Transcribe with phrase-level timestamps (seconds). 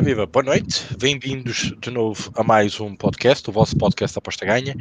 [0.00, 4.46] Ora viva, boa noite, bem-vindos de novo a mais um podcast, o vosso podcast Aposta
[4.46, 4.74] Ganha.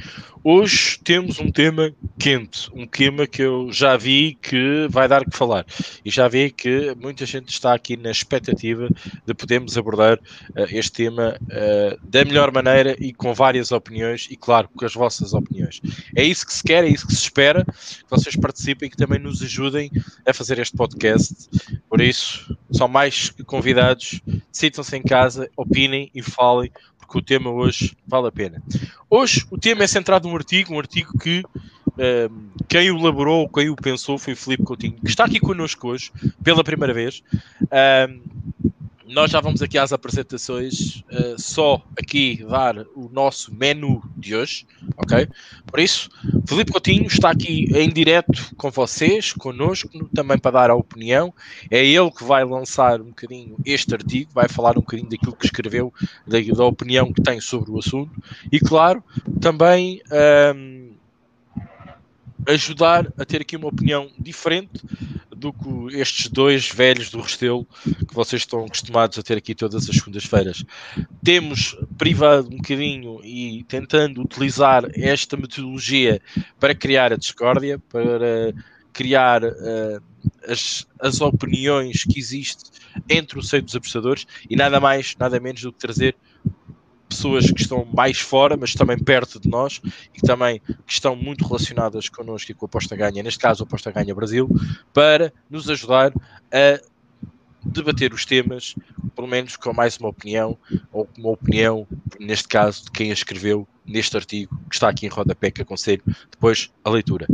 [0.45, 5.35] Hoje temos um tema quente, um tema que eu já vi que vai dar que
[5.35, 5.65] falar
[6.05, 8.87] e já vi que muita gente está aqui na expectativa
[9.25, 14.37] de podermos abordar uh, este tema uh, da melhor maneira e com várias opiniões e,
[14.37, 15.81] claro, com as vossas opiniões.
[16.15, 18.95] É isso que se quer, é isso que se espera, que vocês participem e que
[18.95, 19.91] também nos ajudem
[20.25, 21.35] a fazer este podcast.
[21.89, 27.97] Por isso, são mais convidados, sintam-se em casa, opinem e falem, porque o tema hoje
[28.07, 28.61] vale a pena.
[29.09, 31.43] Hoje o tema é centrado num artigo, um artigo que
[31.97, 35.87] um, quem o elaborou, quem o pensou foi o Filipe Coutinho, que está aqui connosco
[35.87, 36.11] hoje,
[36.43, 37.23] pela primeira vez.
[38.07, 38.21] Um,
[39.09, 44.67] nós já vamos aqui às apresentações, uh, só aqui dar o nosso menu de hoje,
[44.95, 45.27] ok?
[45.65, 46.09] Por isso,
[46.47, 51.33] Felipe Coutinho está aqui em direto com vocês, connosco, também para dar a opinião.
[51.71, 55.45] É ele que vai lançar um bocadinho este artigo, vai falar um bocadinho daquilo que
[55.45, 55.91] escreveu,
[56.27, 58.11] da, da opinião que tem sobre o assunto.
[58.51, 59.03] E claro,
[59.41, 60.01] também.
[60.55, 60.98] Um,
[62.47, 64.81] ajudar a ter aqui uma opinião diferente
[65.35, 67.65] do que estes dois velhos do Restelo
[68.07, 70.65] que vocês estão acostumados a ter aqui todas as segundas-feiras.
[71.23, 76.21] Temos privado um bocadinho e tentando utilizar esta metodologia
[76.59, 78.53] para criar a discórdia, para
[78.91, 80.01] criar uh,
[80.47, 82.69] as, as opiniões que existem
[83.07, 86.15] entre o seio dos apostadores e nada mais, nada menos do que trazer
[87.09, 89.81] pessoas que estão mais fora, mas também perto de nós
[90.15, 93.65] e também que estão muito relacionadas connosco e com a Aposta Ganha, neste caso a
[93.65, 94.47] Aposta Ganha Brasil,
[94.93, 96.13] para nos ajudar
[96.51, 96.79] a
[97.65, 98.75] debater os temas,
[99.15, 100.57] pelo menos com mais uma opinião,
[100.91, 101.87] ou uma opinião,
[102.19, 106.03] neste caso, de quem a escreveu neste artigo, que está aqui em rodapé, que aconselho
[106.31, 107.27] depois a leitura.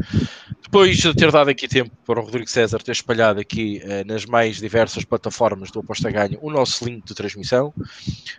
[0.64, 4.26] Depois de ter dado aqui tempo para o Rodrigo César ter espalhado aqui eh, nas
[4.26, 7.74] mais diversas plataformas do Aposta Ganha o nosso link de transmissão,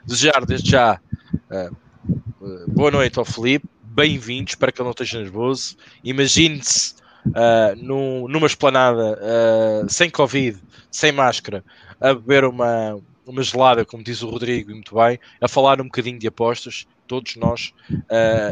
[0.04, 1.00] desejar desde já
[1.50, 1.76] Uh,
[2.68, 5.76] boa noite ao Felipe, bem-vindo, espero que ele não esteja nervoso.
[6.04, 6.94] Imagine-se
[7.26, 10.60] uh, num, numa esplanada uh, sem Covid,
[10.90, 11.64] sem máscara,
[12.00, 16.18] a beber uma, uma gelada, como diz o Rodrigo, muito bem, a falar um bocadinho
[16.18, 17.72] de apostas, todos nós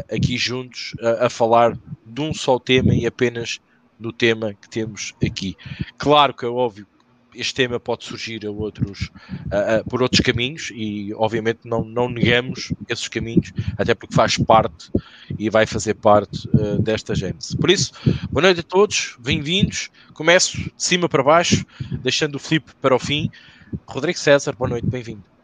[0.09, 3.59] aqui juntos, a falar de um só tema e apenas
[3.99, 5.55] do tema que temos aqui.
[5.97, 6.87] Claro que é óbvio
[7.35, 9.11] este tema pode surgir a outros,
[9.51, 14.37] uh, uh, por outros caminhos e obviamente não, não negamos esses caminhos, até porque faz
[14.37, 14.89] parte
[15.37, 17.57] e vai fazer parte uh, desta gênese.
[17.57, 17.91] Por isso,
[18.31, 19.89] boa noite a todos, bem-vindos.
[20.13, 21.65] Começo de cima para baixo,
[22.01, 23.29] deixando o Filipe para o fim.
[23.85, 25.34] Rodrigo César, boa noite, bem-vindo.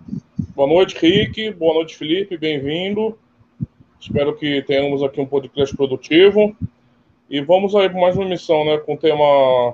[0.62, 1.50] Boa noite, Rick.
[1.54, 2.38] Boa noite, Felipe.
[2.38, 3.18] Bem-vindo.
[4.00, 6.56] Espero que tenhamos aqui um podcast produtivo.
[7.28, 8.78] E vamos aí para mais uma missão, né?
[8.78, 9.74] Com tema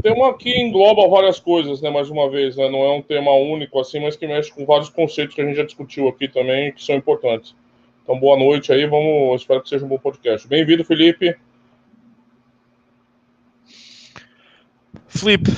[0.00, 1.90] tema que engloba várias coisas, né?
[1.90, 2.70] Mais uma vez, né?
[2.70, 5.56] Não é um tema único assim, mas que mexe com vários conceitos que a gente
[5.56, 7.52] já discutiu aqui também, que são importantes.
[8.04, 9.40] Então, boa noite aí, vamos.
[9.40, 10.46] Espero que seja um bom podcast.
[10.46, 11.34] Bem-vindo, Felipe.
[15.08, 15.50] Felipe,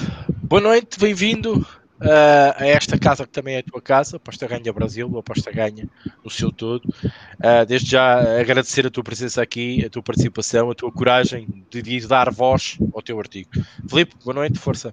[0.42, 4.72] boa noite, bem-vindo uh, a esta casa que também é a tua casa, Aposta Ganha
[4.72, 5.88] Brasil, Aposta Ganha
[6.24, 6.84] no seu todo.
[6.86, 11.82] Uh, desde já agradecer a tua presença aqui, a tua participação, a tua coragem de,
[11.82, 13.50] de dar voz ao teu artigo.
[13.88, 14.92] Filipe, boa noite, força.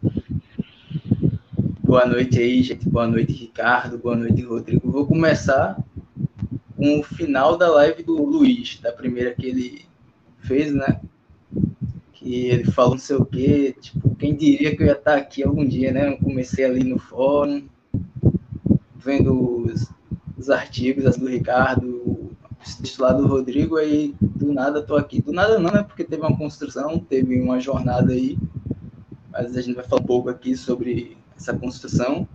[1.83, 2.87] Boa noite aí, gente.
[2.87, 3.97] Boa noite, Ricardo.
[3.97, 4.91] Boa noite, Rodrigo.
[4.91, 5.75] Vou começar
[6.77, 9.85] com o final da live do Luiz, da primeira que ele
[10.41, 11.01] fez, né?
[12.29, 15.41] Que ele falou não sei o quê, tipo, quem diria que eu ia estar aqui
[15.41, 16.09] algum dia, né?
[16.09, 17.63] Eu comecei ali no fórum,
[18.95, 19.91] vendo os,
[20.37, 22.29] os artigos, as do Ricardo,
[22.63, 25.23] os lá do Rodrigo, aí do nada tô aqui.
[25.23, 25.81] Do nada não, né?
[25.81, 28.37] Porque teve uma construção, teve uma jornada aí,
[29.31, 32.27] mas a gente vai falar um pouco aqui sobre essa construção.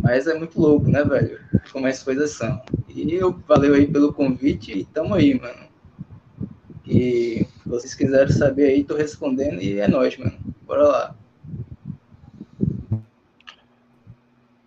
[0.00, 1.40] Mas é muito louco, né, velho?
[1.72, 2.62] Como as coisas são.
[2.88, 5.66] E eu valeu aí pelo convite e tamo aí, mano.
[6.86, 10.38] E vocês quiserem saber aí, tô respondendo e é nóis, mano.
[10.66, 11.16] Bora lá.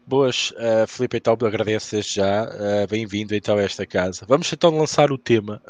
[0.07, 2.45] Boas, uh, Felipe, então agradeço já.
[2.45, 4.25] Uh, Bem-vindo então a esta casa.
[4.27, 5.61] Vamos então lançar o tema.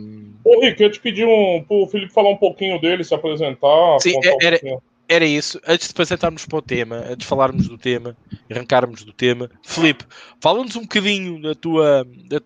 [0.00, 0.32] Um...
[0.44, 3.98] Ô, Rick, eu te pedi um, para o Felipe falar um pouquinho dele, se apresentar.
[4.00, 4.78] Sim, era, um
[5.08, 5.60] era isso.
[5.66, 8.16] Antes de apresentarmos para o tema, antes de falarmos do tema,
[8.50, 10.04] arrancarmos do tema, Felipe,
[10.40, 12.40] fala-nos um bocadinho da tua, da,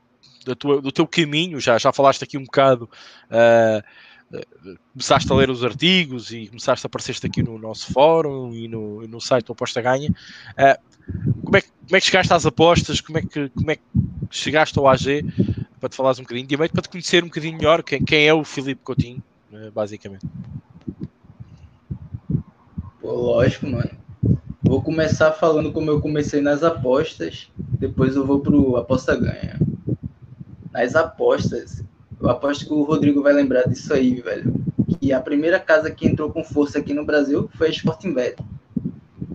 [0.46, 1.60] da tua, do teu caminho.
[1.60, 2.88] Já, já falaste aqui um bocado.
[3.30, 3.84] Uh,
[4.92, 9.06] começaste a ler os artigos e começaste a aparecer aqui no nosso fórum e no,
[9.06, 10.10] no site do Aposta Ganha.
[10.10, 13.00] Uh, como, é que, como é que chegaste às apostas?
[13.00, 13.82] Como é que, como é que
[14.30, 15.24] chegaste ao AG?
[15.78, 18.32] Para te falares um bocadinho, e para te conhecer um bocadinho melhor quem, quem é
[18.32, 19.22] o Filipe Coutinho,
[19.52, 20.26] uh, basicamente.
[23.00, 23.90] Pô, lógico, mano.
[24.62, 29.58] Vou começar falando como eu comecei nas apostas, depois eu vou pro aposta ganha.
[30.72, 31.84] Nas apostas,
[32.20, 34.54] eu aposto que o Rodrigo vai lembrar disso aí, velho.
[34.98, 38.36] Que a primeira casa que entrou com força aqui no Brasil foi a Sporting Bet.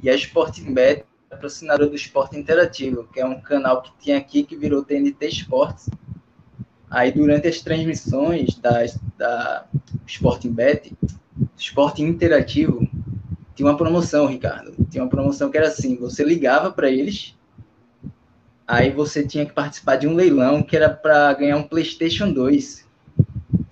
[0.01, 4.17] E a Sporting Bet é patrocinadora do Esporte Interativo, que é um canal que tinha
[4.17, 5.89] aqui que virou TNT Esportes.
[6.89, 8.85] Aí durante as transmissões da,
[9.17, 9.65] da
[10.07, 10.93] Sporting Bet,
[11.55, 12.87] Esporte Interativo,
[13.55, 14.73] tinha uma promoção, Ricardo.
[14.89, 17.35] Tinha uma promoção que era assim: você ligava para eles,
[18.69, 22.87] aí você tinha que participar de um leilão que era para ganhar um PlayStation 2.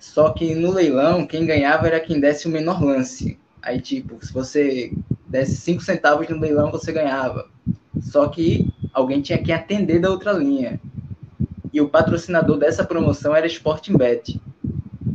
[0.00, 3.38] Só que no leilão, quem ganhava era quem desse o menor lance.
[3.62, 4.92] Aí, tipo, se você
[5.26, 7.48] desse 5 centavos no leilão, você ganhava.
[8.00, 10.80] Só que alguém tinha que atender da outra linha.
[11.72, 14.40] E o patrocinador dessa promoção era Sporting Bet.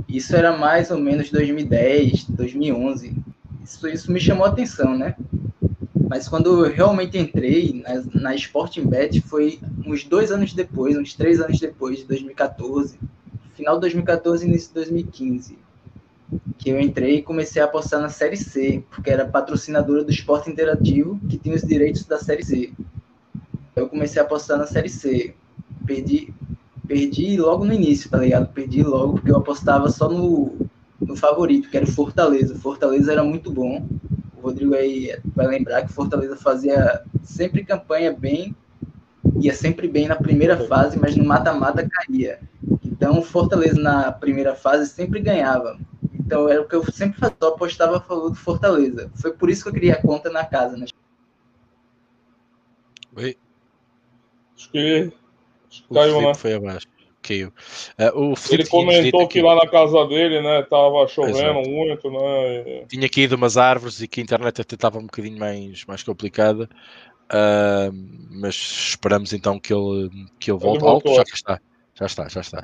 [0.07, 3.23] Isso era mais ou menos 2010, 2011
[3.63, 5.15] isso, isso me chamou a atenção, né?
[6.13, 11.15] Mas quando eu realmente entrei na, na Sporting Bet foi uns dois anos depois, uns
[11.15, 12.99] três anos depois, de 2014,
[13.55, 15.57] final de 2014 início de 2015,
[16.59, 20.51] que eu entrei e comecei a apostar na Série C, porque era patrocinadora do Esporte
[20.51, 22.71] Interativo, que tinha os direitos da Série C.
[23.75, 25.33] Eu comecei a apostar na Série C.
[25.83, 26.31] Perdi,
[26.87, 28.53] perdi logo no início, tá ligado?
[28.53, 30.53] Perdi logo, porque eu apostava só no,
[31.01, 32.53] no favorito, que era o Fortaleza.
[32.53, 33.83] O Fortaleza era muito bom.
[34.43, 38.53] O Rodrigo aí vai lembrar que Fortaleza fazia sempre campanha bem,
[39.39, 42.41] ia sempre bem na primeira fase, mas no mata-mata caía.
[42.83, 45.79] Então, Fortaleza na primeira fase sempre ganhava.
[46.13, 49.09] Então, era o que eu sempre fazia, eu apostava a favor do Fortaleza.
[49.15, 50.87] Foi por isso que eu criei a conta na casa, né?
[53.15, 53.37] Oi.
[54.57, 55.13] Acho que,
[55.69, 56.35] acho que caiu, né?
[56.35, 56.92] Foi abaixo
[57.23, 57.53] caiu.
[57.97, 61.69] Uh, ele comentou que, que, lá na casa dele, né, tava chovendo Exato.
[61.69, 62.85] muito, né?
[62.87, 66.69] Tinha caído umas árvores e que a internet até estava um bocadinho mais, mais complicada.
[67.25, 67.91] Uh,
[68.31, 70.09] mas esperamos então que ele,
[70.39, 70.83] que ele volte.
[70.83, 71.61] Ele voltou, já está,
[71.95, 72.63] já está, já está.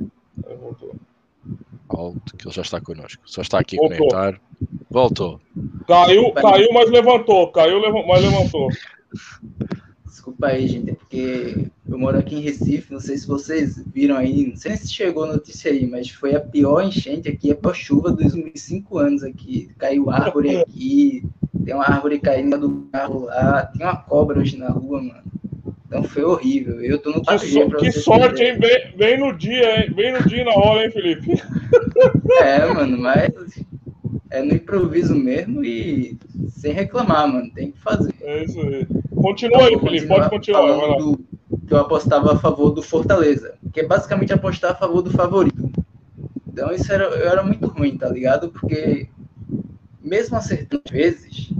[1.89, 3.21] Alto, que ele já está connosco.
[3.25, 3.95] Só está aqui voltou.
[3.95, 4.41] a comentar.
[4.89, 5.41] Voltou.
[5.87, 7.51] Caiu, caiu, mas levantou.
[7.51, 8.69] Caiu, mas levantou.
[10.19, 11.55] Desculpa aí, gente, é porque
[11.87, 15.23] eu moro aqui em Recife, não sei se vocês viram aí, não sei se chegou
[15.23, 18.97] a notícia aí, mas foi a pior enchente aqui, a pior chuva dos últimos cinco
[18.97, 19.71] anos aqui.
[19.77, 21.23] Caiu árvore aqui,
[21.63, 25.23] tem uma árvore caindo do carro lá, tem uma cobra hoje na rua, mano.
[25.87, 26.81] Então foi horrível.
[26.81, 28.59] Eu tô no Que, so, que sorte, hein?
[28.59, 29.93] Bem, bem, no dia, hein?
[29.93, 31.41] Bem no dia na hora, hein, Felipe?
[32.41, 33.31] É, mano, mas
[34.31, 36.17] é no improviso mesmo e
[36.49, 37.51] sem reclamar, mano.
[37.51, 38.13] Tem que fazer.
[38.21, 38.87] É isso aí.
[39.15, 40.97] Continua aí, Felipe, pode continuar.
[40.97, 41.19] Do,
[41.67, 45.71] que eu apostava a favor do Fortaleza, que é basicamente apostar a favor do favorito.
[46.47, 48.49] Então isso era, eu era muito ruim, tá ligado?
[48.49, 49.07] Porque
[50.01, 51.51] mesmo acertando vezes,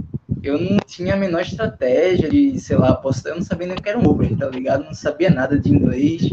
[0.42, 3.82] eu não tinha a menor estratégia de, sei lá, apostar, eu não sabia nem o
[3.82, 4.84] que era um Uber, tá ligado?
[4.84, 6.32] Não sabia nada de inglês.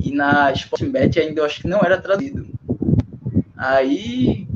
[0.00, 2.46] E na Sportbet ainda eu acho que não era traduzido.
[3.56, 4.46] Aí,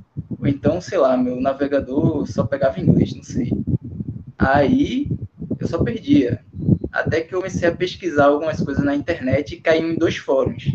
[0.41, 3.53] ou então, sei lá, meu navegador só pegava inglês, não sei.
[4.39, 5.11] Aí
[5.59, 6.41] eu só perdia.
[6.93, 10.73] Até que eu comecei a pesquisar algumas coisas na internet e caí em dois fóruns.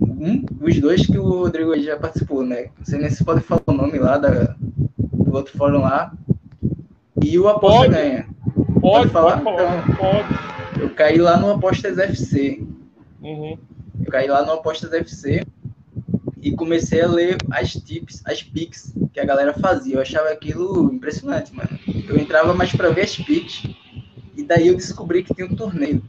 [0.00, 2.70] Um, os dois que o Rodrigo já participou, né?
[2.78, 4.56] Não sei nem se pode falar o nome lá da,
[4.96, 6.12] do outro fórum lá.
[7.22, 7.92] E o Aposta pode.
[7.92, 8.26] Ganha.
[8.56, 9.40] Pode, pode falar?
[9.42, 10.82] Pode, então, pode.
[10.82, 12.64] Eu caí lá no Apostas FC.
[13.20, 13.58] Uhum.
[14.04, 15.44] Eu caí lá no Apostas FC
[16.40, 19.96] e comecei a ler as tips, as pics que a galera fazia.
[19.96, 21.78] Eu achava aquilo impressionante, mano.
[22.08, 23.64] Eu entrava mais para ver as pics
[24.36, 26.02] e daí eu descobri que tinha um torneio.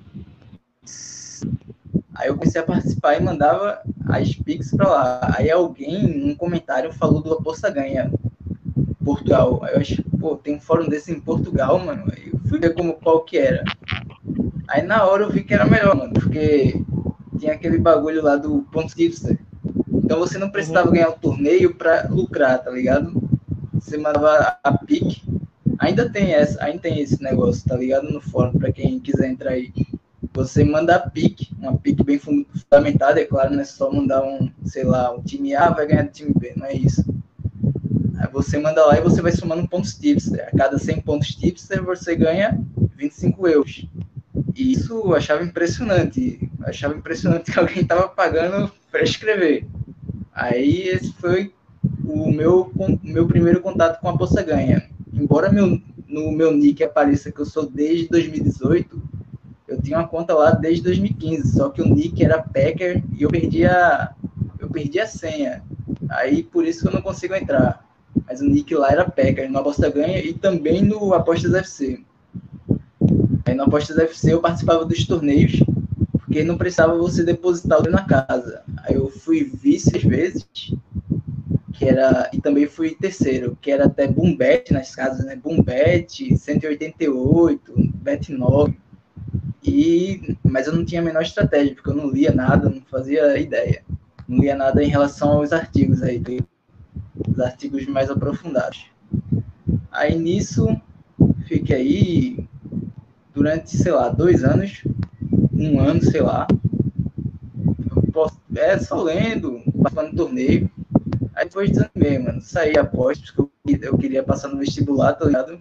[2.16, 5.36] Aí eu comecei a participar e mandava as pics para lá.
[5.38, 8.12] Aí alguém, num comentário, falou do Aposta Ganha
[9.04, 9.62] Portugal.
[9.64, 12.04] Aí eu achei, pô, tem um fórum desse em Portugal, mano.
[12.12, 13.64] Aí eu fui ver como, qual que era.
[14.68, 16.84] Aí na hora eu vi que era melhor, mano, porque
[17.40, 19.40] tinha aquele bagulho lá do ponto tipster.
[20.10, 23.22] Então você não precisava ganhar o torneio para lucrar, tá ligado?
[23.76, 25.22] Você mandava a pique
[25.78, 28.10] Ainda tem essa, ainda tem esse negócio, tá ligado?
[28.10, 29.72] No fórum, para quem quiser entrar aí.
[30.34, 34.50] Você manda a pique, uma pique bem fundamentada, é claro, não é só mandar um,
[34.66, 37.06] sei lá, um time A vai ganhar do time B, não é isso.
[38.18, 40.50] Aí você manda lá e você vai somando pontos tipster.
[40.52, 42.60] A cada 100 pontos tipster você ganha
[42.98, 43.86] 25 euros.
[44.56, 46.50] E isso eu achava impressionante.
[46.60, 49.68] Eu achava impressionante que alguém tava pagando para escrever.
[50.40, 51.54] Aí esse foi
[52.04, 56.84] o meu, o meu primeiro contato com a Poça Ganha embora meu, no meu nick
[56.84, 59.02] apareça que eu sou desde 2018,
[59.68, 63.30] eu tinha uma conta lá desde 2015, só que o nick era Packer e eu
[63.30, 64.14] perdi a,
[64.60, 65.64] eu perdi a senha.
[66.10, 67.86] Aí por isso eu não consigo entrar.
[68.26, 72.02] mas o nick lá era PECA, no Aposta Ganha e também no Apostas FC.
[73.46, 75.60] Aí no Apostas FC eu participava dos torneios,
[76.30, 78.62] porque não precisava você depositar o na casa.
[78.84, 80.48] Aí eu fui vice às vezes,
[81.74, 85.36] que era, e também fui terceiro, que era até Boombet nas casas, né?
[85.36, 88.78] Boombet, 188, Bet 9.
[89.64, 93.40] E, mas eu não tinha a menor estratégia, porque eu não lia nada, não fazia
[93.40, 93.82] ideia.
[94.28, 96.22] Não lia nada em relação aos artigos aí,
[97.28, 98.86] os artigos mais aprofundados.
[99.92, 100.80] Aí nisso,
[101.48, 102.48] fiquei aí
[103.34, 104.84] durante, sei lá, dois anos,
[105.60, 106.48] um ano, sei lá.
[108.56, 110.70] É, só lendo, participando do torneio.
[111.36, 112.42] Aí depois desanimei, mano.
[112.42, 115.60] Saí após, porque eu queria passar no vestibular, tá ligado?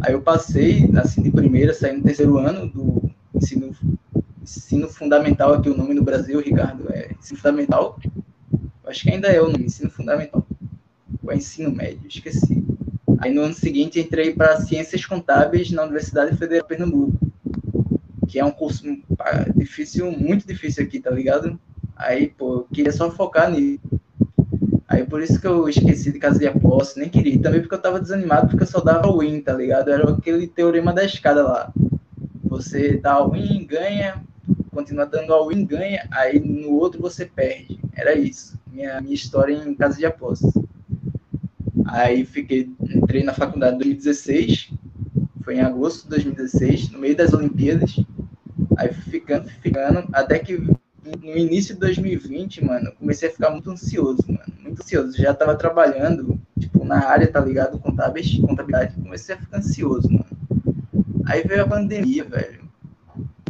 [0.00, 3.74] Aí eu passei, assim, de primeira, saí no terceiro ano do ensino,
[4.40, 7.98] ensino fundamental, aqui o nome no Brasil, Ricardo, é ensino fundamental.
[8.86, 10.46] Acho que ainda é o nome, ensino fundamental.
[11.22, 12.64] Ou é ensino médio, esqueci.
[13.18, 17.27] Aí no ano seguinte entrei para Ciências Contábeis na Universidade Federal de Pernambuco,
[18.28, 18.84] que é um curso
[19.56, 21.58] difícil, muito difícil aqui, tá ligado?
[21.96, 23.80] Aí, pô, eu queria só focar nisso.
[24.86, 27.40] Aí por isso que eu esqueci de casa de aposta, nem queria.
[27.40, 29.90] Também porque eu tava desanimado, porque eu só dava win, tá ligado?
[29.90, 31.72] Era aquele teorema da escada lá.
[32.44, 34.22] Você dá win, ganha,
[34.70, 37.78] continua dando all win, ganha, aí no outro você perde.
[37.94, 38.58] Era isso.
[38.72, 40.52] Minha, minha história em casa de apostas.
[41.86, 44.70] Aí fiquei, entrei na faculdade em 2016,
[45.42, 47.96] foi em agosto de 2016, no meio das Olimpíadas.
[48.78, 54.22] Aí ficando, ficando, até que no início de 2020, mano, comecei a ficar muito ansioso,
[54.28, 54.52] mano.
[54.60, 55.20] Muito ansioso.
[55.20, 57.78] Já tava trabalhando, tipo, na área, tá ligado?
[57.80, 58.94] Contábeis, contabilidade.
[58.94, 60.26] Comecei a ficar ansioso, mano.
[61.26, 62.68] Aí veio a pandemia, velho.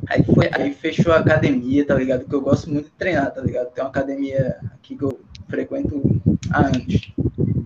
[0.09, 2.25] Aí, foi, aí fechou a academia, tá ligado?
[2.25, 3.71] Que eu gosto muito de treinar, tá ligado?
[3.73, 7.13] Tem uma academia aqui que eu frequento há anos.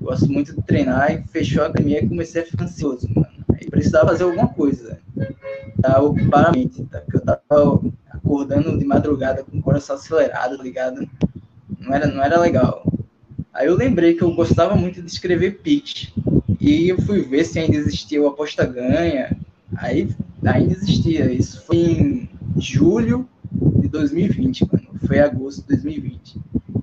[0.01, 3.32] Gosto muito de treinar e fechou a academia e comecei a ficar ansioso, mano.
[3.73, 4.99] Precisava fazer alguma coisa.
[5.81, 7.01] Tá ocupar a mente, tá?
[7.01, 11.09] Porque eu tava acordando de madrugada com o coração acelerado, tá ligado?
[11.81, 12.85] Não era, não era legal.
[13.51, 16.11] Aí eu lembrei que eu gostava muito de escrever pitch.
[16.61, 19.35] E eu fui ver se ainda existia o Aposta Ganha.
[19.75, 20.15] Aí
[20.45, 21.33] ainda existia.
[21.33, 24.89] Isso foi em julho de 2020, mano.
[25.07, 26.39] Foi agosto de 2020.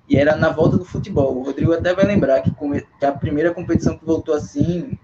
[0.09, 1.37] E era na volta do futebol.
[1.37, 2.51] O Rodrigo até vai lembrar que
[3.05, 4.97] a primeira competição que voltou assim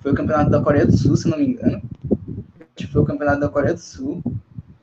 [0.00, 1.80] foi o Campeonato da Coreia do Sul, se não me engano.
[2.90, 4.22] Foi o Campeonato da Coreia do Sul.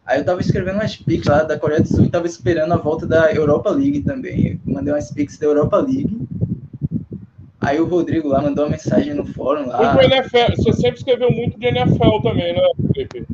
[0.05, 2.77] Aí eu tava escrevendo umas pics lá da Coreia do Sul e tava esperando a
[2.77, 4.61] volta da Europa League também.
[4.65, 6.17] Eu mandei umas pics da Europa League.
[7.59, 9.97] Aí o Rodrigo lá mandou uma mensagem no fórum lá.
[10.55, 12.61] Você sempre escreveu muito de NFL também, né,
[12.93, 13.25] Felipe?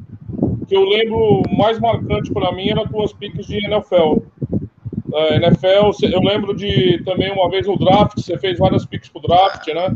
[0.67, 4.23] Que eu lembro mais marcante para mim era tuas pics de NFL.
[5.13, 9.21] Uh, NFL, eu lembro de também uma vez o draft, você fez várias pics pro
[9.21, 9.93] draft, né?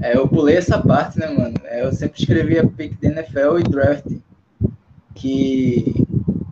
[0.00, 1.54] É, eu pulei essa parte, né, mano?
[1.64, 4.06] É, eu sempre escrevia pick de NFL e draft
[5.14, 5.92] que,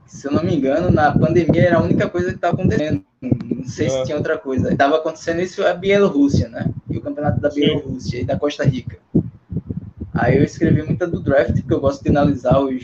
[0.07, 3.05] se eu não me engano, na pandemia era a única coisa que estava acontecendo.
[3.23, 4.03] Não sei se é.
[4.05, 4.73] tinha outra coisa.
[4.73, 6.69] Estava acontecendo isso a Bielorrússia, né?
[6.91, 8.99] E o campeonato da Bielorrússia e da Costa Rica.
[10.13, 12.83] Aí eu escrevi muita do draft, porque eu gosto de analisar os,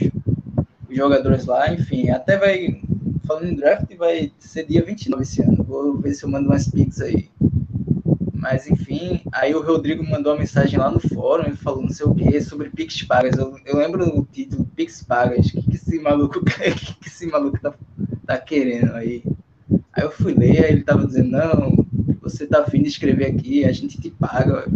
[0.89, 1.73] os jogadores lá.
[1.73, 2.81] Enfim, até vai.
[3.27, 5.65] Falando em draft, vai ser dia 29 esse ano.
[5.65, 7.29] Vou ver se eu mando umas pics aí.
[8.43, 12.05] Mas enfim, aí o Rodrigo mandou uma mensagem lá no fórum, ele falou não sei
[12.05, 13.39] o que sobre Pix Pagas.
[13.39, 15.47] Eu, eu lembro o título, Pix Pagas.
[15.47, 17.73] O que, que esse maluco, que, que esse maluco tá,
[18.27, 19.23] tá querendo aí?
[19.93, 21.87] Aí eu fui ler, aí ele tava dizendo, não,
[22.21, 24.67] você tá afim de escrever aqui, a gente te paga.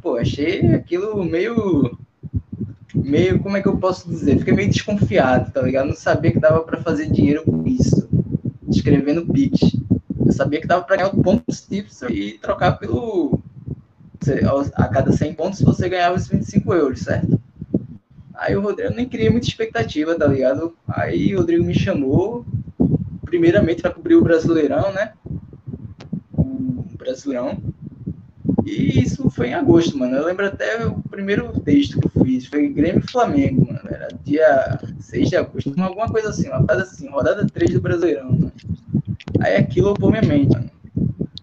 [0.00, 1.94] Pô, achei aquilo meio.
[2.94, 4.38] Meio, como é que eu posso dizer?
[4.38, 5.88] Fiquei meio desconfiado, tá ligado?
[5.88, 8.08] Não sabia que dava para fazer dinheiro com isso.
[8.66, 9.76] Escrevendo Pix.
[10.28, 13.40] Eu sabia que dava para ganhar pontos tips e trocar pelo.
[14.74, 17.40] A cada 100 pontos você ganhava os 25 euros, certo?
[18.34, 20.76] Aí o Rodrigo nem queria muita expectativa, tá ligado?
[20.86, 22.44] Aí o Rodrigo me chamou,
[23.24, 25.14] primeiramente para cobrir o Brasileirão, né?
[26.34, 27.58] O Brasileirão.
[28.66, 30.14] E isso foi em agosto, mano.
[30.14, 32.44] Eu lembro até o primeiro texto que eu fiz.
[32.44, 33.80] Foi Grêmio Flamengo, mano.
[33.88, 35.72] Era dia 6 de agosto.
[35.78, 38.52] Alguma coisa assim, uma coisa assim, rodada 3 do Brasileirão, mano.
[39.40, 40.70] Aí aquilo ocupou minha mente, mano.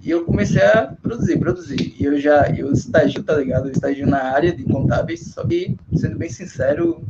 [0.01, 1.95] E eu comecei a produzir, produzir.
[1.99, 3.67] E eu já, eu estagio, tá ligado?
[3.67, 7.03] Eu estagio na área de contábeis, só que, sendo bem sincero,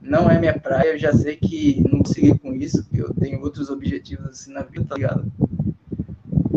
[0.00, 0.88] não é minha praia.
[0.88, 4.62] Eu já sei que não consegui com isso, que eu tenho outros objetivos assim na
[4.62, 5.30] vida, tá ligado?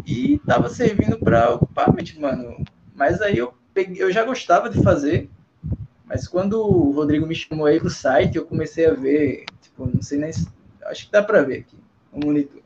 [0.08, 2.64] E tava servindo pra ocupar a mente, mano.
[2.96, 5.30] Mas aí eu, peguei, eu já gostava de fazer,
[6.06, 10.02] mas quando o Rodrigo me chamou aí pro site, eu comecei a ver, tipo, não
[10.02, 10.32] sei nem.
[10.86, 11.78] Acho que dá pra ver aqui,
[12.12, 12.59] o monitor.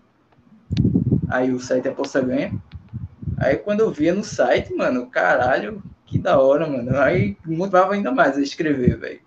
[1.29, 2.53] Aí o site Poça Ganha.
[3.37, 6.97] Aí quando eu via no site, mano, caralho, que da hora, mano.
[6.97, 9.19] Aí motivava ainda mais a escrever, velho.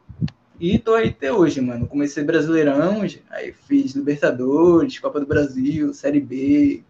[0.59, 1.87] E tô aí até hoje, mano.
[1.87, 6.83] Comecei Brasileirão, aí fiz Libertadores, Copa do Brasil, Série B.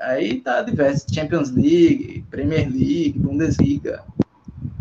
[0.00, 1.06] Aí tá diverso.
[1.12, 4.04] Champions League, Premier League, Bundesliga,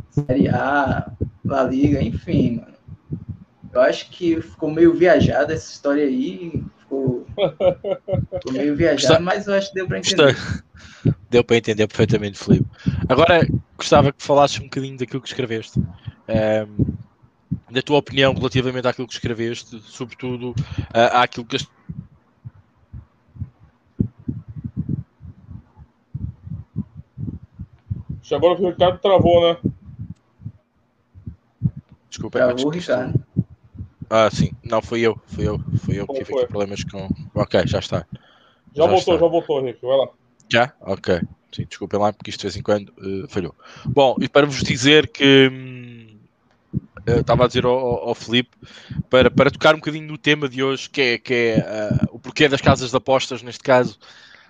[0.09, 1.11] Série A,
[1.43, 2.75] La Liga, enfim, mano.
[3.71, 6.63] Eu acho que ficou meio viajada essa história aí.
[6.85, 7.25] Ficou,
[8.31, 10.35] ficou meio viajada, mas eu acho que deu pra entender.
[11.29, 12.65] Deu para entender perfeitamente, Filipe.
[13.07, 15.79] Agora, gostava que falasses um bocadinho daquilo que escreveste.
[15.79, 16.95] Um,
[17.71, 21.57] da tua opinião relativamente àquilo que escreveste, sobretudo uh, àquilo que.
[28.33, 29.71] Agora o Ricardo travou, né?
[32.09, 33.24] Desculpa, travou o Ricardo.
[34.09, 37.09] Ah, sim, não, fui eu, fui eu, fui eu que tive aqui problemas com.
[37.33, 38.05] Ok, já está.
[38.73, 39.25] Já, já voltou, está.
[39.25, 40.07] já voltou, Henrique, vai lá.
[40.51, 40.73] Já?
[40.81, 41.21] Ok.
[41.51, 43.55] Sim, desculpem lá, porque isto de vez em quando uh, falhou.
[43.85, 45.49] Bom, e para vos dizer que.
[45.51, 46.17] Hum,
[47.05, 47.77] eu estava a dizer ao,
[48.09, 48.57] ao Felipe
[49.09, 52.19] para, para tocar um bocadinho no tema de hoje, que é, que é uh, o
[52.19, 53.97] porquê das casas de apostas, neste caso,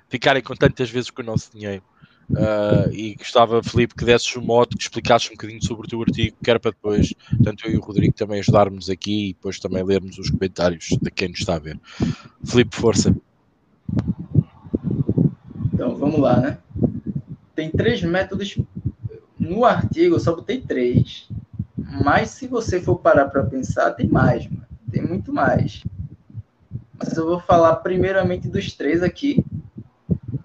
[0.09, 1.83] ficarem com tantas vezes com o nosso dinheiro.
[2.29, 6.01] Uh, e gostava, Felipe, que desses um modo, que explicasses um bocadinho sobre o teu
[6.01, 7.13] artigo, que era para depois,
[7.43, 11.11] tanto eu e o Rodrigo também ajudarmos aqui e depois também lermos os comentários de
[11.11, 11.79] quem nos está a ver.
[12.43, 13.15] Felipe, força.
[15.73, 16.57] Então, vamos lá, né?
[17.53, 18.57] Tem três métodos.
[19.39, 21.29] No artigo eu só botei três.
[22.03, 24.65] Mas se você for parar para pensar, tem mais, mano.
[24.91, 25.83] Tem muito mais.
[26.97, 29.45] Mas eu vou falar primeiramente dos três aqui.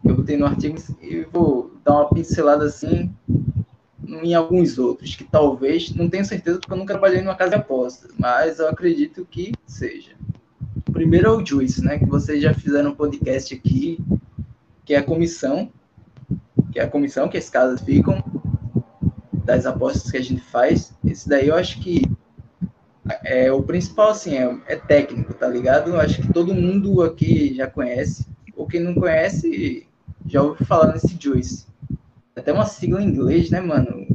[0.04, 3.12] Eu botei no artigo e vou dar uma pincelada assim
[4.06, 7.56] em alguns outros, que talvez, não tenho certeza porque eu nunca trabalhei numa casa de
[7.56, 10.12] apostas, mas eu acredito que seja.
[10.92, 11.98] Primeiro é o Juice, né?
[11.98, 13.98] Que vocês já fizeram um podcast aqui,
[14.84, 15.70] que é a comissão,
[16.72, 18.22] que é a comissão que as casas ficam,
[19.44, 22.02] das apostas que a gente faz, esse daí eu acho que
[23.24, 25.90] é o principal, assim, é, é técnico, tá ligado?
[25.90, 29.86] Eu acho que todo mundo aqui já conhece, ou quem não conhece,
[30.26, 31.66] já ouviu falar nesse Juice.
[32.36, 34.06] Até uma sigla em inglês, né, mano?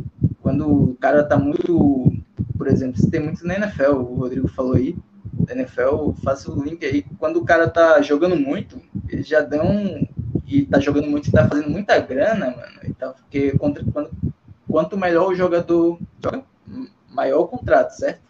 [0.41, 2.11] Quando o cara tá muito,
[2.57, 4.95] por exemplo, se tem muito na NFL, o Rodrigo falou aí,
[5.45, 10.07] da NFL, faço o link aí, quando o cara tá jogando muito, eles já dão
[10.45, 12.79] e tá jogando muito e tá fazendo muita grana, mano.
[12.83, 14.11] E tá, porque contra, quando,
[14.69, 16.43] quanto melhor o jogador joga,
[17.09, 18.21] maior o contrato, certo?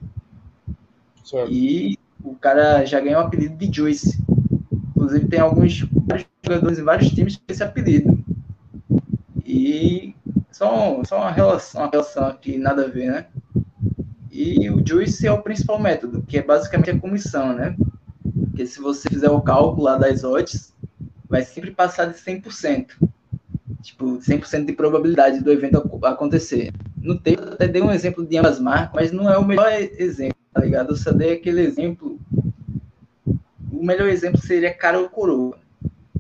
[1.24, 1.52] certo?
[1.52, 4.21] E o cara já ganhou o apelido de Juice.
[4.95, 5.86] Inclusive tem alguns
[6.43, 8.25] jogadores em vários times com esse apelido.
[9.58, 10.13] E
[10.52, 13.26] só, só uma relação, uma relação aqui, nada a ver, né?
[14.30, 17.74] E o Juice é o principal método, que é basicamente a comissão, né?
[18.50, 20.74] Porque se você fizer o cálculo lá das odds,
[21.30, 22.98] vai sempre passar de 100%
[23.82, 26.74] tipo, 100% de probabilidade do evento acontecer.
[26.98, 30.38] No texto, até dei um exemplo de ambas marcas, mas não é o melhor exemplo,
[30.54, 30.89] tá ligado?
[30.89, 32.20] Eu só dei aquele exemplo.
[33.72, 35.58] O melhor exemplo seria cara ou coroa.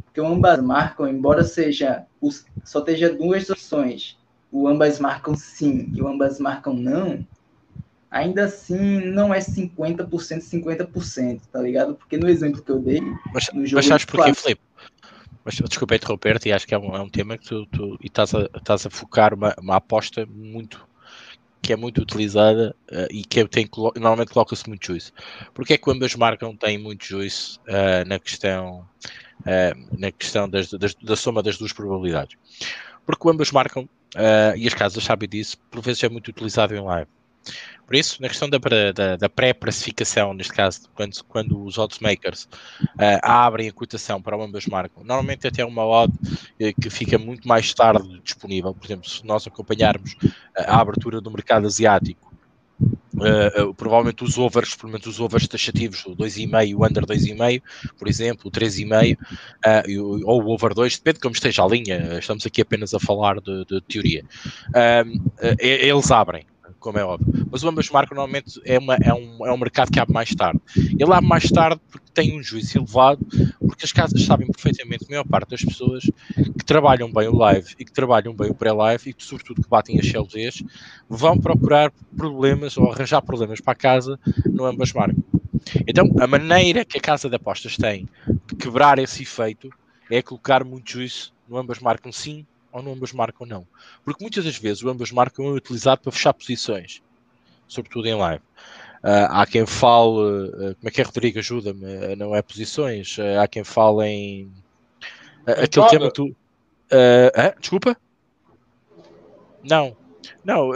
[0.05, 2.05] Porque ambas marcam, embora seja
[2.65, 4.17] só tenha duas opções,
[4.51, 7.25] o ambas marcam sim e o ambas marcam não,
[8.09, 11.95] ainda assim não é 50%, 50%, tá ligado?
[11.95, 13.01] Porque no exemplo que eu dei.
[13.33, 14.61] Mas, no jogo mas sabes porquê, Felipe?
[15.43, 18.07] Mas desculpa interromper-te, e acho que é um, é um tema que tu, tu e
[18.07, 20.87] estás a, estás a focar uma, uma aposta muito
[21.61, 25.11] que é muito utilizada uh, e que tem, normalmente coloca-se muito juízo.
[25.51, 28.87] Porque é que ambas marcam têm muito juízo uh, na questão,
[29.41, 32.37] uh, na questão das, das, da soma das duas probabilidades?
[33.05, 33.87] Porque ambas marcam,
[34.57, 37.07] e as casas sabem disso, por vezes é muito utilizado em live.
[37.85, 42.45] Por isso, na questão da, da, da pré-precificação, neste caso, quando, quando os oddsmakers
[42.81, 47.47] uh, abrem a cotação para ambas marcam, normalmente até uma odd uh, que fica muito
[47.47, 48.73] mais tarde disponível.
[48.73, 52.24] Por exemplo, se nós acompanharmos uh, a abertura do mercado asiático,
[52.81, 57.61] Uh, uh, provavelmente os overs, pelo menos os overs taxativos, o 2,5, o under 2,5,
[57.97, 62.19] por exemplo, o 3,5, uh, ou o over 2, depende de como esteja a linha,
[62.19, 64.25] estamos aqui apenas a falar de, de teoria.
[65.59, 66.45] eles abrem,
[66.85, 67.47] como é óbvio.
[67.51, 70.29] Mas o ambas marcas normalmente é, uma, é, um, é um mercado que abre mais
[70.35, 70.61] tarde.
[70.77, 73.25] Ele abre mais tarde porque tem um juízo elevado,
[73.59, 77.73] porque as casas sabem perfeitamente, a maior parte das pessoas que trabalham bem o live
[77.79, 80.63] e que trabalham bem o pré-live e que, sobretudo, que batem as CLVs,
[81.09, 85.17] vão procurar problemas ou arranjar problemas para a casa no ambas marcas.
[85.87, 88.07] Então, a maneira que a casa de apostas tem
[88.47, 89.71] de quebrar esse efeito
[90.11, 92.45] é colocar muito juízo no ambas marcam sim
[92.75, 93.65] ou no ambas marcam não.
[94.03, 97.01] Porque muitas das vezes o ambas marcam é utilizado para fechar posições,
[97.67, 98.43] sobretudo em live.
[99.01, 101.39] Uh, há quem fale, uh, como é que é, Rodrigo?
[101.39, 103.17] Ajuda-me, uh, não é posições.
[103.41, 104.51] há quem fale em.
[105.47, 106.25] aquele tema tu.
[106.27, 107.95] Uh, desculpa?
[109.63, 109.95] Não.
[110.43, 110.71] Não,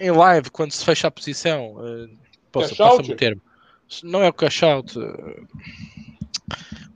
[0.00, 2.08] em live, quando se fecha a posição, uh,
[2.52, 3.40] posso, posso o termo.
[4.02, 4.94] Não é o cash out.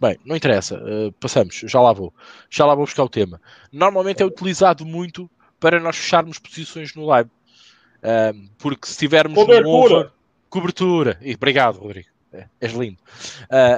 [0.00, 0.80] Bem, não interessa.
[1.20, 2.12] passamos, já lá vou.
[2.48, 3.40] Já lá vou buscar o tema.
[3.70, 7.30] Normalmente é utilizado muito para nós fecharmos posições no live.
[8.56, 9.68] porque se tivermos cobertura.
[9.68, 10.10] Um over,
[10.48, 11.18] cobertura.
[11.20, 12.08] E, obrigado, Rodrigo.
[12.32, 12.98] É, és lindo.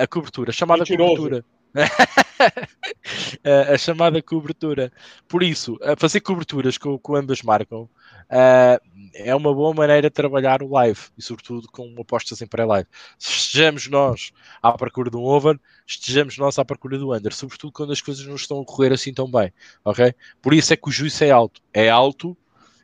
[0.00, 1.16] a cobertura, chamada Mentiroso.
[1.16, 1.44] cobertura
[3.72, 4.92] a, chamada cobertura.
[5.26, 8.80] Por isso, fazer coberturas com, com ambas marcam uh,
[9.14, 12.88] é uma boa maneira de trabalhar o live e, sobretudo, com apostas em pré-live.
[13.18, 18.00] Estejamos nós à procura do over, estejamos nós à procura do under, sobretudo quando as
[18.00, 19.52] coisas não estão a correr assim tão bem.
[19.84, 20.14] Ok?
[20.40, 21.60] Por isso é que o juízo é alto.
[21.72, 22.36] É alto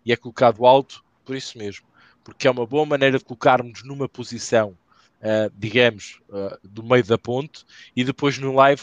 [0.04, 1.86] e é colocado alto por isso mesmo.
[2.24, 4.76] Porque é uma boa maneira de colocarmos numa posição
[5.18, 7.64] uh, digamos, uh, do meio da ponte,
[7.94, 8.82] e depois no live,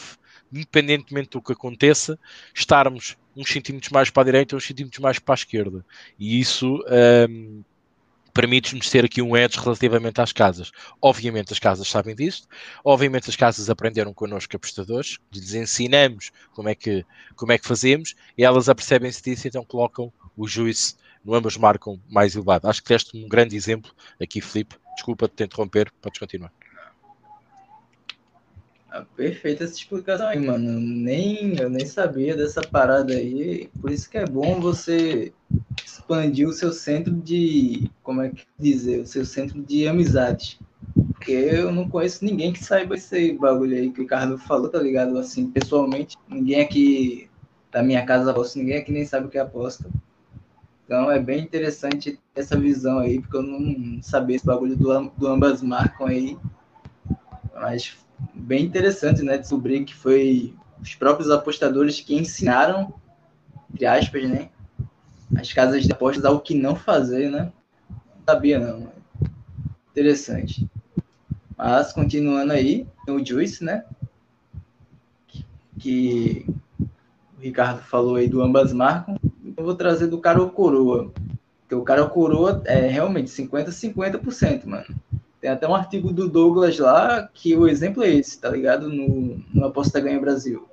[0.52, 2.18] independentemente do que aconteça,
[2.54, 5.84] estarmos uns centímetros mais para a direita ou uns centímetros mais para a esquerda.
[6.18, 6.82] E isso
[7.28, 7.62] um,
[8.32, 10.70] permite-nos ter aqui um edge relativamente às casas.
[11.00, 12.46] Obviamente as casas sabem disto,
[12.84, 17.04] obviamente as casas aprenderam connosco apostadores, lhes ensinamos como é que,
[17.34, 22.00] como é que fazemos, e elas apercebem-se disso, então colocam o juízo no ambas marcam
[22.08, 22.68] mais elevado.
[22.68, 26.50] Acho que deste um grande exemplo aqui, Felipe, Desculpa te interromper, podes continuar.
[28.96, 30.80] Ah, perfeita essa explicação aí, mano.
[30.80, 33.68] Nem, eu nem sabia dessa parada aí.
[33.78, 35.34] Por isso que é bom você
[35.84, 37.90] expandir o seu centro de.
[38.02, 39.02] Como é que dizer?
[39.02, 40.58] O seu centro de amizades.
[41.12, 44.78] Porque eu não conheço ninguém que saiba esse bagulho aí que o Ricardo falou, tá
[44.78, 45.18] ligado?
[45.18, 47.28] Assim, pessoalmente, ninguém aqui
[47.70, 49.90] da minha casa aposta, ninguém aqui nem sabe o que é aposta.
[50.86, 55.26] Então é bem interessante essa visão aí, porque eu não sabia esse bagulho do, do
[55.26, 56.38] ambas marcam aí.
[57.54, 59.38] Mas bem interessante, né?
[59.38, 62.92] Descobrir que foi os próprios apostadores que ensinaram,
[63.72, 64.48] entre aspas, né?
[65.36, 67.52] As casas de apostas ao que não fazer, né?
[67.90, 68.88] Não sabia não.
[69.90, 70.68] Interessante.
[71.56, 73.84] Mas continuando aí, o Juice, né?
[75.78, 76.46] Que
[76.78, 79.18] o Ricardo falou aí do ambas marcam
[79.56, 81.12] eu vou trazer do cara ou coroa.
[81.60, 84.86] Porque o cara ou coroa é realmente 50-50%, mano.
[85.46, 88.88] Tem até um artigo do Douglas lá que o exemplo é esse, tá ligado?
[88.88, 90.66] No, no Aposta Ganha Brasil.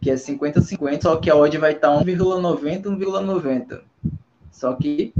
[0.00, 3.82] Que é 50-50, só que a odd vai estar 1,90, 1,90.
[4.50, 5.12] Só que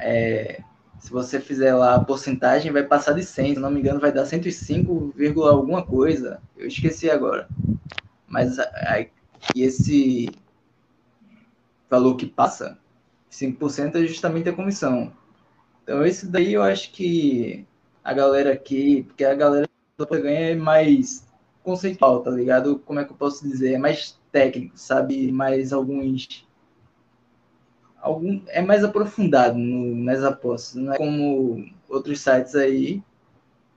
[0.00, 0.60] é,
[0.98, 3.54] se você fizer lá a porcentagem, vai passar de 100.
[3.54, 6.42] Se não me engano, vai dar 105, alguma coisa.
[6.56, 7.48] Eu esqueci agora.
[8.26, 9.08] Mas aí,
[9.54, 10.30] esse
[11.88, 12.76] valor que passa,
[13.30, 15.12] 5% é justamente a comissão.
[15.86, 17.64] Então, esse daí eu acho que
[18.02, 21.24] a galera aqui, porque a galera do ganha é mais
[21.62, 22.80] conceitual, tá ligado?
[22.80, 23.74] Como é que eu posso dizer?
[23.74, 25.30] É mais técnico, sabe?
[25.30, 26.44] Mais alguns.
[28.00, 33.00] Algum, é mais aprofundado no, nas apostas, não é como outros sites aí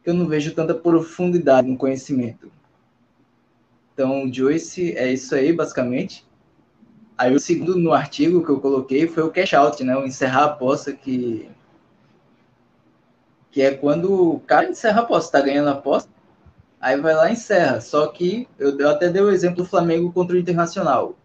[0.03, 2.51] que eu não vejo tanta profundidade no conhecimento.
[3.93, 6.25] Então, o Joyce é isso aí, basicamente.
[7.15, 9.95] Aí o segundo no artigo que eu coloquei foi o cash out, né?
[9.95, 11.47] O encerrar a aposta que
[13.51, 16.09] que é quando o cara encerra a aposta, tá ganhando a aposta,
[16.79, 17.81] aí vai lá e encerra.
[17.81, 21.15] Só que eu, até dei o exemplo do Flamengo contra o Internacional.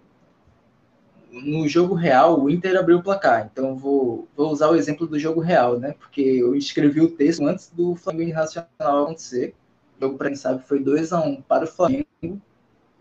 [1.30, 3.50] No jogo real, o Inter abriu o placar.
[3.52, 5.94] Então vou, vou usar o exemplo do jogo real, né?
[5.98, 9.54] Porque eu escrevi o texto antes do Flamengo Internacional acontecer.
[9.98, 12.06] O jogo, para quem sabe, foi 2 a 1 um para o Flamengo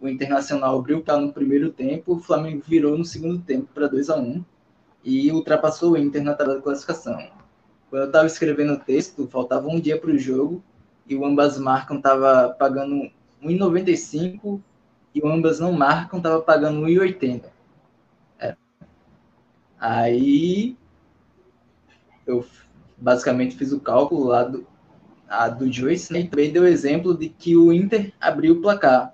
[0.04, 4.10] o Internacional abriu o no primeiro tempo, o Flamengo virou no segundo tempo para 2
[4.10, 4.44] a 1
[5.02, 7.26] e ultrapassou o Inter na tabela de classificação.
[7.94, 10.64] Quando eu estava escrevendo o texto, faltava um dia para o jogo
[11.08, 14.60] e o ambas marcam estava pagando 1,95
[15.14, 17.52] e o ambas não marcam estava pagando 1,80.
[18.40, 18.56] É.
[19.80, 20.76] Aí
[22.26, 22.44] eu
[22.98, 24.66] basicamente fiz o cálculo lá do,
[25.30, 29.14] a do Joyce né, e também deu exemplo de que o Inter abriu o placar.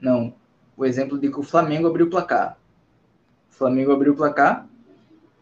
[0.00, 0.32] Não.
[0.74, 2.58] O exemplo de que o Flamengo abriu o placar.
[3.50, 4.66] O Flamengo abriu o placar.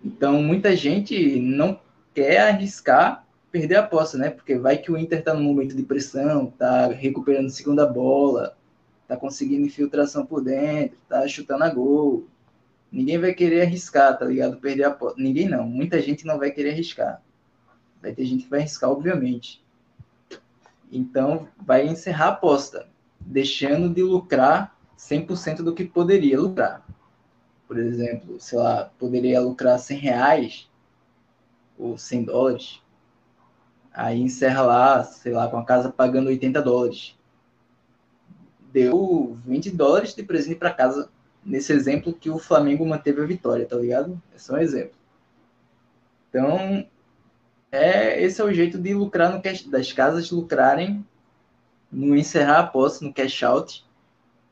[0.04, 1.80] Então, muita gente não
[2.14, 4.30] quer arriscar perder a aposta, né?
[4.30, 8.56] Porque vai que o Inter tá no momento de pressão, tá recuperando segunda bola,
[9.08, 12.26] tá conseguindo infiltração por dentro, tá chutando a gol.
[12.92, 14.58] Ninguém vai querer arriscar, tá ligado?
[14.58, 15.20] Perder a aposta.
[15.20, 15.66] Ninguém não.
[15.66, 17.22] Muita gente não vai querer arriscar.
[18.00, 19.64] Vai ter gente que vai arriscar, obviamente.
[20.92, 22.86] Então, vai encerrar a aposta
[23.20, 26.85] deixando de lucrar 100% do que poderia lucrar.
[27.66, 30.68] Por exemplo, sei lá, poderia lucrar 100 reais
[31.78, 32.80] ou 100 dólares,
[33.92, 37.16] aí encerra lá, sei lá, com a casa pagando 80 dólares.
[38.72, 41.08] deu 20 dólares de presente para casa
[41.44, 44.20] nesse exemplo que o Flamengo manteve a vitória, tá ligado?
[44.34, 44.96] É só um exemplo.
[46.28, 46.86] Então,
[47.72, 51.04] é, esse é o jeito de lucrar no cash, das casas lucrarem
[51.90, 53.84] no encerrar a posse, no cash out,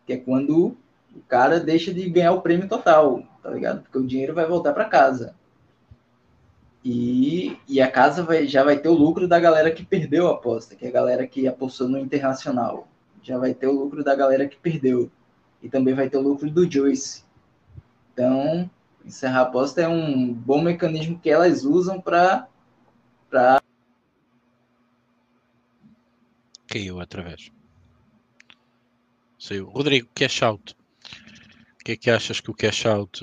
[0.07, 0.77] que é quando
[1.15, 3.83] o cara deixa de ganhar o prêmio total, tá ligado?
[3.83, 5.35] Porque o dinheiro vai voltar para casa.
[6.85, 10.33] E, e a casa vai, já vai ter o lucro da galera que perdeu a
[10.33, 12.87] aposta, que é a galera que apostou no internacional.
[13.23, 15.11] Já vai ter o lucro da galera que perdeu.
[15.63, 17.25] E também vai ter o lucro do Joyce.
[18.13, 18.69] Então,
[19.03, 22.47] encerrar a aposta é um bom mecanismo que elas usam para.
[23.31, 23.63] Pra...
[26.67, 27.51] Caiu outra vez.
[29.39, 29.71] Saiu.
[29.71, 30.77] Rodrigo, cash out.
[31.85, 33.23] O que é que achas que o cash out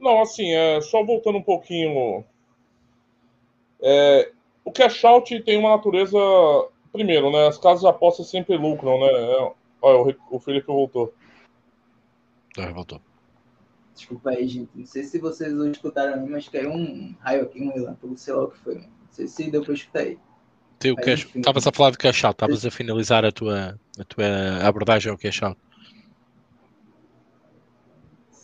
[0.00, 2.24] não, assim, é, só voltando um pouquinho.
[3.82, 4.32] É,
[4.64, 6.18] o cash out tem uma natureza.
[6.90, 7.46] Primeiro, né?
[7.46, 9.06] As casas de aposta sempre lucram, né?
[9.06, 11.12] É, olha, o, o Felipe voltou.
[12.58, 13.00] Ah, voltou.
[13.94, 14.70] Desculpa aí, gente.
[14.74, 18.44] Não sei se vocês não escutaram, mas caiu um raio aqui, um relâmpago, sei lá
[18.44, 18.76] o que foi.
[18.76, 20.18] Não sei se deu para escutar aí.
[21.36, 25.18] Estavas a falar de cash out, estavas a finalizar a tua, a tua abordagem ao
[25.18, 25.60] cash out.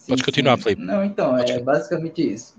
[0.08, 0.82] Pode continuar, Felipe.
[0.82, 2.56] Não, então, Pode é basicamente isso.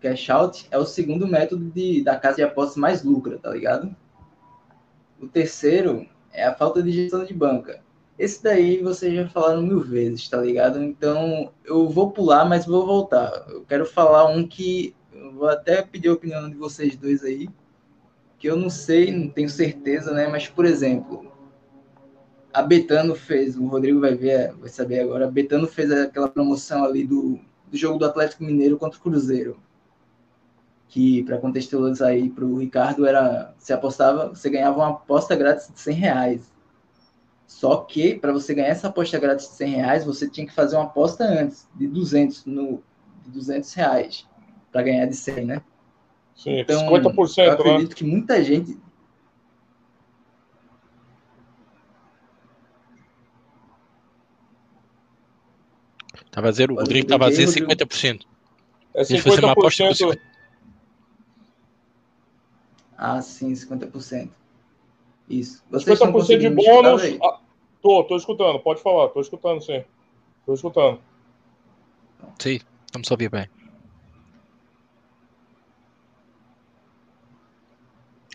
[0.00, 3.94] Cash out é o segundo método de, da casa de apostas mais lucra, tá ligado?
[5.20, 7.80] O terceiro é a falta de gestão de banca.
[8.18, 10.82] Esse daí vocês já falaram mil vezes, tá ligado?
[10.82, 13.46] Então eu vou pular, mas vou voltar.
[13.48, 14.94] Eu quero falar um que
[15.34, 17.48] vou até pedir a opinião de vocês dois aí,
[18.38, 20.28] que eu não sei, não tenho certeza, né?
[20.28, 21.32] Mas, por exemplo,
[22.54, 26.84] a Betano fez, o Rodrigo vai ver, vai saber agora, a Betano fez aquela promoção
[26.84, 29.58] ali do, do jogo do Atlético Mineiro contra o Cruzeiro.
[30.88, 35.68] Que, para contextualizar aí para o Ricardo, era, você apostava, você ganhava uma aposta grátis
[35.68, 36.54] de 100 reais.
[37.44, 40.76] Só que, para você ganhar essa aposta grátis de 100 reais, você tinha que fazer
[40.76, 42.80] uma aposta antes, de 200, no,
[43.24, 44.28] de 200 reais,
[44.70, 45.62] para ganhar de 100, né?
[46.36, 47.50] Sim, então, 50%, eu né?
[47.50, 47.94] acredito né?
[47.96, 48.78] que muita gente,
[56.34, 58.26] Estava a dizer, o Rodrigo estava a dizer 50%.
[58.92, 59.22] É 50%.
[59.22, 60.20] Fazer uma aposta 50%.
[62.98, 64.30] Ah, sim, 50%.
[65.30, 65.62] Isso.
[65.70, 67.02] Vocês 50% de bônus.
[67.22, 67.38] Ah,
[67.80, 69.84] tô, tô escutando, pode falar, tô escutando sim.
[70.44, 70.98] Tô escutando.
[72.40, 72.58] Sim,
[72.92, 73.48] vamos ouvir bem.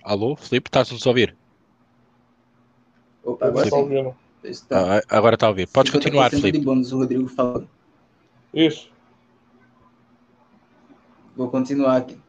[0.05, 1.35] Alô, Felipe, estás nos a ouvir?
[3.25, 4.15] Opa, agora está ouvindo.
[4.71, 5.67] Ah, agora está a ouvir.
[5.67, 6.59] Podes continuar, Felipe.
[6.59, 7.67] de bônus, o Rodrigo falou.
[8.53, 8.91] Isso.
[11.35, 12.19] Vou continuar aqui.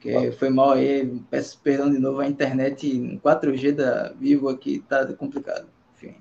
[0.00, 4.78] Que foi mal aí, peço perdão de novo, a internet em 4G da Vivo aqui
[4.88, 5.66] tá complicado.
[5.96, 6.14] Enfim.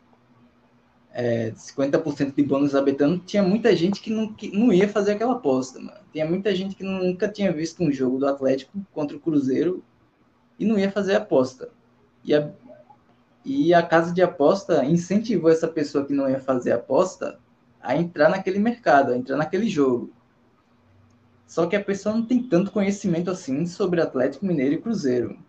[1.14, 5.34] É, 50% de bônus abetando, tinha muita gente que não, que não ia fazer aquela
[5.34, 6.00] aposta, mano.
[6.12, 9.84] Tinha muita gente que nunca tinha visto um jogo do Atlético contra o Cruzeiro
[10.58, 11.70] e não ia fazer aposta.
[12.24, 12.52] E a,
[13.46, 17.40] e a casa de aposta incentivou essa pessoa que não ia fazer aposta
[17.88, 20.12] a entrar naquele mercado, a entrar naquele jogo.
[21.48, 25.40] Só que a pessoa não tem tanto conhecimento assim sobre Atlético Mineiro e Cruzeiro.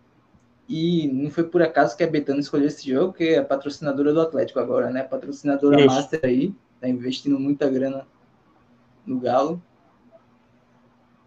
[0.65, 4.13] E não foi por acaso que a Betano escolheu esse jogo, que é a patrocinadora
[4.13, 5.03] do Atlético agora, né?
[5.03, 5.93] Patrocinadora Isso.
[5.93, 8.07] master aí, tá investindo muita grana
[9.05, 9.61] no Galo.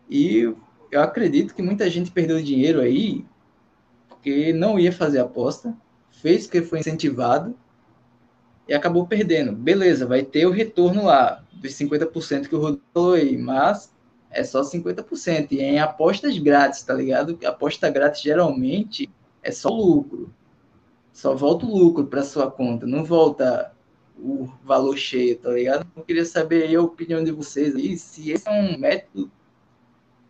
[0.08, 0.50] E
[0.90, 3.26] eu acredito que muita gente perdeu dinheiro aí
[4.08, 5.76] porque não ia fazer aposta,
[6.10, 7.54] fez que foi incentivado
[8.72, 9.52] e acabou perdendo.
[9.52, 13.92] Beleza, vai ter o retorno lá dos 50% que o Rodrigo falou aí, mas
[14.30, 15.48] é só 50%.
[15.52, 17.38] E em apostas grátis, tá ligado?
[17.44, 19.10] Aposta grátis geralmente
[19.42, 20.32] é só lucro.
[21.12, 23.74] Só volta o lucro para sua conta, não volta
[24.18, 25.86] o valor cheio, tá ligado?
[25.94, 29.30] Eu queria saber a opinião de vocês aí, se esse é um método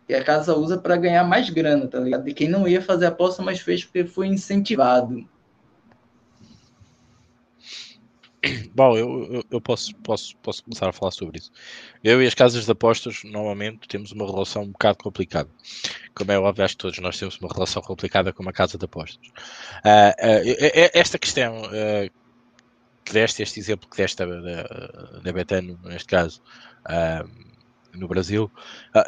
[0.05, 2.25] que a casa usa para ganhar mais grana, tá ligado?
[2.25, 5.25] De quem não ia fazer aposta, mas fez porque foi incentivado.
[8.75, 11.51] Bom, eu, eu, eu, posso, posso, posso começar a falar sobre isso.
[12.03, 15.49] Eu e as casas de apostas, normalmente, temos uma relação um bocado complicada.
[16.13, 18.85] Como é óbvio, acho que todos nós temos uma relação complicada com uma casa de
[18.85, 19.27] apostas.
[19.27, 22.11] Uh, uh, esta questão uh,
[23.05, 24.35] que deste, este exemplo que deste da,
[25.23, 26.41] da Betano, neste caso,
[27.93, 28.49] no Brasil,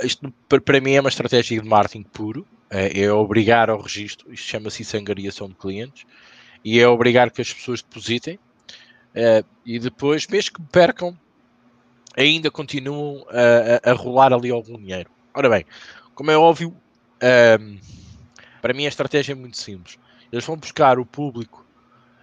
[0.04, 4.84] isto para mim é uma estratégia de marketing puro, é obrigar ao registro, isto chama-se
[4.84, 6.06] sangariação de clientes,
[6.64, 8.38] e é obrigar que as pessoas depositem
[9.16, 11.18] Uh, e depois, mesmo que percam,
[12.18, 15.10] ainda continuam a, a, a, rolar ali algum dinheiro.
[15.34, 15.66] Ora bem,
[16.14, 16.76] como é óbvio, um,
[17.22, 17.80] ehm,
[18.62, 19.98] para mim a estratégia é muito simples.
[20.32, 21.66] Eles vão buscar o público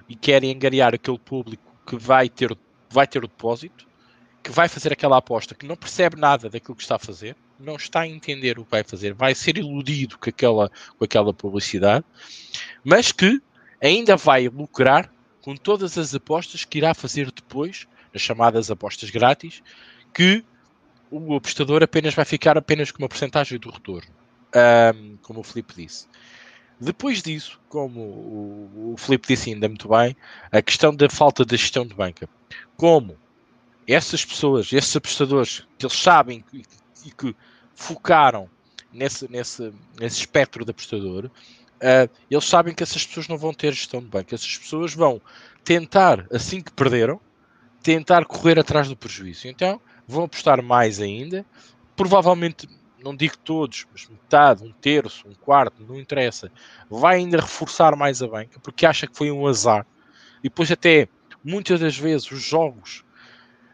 [0.09, 2.57] e querem angariar aquele público que vai ter,
[2.91, 3.87] vai ter o depósito,
[4.43, 7.77] que vai fazer aquela aposta, que não percebe nada daquilo que está a fazer, não
[7.77, 12.05] está a entender o que vai fazer, vai ser iludido com aquela, com aquela publicidade,
[12.83, 13.41] mas que
[13.81, 15.12] ainda vai lucrar
[15.43, 19.63] com todas as apostas que irá fazer depois, as chamadas apostas grátis,
[20.15, 20.45] que
[21.11, 24.11] o apostador apenas vai ficar apenas com uma porcentagem do retorno,
[24.95, 26.07] um, como o Felipe disse.
[26.81, 30.17] Depois disso, como o, o Felipe disse ainda muito bem,
[30.51, 32.29] a questão da falta de gestão de banca.
[32.77, 33.17] Como
[33.87, 37.37] essas pessoas, esses apostadores, que eles sabem e que, que,
[37.75, 38.49] focaram
[38.93, 41.31] nesse, nesse, nesse espectro de apostador,
[41.83, 44.35] uh, eles sabem que essas pessoas não vão ter gestão de banco.
[44.35, 45.21] Essas pessoas vão
[45.65, 47.21] tentar, assim que perderam,
[47.83, 49.49] tentar correr atrás do prejuízo.
[49.49, 51.45] Então, vão apostar mais ainda.
[51.97, 52.69] Provavelmente,
[53.03, 56.51] não digo todos, mas metade, um terço, um quarto, não interessa.
[56.89, 59.87] Vai ainda reforçar mais a banca, porque acha que foi um azar.
[60.39, 61.09] E depois até,
[61.45, 63.05] muitas das vezes, os jogos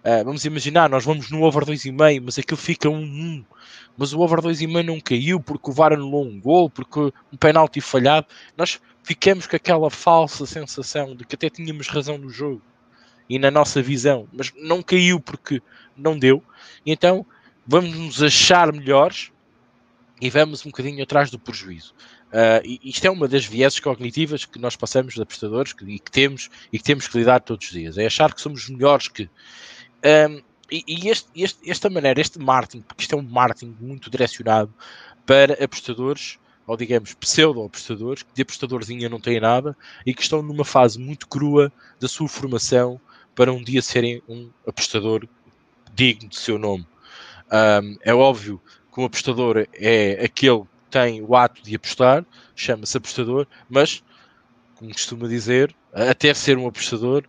[0.09, 2.93] Uh, vamos imaginar, nós vamos no over 2,5, mas aquilo fica 1-1.
[2.95, 3.45] Um, um,
[3.95, 6.99] mas o over 2,5 não caiu porque o VAR anulou um gol, porque
[7.31, 8.27] um penalti falhado.
[8.57, 12.63] Nós ficamos com aquela falsa sensação de que até tínhamos razão no jogo
[13.29, 15.61] e na nossa visão, mas não caiu porque
[15.95, 16.43] não deu.
[16.87, 17.27] Então
[17.67, 19.31] vamos nos achar melhores
[20.21, 21.95] e vamos um bocadinho atrás do prejuízo.
[22.29, 26.11] Uh, isto é uma das vieses cognitivas que nós passamos de apostadores que, e, que
[26.11, 27.97] temos, e que temos que lidar todos os dias.
[27.97, 29.29] É achar que somos melhores que.
[30.05, 34.11] Um, e, e este, este, esta maneira, este marketing, porque isto é um marketing muito
[34.11, 34.73] direcionado
[35.25, 40.65] para apostadores, ou digamos pseudo-apostadores, que de apostadorzinha não têm nada e que estão numa
[40.65, 43.01] fase muito crua da sua formação
[43.35, 45.27] para um dia serem um apostador
[45.95, 46.87] digno de seu nome.
[47.51, 48.61] Um, é óbvio
[48.93, 54.03] que um apostador é aquele que tem o ato de apostar, chama-se apostador, mas,
[54.75, 57.25] como costuma dizer, até ser um apostador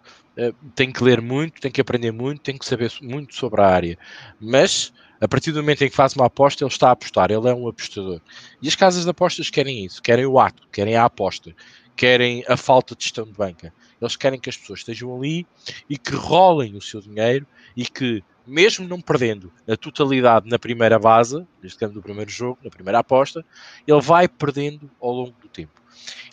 [0.75, 3.97] tem que ler muito, tem que aprender muito, tem que saber muito sobre a área.
[4.39, 7.47] Mas a partir do momento em que faz uma aposta, ele está a apostar, ele
[7.49, 8.21] é um apostador.
[8.61, 11.53] E as casas de apostas querem isso, querem o ato, querem a aposta,
[11.95, 13.73] querem a falta de gestão de banca.
[13.99, 15.45] Eles querem que as pessoas estejam ali
[15.89, 20.97] e que rolem o seu dinheiro e que, mesmo não perdendo a totalidade na primeira
[20.97, 23.45] base, neste caso do primeiro jogo, na primeira aposta,
[23.85, 25.81] ele vai perdendo ao longo do tempo.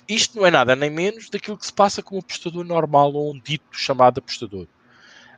[0.08, 3.34] Isto não é nada nem menos daquilo que se passa com o apostador normal ou
[3.34, 4.66] um dito chamado apostador.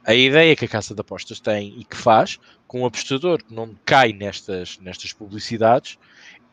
[0.05, 3.53] A ideia que a Casa de Apostas tem e que faz com o apostador que
[3.53, 5.99] não cai nestas, nestas publicidades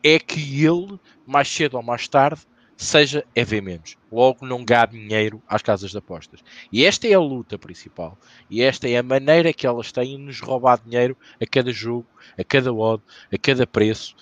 [0.02, 2.40] é que ele, mais cedo ou mais tarde,
[2.76, 3.96] seja EV menos.
[4.12, 6.40] Logo, não gá dinheiro às casas de apostas.
[6.70, 8.18] E esta é a luta principal.
[8.50, 12.06] E esta é a maneira que elas têm de nos roubar dinheiro a cada jogo,
[12.38, 14.14] a cada odd, a cada preço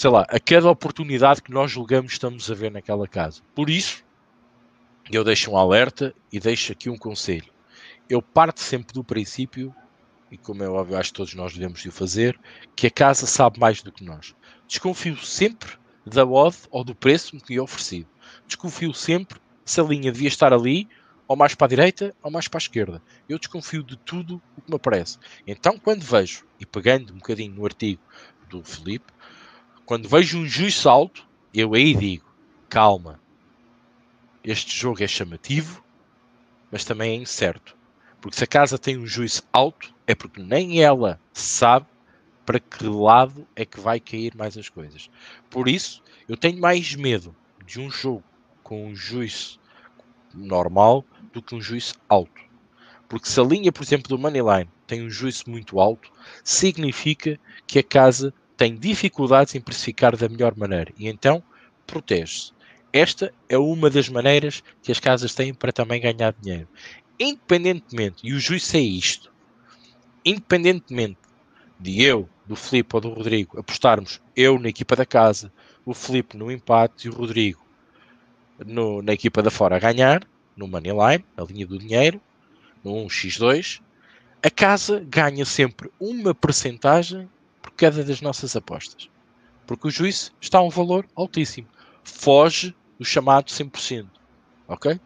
[0.00, 3.42] sei lá, a cada oportunidade que nós julgamos estamos a ver naquela casa.
[3.54, 4.02] Por isso,
[5.12, 7.52] eu deixo um alerta e deixo aqui um conselho.
[8.08, 9.74] Eu parto sempre do princípio,
[10.30, 12.40] e como é óbvio, acho que todos nós devemos o fazer,
[12.74, 14.34] que a casa sabe mais do que nós.
[14.66, 15.72] Desconfio sempre
[16.06, 18.08] da odd ou do preço que é oferecido.
[18.46, 20.88] Desconfio sempre se a linha devia estar ali,
[21.28, 23.02] ou mais para a direita, ou mais para a esquerda.
[23.28, 25.18] Eu desconfio de tudo o que me aparece.
[25.46, 28.00] Então, quando vejo, e pegando um bocadinho no artigo
[28.48, 29.12] do Felipe,
[29.90, 32.24] quando vejo um juiz alto, eu aí digo:
[32.68, 33.20] calma,
[34.44, 35.82] este jogo é chamativo,
[36.70, 37.76] mas também é incerto.
[38.20, 41.88] Porque se a casa tem um juízo alto, é porque nem ela sabe
[42.46, 45.10] para que lado é que vai cair mais as coisas.
[45.50, 47.34] Por isso, eu tenho mais medo
[47.66, 48.22] de um jogo
[48.62, 49.58] com um juízo
[50.32, 52.40] normal do que um juízo alto.
[53.08, 56.12] Porque se a linha, por exemplo, do Moneyline tem um juízo muito alto,
[56.44, 61.42] significa que a casa tem dificuldades em precificar da melhor maneira e então
[61.86, 62.52] protege-se.
[62.92, 66.68] Esta é uma das maneiras que as casas têm para também ganhar dinheiro.
[67.18, 69.32] Independentemente, e o juízo é isto,
[70.22, 71.16] independentemente
[71.78, 75.50] de eu, do Filipe ou do Rodrigo apostarmos eu na equipa da casa,
[75.82, 77.64] o Filipe no empate e o Rodrigo
[78.58, 80.22] no, na equipa da fora a ganhar,
[80.54, 82.20] no Moneyline, na linha do dinheiro,
[82.84, 83.80] no 1x2,
[84.42, 87.26] a casa ganha sempre uma percentagem
[87.60, 89.08] por cada das nossas apostas.
[89.66, 91.68] Porque o juízo está a um valor altíssimo.
[92.02, 94.06] Foge do chamado 100%.
[94.68, 94.98] Ok?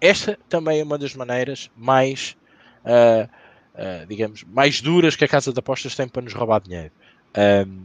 [0.00, 2.36] Esta também é uma das maneiras mais,
[2.84, 3.28] uh,
[3.74, 6.92] uh, digamos, mais duras que a casa de apostas tem para nos roubar dinheiro.
[7.66, 7.84] Um,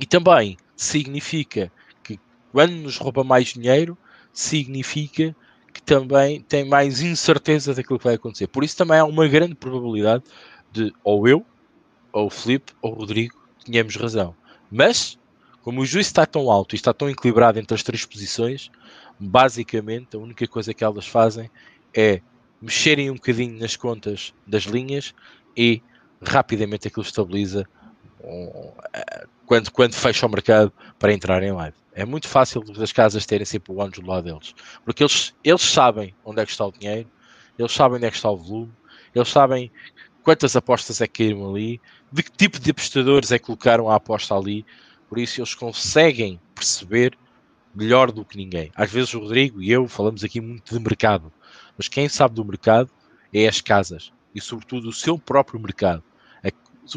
[0.00, 1.70] e também significa
[2.02, 2.18] que
[2.52, 3.96] quando nos rouba mais dinheiro,
[4.32, 5.34] significa
[5.72, 8.46] que também tem mais incerteza daquilo que vai acontecer.
[8.46, 10.24] Por isso também há uma grande probabilidade
[10.72, 11.44] de ou eu
[12.12, 13.34] ou o Felipe ou o Rodrigo
[13.64, 14.34] tínhamos razão.
[14.70, 15.18] Mas,
[15.62, 18.70] Como o juízo está tão alto e está tão equilibrado entre as três posições,
[19.18, 21.50] basicamente a única coisa que elas fazem
[21.94, 22.22] é
[22.60, 25.14] mexerem um bocadinho nas contas das linhas
[25.56, 25.82] e
[26.22, 27.68] rapidamente aquilo estabiliza
[29.46, 31.76] quando, quando fecha o mercado para entrar em live.
[31.92, 34.54] É muito fácil das casas terem sempre o anjo do lado deles,
[34.84, 37.08] porque eles, eles sabem onde é que está o dinheiro,
[37.58, 38.72] eles sabem onde é que está o volume,
[39.14, 39.70] eles sabem
[40.22, 41.80] quantas apostas é que caíram ali,
[42.12, 44.64] de que tipo de apostadores é que colocaram a aposta ali,
[45.08, 47.16] por isso eles conseguem perceber
[47.74, 48.70] melhor do que ninguém.
[48.74, 51.32] Às vezes o Rodrigo e eu falamos aqui muito de mercado,
[51.76, 52.90] mas quem sabe do mercado
[53.32, 56.02] é as casas e sobretudo o seu próprio mercado,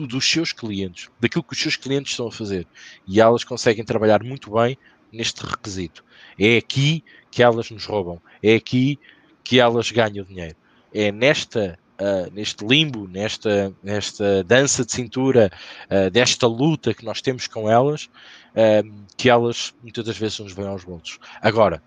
[0.01, 2.67] dos seus clientes, daquilo que os seus clientes estão a fazer.
[3.07, 4.77] E elas conseguem trabalhar muito bem
[5.11, 6.03] neste requisito.
[6.39, 8.99] É aqui que elas nos roubam, é aqui
[9.43, 10.55] que elas ganham dinheiro.
[10.91, 15.51] É nesta Uh, neste limbo, nesta, nesta dança de cintura,
[15.91, 20.53] uh, desta luta que nós temos com elas, uh, que elas muitas das vezes nos
[20.53, 21.19] vêm aos bolsos.
[21.39, 21.83] Agora,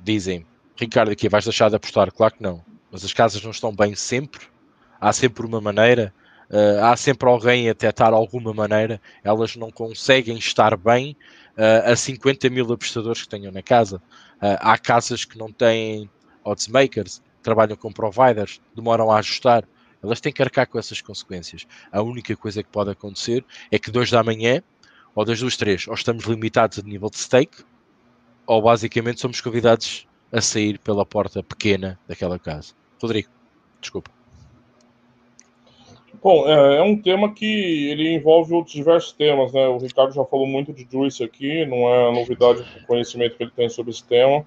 [0.00, 0.44] dizem,
[0.76, 2.12] Ricardo, aqui vais deixar de apostar?
[2.12, 2.62] Claro que não.
[2.90, 4.42] Mas as casas não estão bem sempre.
[5.00, 6.12] Há sempre uma maneira.
[6.82, 9.00] há sempre alguém a tentar alguma maneira.
[9.24, 11.16] Elas não conseguem estar bem
[11.84, 14.00] a 50 mil apostadores que tenham na casa.
[14.40, 16.08] há casas que não têm
[16.44, 19.64] odds makers trabalham com providers, demoram a ajustar,
[20.02, 21.66] elas têm que arcar com essas consequências.
[21.90, 24.62] A única coisa que pode acontecer é que dois da manhã,
[25.14, 27.64] ou das duas, três, ou estamos limitados a nível de stake,
[28.46, 32.74] ou basicamente somos convidados a sair pela porta pequena daquela casa.
[33.00, 33.28] Rodrigo,
[33.80, 34.10] desculpa.
[36.22, 39.66] Bom, é, é, um tema que ele envolve outros diversos temas, né?
[39.66, 43.50] O Ricardo já falou muito de Juice aqui, não é novidade o conhecimento que ele
[43.50, 44.46] tem sobre esse tema.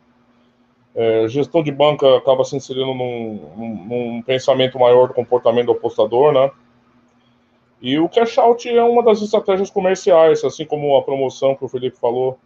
[0.95, 5.73] É, gestão de banca acaba se inserindo num, num, num, pensamento maior do comportamento do
[5.73, 6.49] apostador, né?
[7.81, 11.67] E o cash out é uma das estratégias comerciais, assim como a promoção que o
[11.67, 12.39] Felipe falou.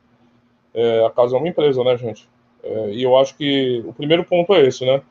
[0.73, 2.27] É, a casa é uma empresa, né, gente?
[2.63, 5.01] É, e eu acho que o primeiro ponto é esse, né?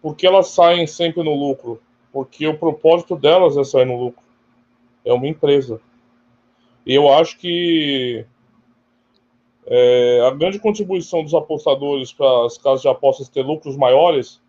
[0.00, 1.82] Por que elas saem sempre no lucro?
[2.12, 4.22] Porque o propósito delas é sair no lucro.
[5.04, 5.80] É uma empresa.
[6.86, 8.24] E eu acho que
[9.70, 14.40] é, a grande contribuição dos apostadores para as casas de apostas ter lucros maiores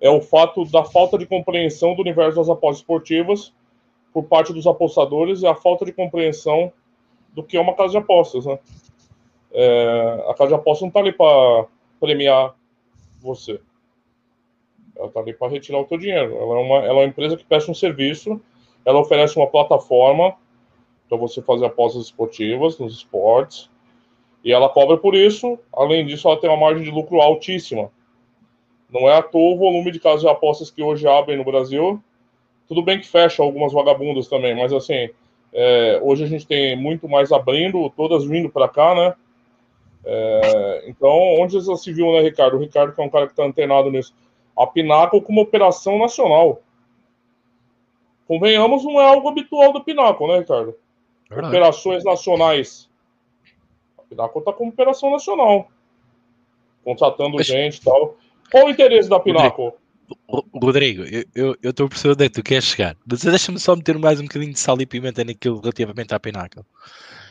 [0.00, 3.52] é o fato da falta de compreensão do universo das apostas esportivas
[4.12, 6.72] por parte dos apostadores e a falta de compreensão
[7.34, 8.46] do que é uma casa de apostas.
[8.46, 8.58] Né?
[9.52, 11.66] É, a casa de apostas não está ali para
[12.00, 12.54] premiar
[13.20, 13.60] você.
[14.96, 16.34] Ela está ali para retirar o teu dinheiro.
[16.34, 18.40] Ela é, uma, ela é uma empresa que presta um serviço,
[18.84, 20.34] ela oferece uma plataforma
[21.08, 23.70] para você fazer apostas esportivas nos esportes,
[24.44, 25.58] e ela cobra por isso.
[25.72, 27.90] Além disso, ela tem uma margem de lucro altíssima.
[28.90, 32.02] Não é à toa o volume de casas de apostas que hoje abrem no Brasil.
[32.68, 35.08] Tudo bem que fecha algumas vagabundas também, mas assim,
[35.52, 39.14] é, hoje a gente tem muito mais abrindo, todas vindo para cá, né?
[40.04, 42.56] É, então, onde já se viu, né, Ricardo?
[42.56, 44.14] O Ricardo, que é um cara que está antenado nisso.
[44.56, 46.60] A Pinaco como operação nacional.
[48.26, 50.74] Convenhamos, não é algo habitual do Pinaco, né, Ricardo?
[51.30, 51.48] Verdade.
[51.48, 52.90] Operações nacionais
[54.14, 55.70] dá conta como operação nacional.
[56.84, 57.46] Contratando Mas...
[57.46, 58.16] gente e tal.
[58.50, 59.74] Qual o interesse da Pinaco?
[60.28, 61.04] Rodrigo,
[61.34, 64.20] eu estou a perceber onde é que tu queres chegar, mas deixa-me só meter mais
[64.20, 66.66] um bocadinho de sal e pimenta naquilo relativamente à Pinaco.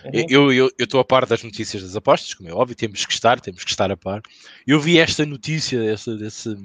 [0.03, 0.51] Uhum.
[0.51, 3.63] Eu estou a par das notícias das apostas, como é óbvio, temos que estar, temos
[3.63, 4.21] que estar a par.
[4.65, 6.57] Eu vi esta notícia essa, desse,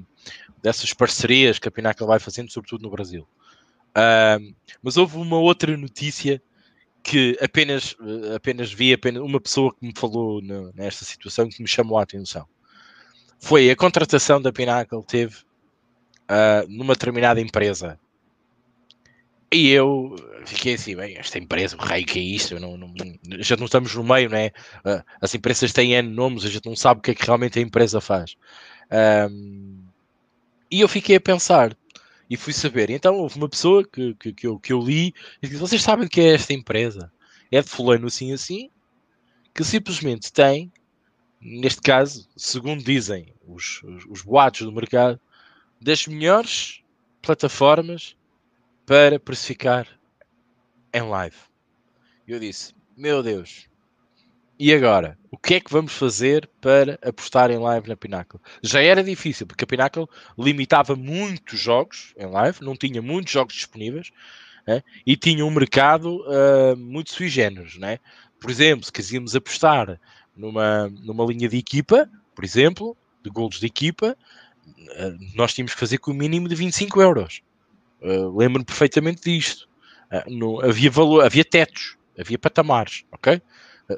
[0.62, 3.28] dessas parcerias que a Pinaco vai fazendo, sobretudo no Brasil.
[4.82, 6.40] Mas houve uma outra notícia
[7.06, 7.96] que apenas,
[8.34, 12.02] apenas vi apenas uma pessoa que me falou no, nesta situação que me chamou a
[12.02, 12.44] atenção.
[13.38, 17.96] Foi a contratação da Pinnacle teve uh, numa determinada empresa.
[19.52, 22.58] E eu fiquei assim, bem, esta empresa, o raio que é isto?
[22.58, 22.92] Não, não,
[23.38, 24.50] já não estamos no meio, não é?
[24.84, 27.56] Uh, as empresas têm N nomes, a gente não sabe o que é que realmente
[27.60, 28.36] a empresa faz.
[29.30, 29.84] Um,
[30.68, 31.76] e eu fiquei a pensar,
[32.28, 32.90] e fui saber.
[32.90, 36.06] Então houve uma pessoa que, que, que, eu, que eu li e disse: Vocês sabem
[36.06, 37.12] o que é esta empresa?
[37.50, 38.70] É de Fulano assim assim,
[39.54, 40.72] que simplesmente tem,
[41.40, 45.20] neste caso, segundo dizem os, os, os boatos do mercado,
[45.80, 46.82] das melhores
[47.22, 48.16] plataformas
[48.84, 49.86] para precificar
[50.92, 51.36] em live.
[52.26, 53.68] Eu disse: Meu Deus,
[54.58, 55.18] e agora?
[55.30, 58.40] O que é que vamos fazer para apostar em live na Pinnacle?
[58.62, 60.06] Já era difícil, porque a Pinnacle
[60.38, 64.10] limitava muitos jogos em live, não tinha muitos jogos disponíveis
[64.66, 64.82] né?
[65.06, 67.76] e tinha um mercado uh, muito sui generis.
[67.76, 67.98] Né?
[68.40, 70.00] Por exemplo, se quiséssemos apostar
[70.34, 74.16] numa, numa linha de equipa, por exemplo, de gols de equipa,
[74.66, 77.42] uh, nós tínhamos que fazer com o mínimo de 25 euros.
[78.00, 79.68] Uh, Lembro-me perfeitamente disto.
[80.28, 83.40] No, havia, valor, havia tetos havia patamares, ok?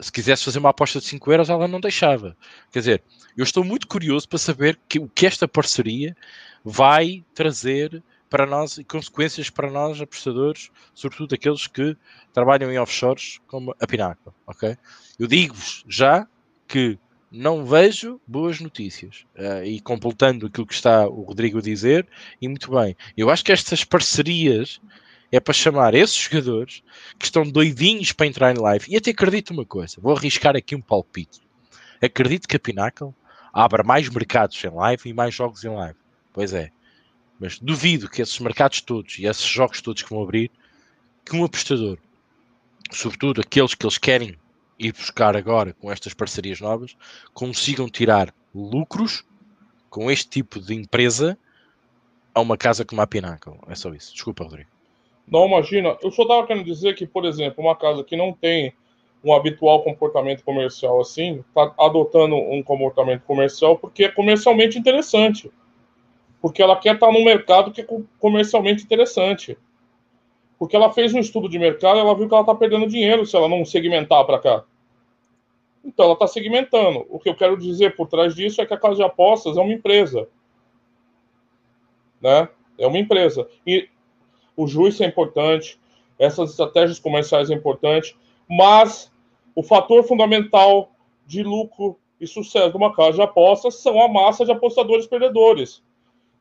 [0.00, 2.36] Se quisesse fazer uma aposta de 5 euros, ela não deixava.
[2.70, 3.02] Quer dizer,
[3.36, 6.16] eu estou muito curioso para saber que, o que esta parceria
[6.64, 11.96] vai trazer para nós e consequências para nós, apostadores, sobretudo aqueles que
[12.32, 14.76] trabalham em offshores como a Pinnacle, ok?
[15.18, 16.26] Eu digo-vos já
[16.66, 16.98] que
[17.30, 19.24] não vejo boas notícias.
[19.36, 22.06] Uh, e completando aquilo que está o Rodrigo a dizer,
[22.40, 24.80] e muito bem, eu acho que estas parcerias
[25.30, 26.82] é para chamar esses jogadores
[27.18, 28.86] que estão doidinhos para entrar em live.
[28.88, 31.40] E até acredito uma coisa, vou arriscar aqui um palpite.
[32.00, 33.14] Acredito que a Pinnacle
[33.52, 35.98] abra mais mercados em live e mais jogos em live.
[36.32, 36.70] Pois é.
[37.38, 40.50] Mas duvido que esses mercados todos e esses jogos todos que vão abrir,
[41.24, 41.98] que um apostador,
[42.90, 44.36] sobretudo aqueles que eles querem
[44.78, 46.96] ir buscar agora com estas parcerias novas,
[47.34, 49.24] consigam tirar lucros
[49.90, 51.38] com este tipo de empresa
[52.34, 53.58] a uma casa como a Pinnacle.
[53.66, 54.12] É só isso.
[54.12, 54.77] Desculpa, Rodrigo.
[55.30, 55.96] Não, imagina.
[56.02, 58.72] Eu só estava querendo dizer que, por exemplo, uma casa que não tem
[59.22, 65.50] um habitual comportamento comercial assim, está adotando um comportamento comercial porque é comercialmente interessante.
[66.40, 67.86] Porque ela quer estar tá num mercado que é
[68.18, 69.58] comercialmente interessante.
[70.58, 73.36] Porque ela fez um estudo de mercado, ela viu que ela está perdendo dinheiro se
[73.36, 74.64] ela não segmentar para cá.
[75.84, 77.06] Então ela está segmentando.
[77.08, 79.60] O que eu quero dizer por trás disso é que a casa de apostas é
[79.60, 80.28] uma empresa.
[82.20, 82.48] Né?
[82.78, 83.48] É uma empresa.
[83.66, 83.88] E
[84.58, 85.78] o juiz é importante,
[86.18, 88.16] essas estratégias comerciais é importante,
[88.50, 89.10] mas
[89.54, 90.90] o fator fundamental
[91.24, 95.80] de lucro e sucesso de uma casa de apostas são a massa de apostadores perdedores.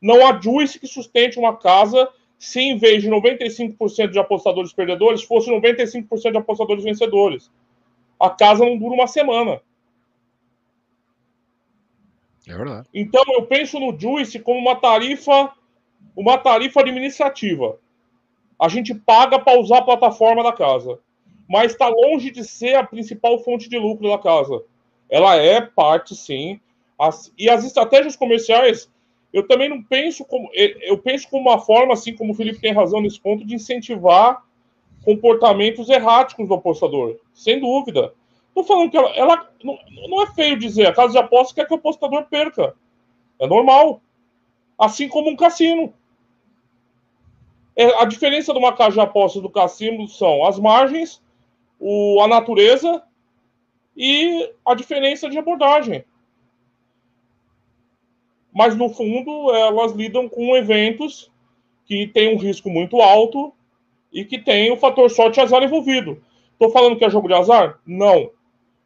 [0.02, 5.22] Não há juiz que sustente uma casa se em vez de 95% de apostadores perdedores,
[5.22, 7.50] fosse 95% de apostadores vencedores.
[8.18, 9.60] A casa não dura uma semana.
[12.48, 12.88] É verdade.
[12.92, 15.52] Então eu penso no Juice como uma tarifa,
[16.16, 17.78] uma tarifa administrativa.
[18.58, 20.98] A gente paga para usar a plataforma da casa,
[21.48, 24.62] mas está longe de ser a principal fonte de lucro da casa.
[25.08, 26.60] Ela é parte, sim.
[26.98, 28.90] As, e as estratégias comerciais,
[29.32, 30.50] eu também não penso como.
[30.52, 34.42] Eu penso como uma forma, assim como o Felipe tem razão nesse ponto, de incentivar
[35.04, 37.16] comportamentos erráticos do apostador.
[37.32, 38.12] Sem dúvida.
[38.48, 39.78] Estou falando que ela, ela não,
[40.08, 42.74] não, é feio dizer, a casa de apostas quer que o apostador perca.
[43.38, 44.02] É normal.
[44.78, 45.94] Assim como um cassino.
[47.78, 51.22] É, a diferença de uma casa de apostas do cassino são as margens,
[51.78, 53.00] o, a natureza
[53.96, 56.04] e a diferença de abordagem.
[58.52, 61.30] Mas, no fundo, elas lidam com eventos
[61.84, 63.54] que têm um risco muito alto
[64.12, 66.20] e que tem o fator sorte e azar envolvido.
[66.54, 67.78] Estou falando que é jogo de azar?
[67.86, 68.32] Não.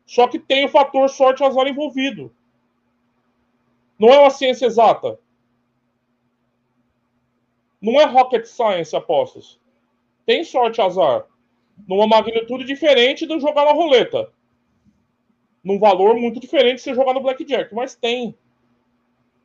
[0.05, 2.31] Só que tem o fator sorte e azar envolvido.
[3.99, 5.19] Não é uma ciência exata.
[7.83, 9.59] Não é rocket science, apostas.
[10.25, 11.27] Tem sorte azar.
[11.89, 14.31] Numa magnitude diferente do jogar na roleta.
[15.65, 17.75] Num valor muito diferente de você jogar no blackjack.
[17.75, 18.37] Mas tem.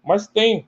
[0.05, 0.67] Mas tem.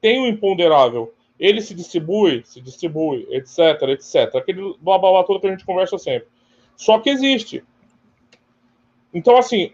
[0.00, 1.14] Tem o um imponderável.
[1.38, 4.34] Ele se distribui, se distribui, etc, etc.
[4.36, 6.28] Aquele blá blá blá todo que a gente conversa sempre.
[6.74, 7.62] Só que existe.
[9.12, 9.72] Então, assim,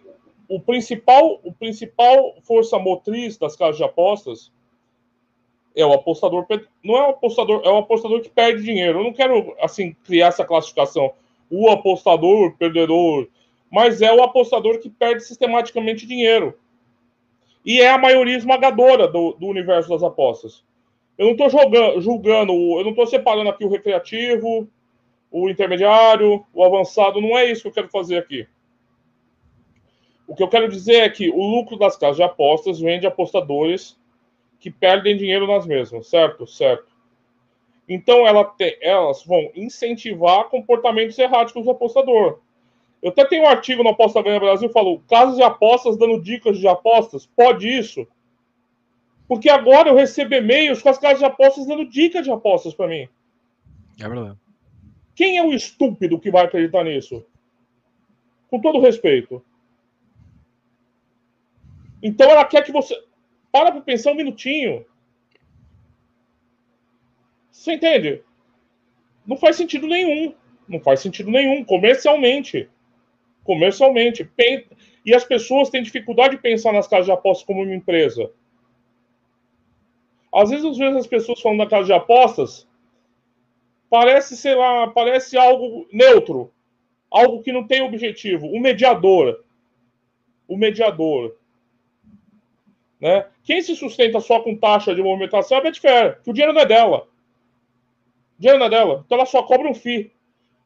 [0.48, 4.52] o principal, o principal força motriz das casas de apostas
[5.74, 6.46] é o apostador.
[6.82, 9.00] Não é o apostador, é o apostador que perde dinheiro.
[9.00, 11.12] Eu não quero assim criar essa classificação.
[11.50, 13.28] O apostador perdedor,
[13.70, 16.54] mas é o apostador que perde sistematicamente dinheiro.
[17.64, 20.62] E é a maioria esmagadora do, do universo das apostas.
[21.16, 21.48] Eu não estou
[22.00, 24.68] julgando, eu não estou separando aqui o recreativo,
[25.30, 27.20] o intermediário, o avançado.
[27.20, 28.46] Não é isso que eu quero fazer aqui.
[30.26, 33.06] O que eu quero dizer é que o lucro das casas de apostas vem de
[33.06, 33.96] apostadores
[34.64, 36.46] que perdem dinheiro nas mesmas, certo?
[36.46, 36.86] Certo.
[37.86, 42.38] Então ela tem, elas vão incentivar comportamentos erráticos do apostador.
[43.02, 46.58] Eu até tenho um artigo no Aposta Ganha Brasil falou casas de apostas dando dicas
[46.58, 47.26] de apostas.
[47.26, 48.08] Pode isso?
[49.28, 52.88] Porque agora eu recebo e-mails com as casas de apostas dando dicas de apostas para
[52.88, 53.06] mim.
[54.00, 54.38] É verdade.
[55.14, 57.22] Quem é o estúpido que vai acreditar nisso?
[58.48, 59.44] Com todo respeito.
[62.02, 62.94] Então ela quer que você.
[63.55, 64.84] Para para pensar um minutinho.
[67.52, 68.20] Você entende?
[69.24, 70.34] Não faz sentido nenhum.
[70.66, 72.68] Não faz sentido nenhum, comercialmente.
[73.44, 74.28] Comercialmente.
[75.07, 78.28] E as pessoas têm dificuldade de pensar nas casas de apostas como uma empresa.
[80.34, 82.68] Às vezes, às vezes as pessoas falam da casa de apostas,
[83.88, 86.52] parece, sei lá, parece algo neutro.
[87.09, 88.48] Algo que não tem objetivo.
[88.48, 89.44] O mediador.
[90.48, 91.36] O mediador.
[93.05, 93.26] Né?
[93.42, 96.62] Quem se sustenta só com taxa de movimentação é a Betfair, que o dinheiro não
[96.62, 97.07] é dela.
[98.38, 99.02] O dinheiro não é dela.
[99.05, 100.11] Então ela só cobra um FII.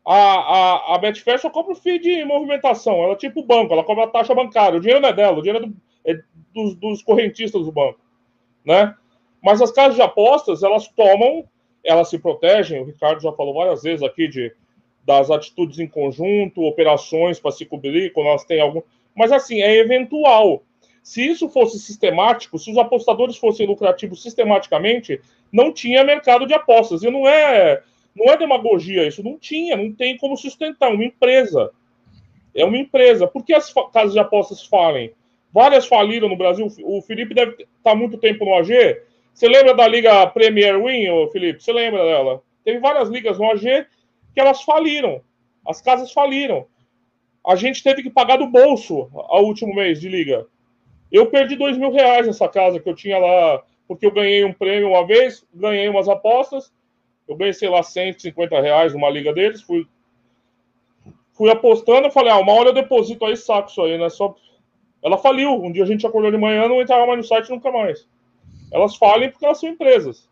[0.06, 3.02] A, a, a Betfair só cobra o FII de movimentação.
[3.02, 4.78] Ela é tipo o banco, ela cobra a taxa bancária.
[4.78, 5.64] O dinheiro não é dela, o dinheiro
[6.04, 6.22] é, do, é
[6.54, 7.98] dos, dos correntistas do banco.
[8.64, 8.94] Né?
[9.42, 11.44] Mas as casas de apostas, elas tomam,
[11.82, 12.80] elas se protegem.
[12.80, 14.54] O Ricardo já falou várias vezes aqui de,
[15.04, 18.82] das atitudes em conjunto, operações para se cobrir, quando elas têm algum.
[19.12, 20.62] Mas assim, é eventual.
[21.08, 25.18] Se isso fosse sistemático, se os apostadores fossem lucrativos sistematicamente,
[25.50, 27.02] não tinha mercado de apostas.
[27.02, 27.82] E não é,
[28.14, 30.92] não é demagogia isso, não tinha, não tem como sustentar.
[30.92, 31.70] Uma empresa.
[32.54, 33.26] É uma empresa.
[33.26, 35.10] Por que as casas de apostas falem?
[35.50, 36.66] Várias faliram no Brasil.
[36.84, 39.00] O Felipe deve estar tá muito tempo no AG.
[39.32, 41.64] Você lembra da Liga Premier Win, Felipe?
[41.64, 42.42] Você lembra dela?
[42.62, 43.86] Teve várias ligas no AG
[44.34, 45.22] que elas faliram.
[45.66, 46.66] As casas faliram.
[47.46, 50.46] A gente teve que pagar do bolso ao último mês de liga.
[51.10, 54.52] Eu perdi dois mil reais nessa casa que eu tinha lá, porque eu ganhei um
[54.52, 56.72] prêmio uma vez, ganhei umas apostas,
[57.26, 59.86] eu ganhei, sei lá, 150 reais numa liga deles, fui,
[61.32, 64.08] fui apostando, falei, ah, uma hora eu deposito aí, saco isso aí, né?
[64.08, 64.34] Só...
[65.02, 67.70] Ela faliu, um dia a gente acordou de manhã, não entrava mais no site nunca
[67.70, 68.08] mais.
[68.72, 70.28] Elas falem porque elas são empresas.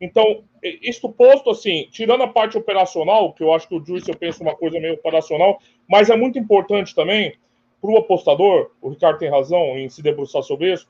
[0.00, 4.16] Então, isto posto, assim, tirando a parte operacional, que eu acho que o Juice eu
[4.16, 7.34] penso uma coisa meio operacional, mas é muito importante também,
[7.80, 10.86] para o apostador, o Ricardo tem razão em se debruçar sobre isso,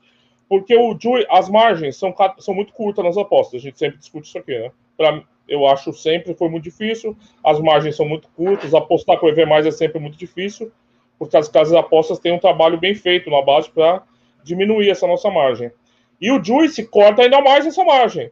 [0.49, 0.97] porque o
[1.29, 4.71] as margens são, são muito curtas nas apostas, a gente sempre discute isso aqui, né?
[4.97, 9.29] Pra, eu acho sempre foi muito difícil, as margens são muito curtas, apostar com o
[9.29, 10.71] EV mais é sempre muito difícil,
[11.17, 14.03] porque as casas apostas têm um trabalho bem feito na base para
[14.43, 15.71] diminuir essa nossa margem.
[16.19, 18.31] E o Juice corta ainda mais essa margem.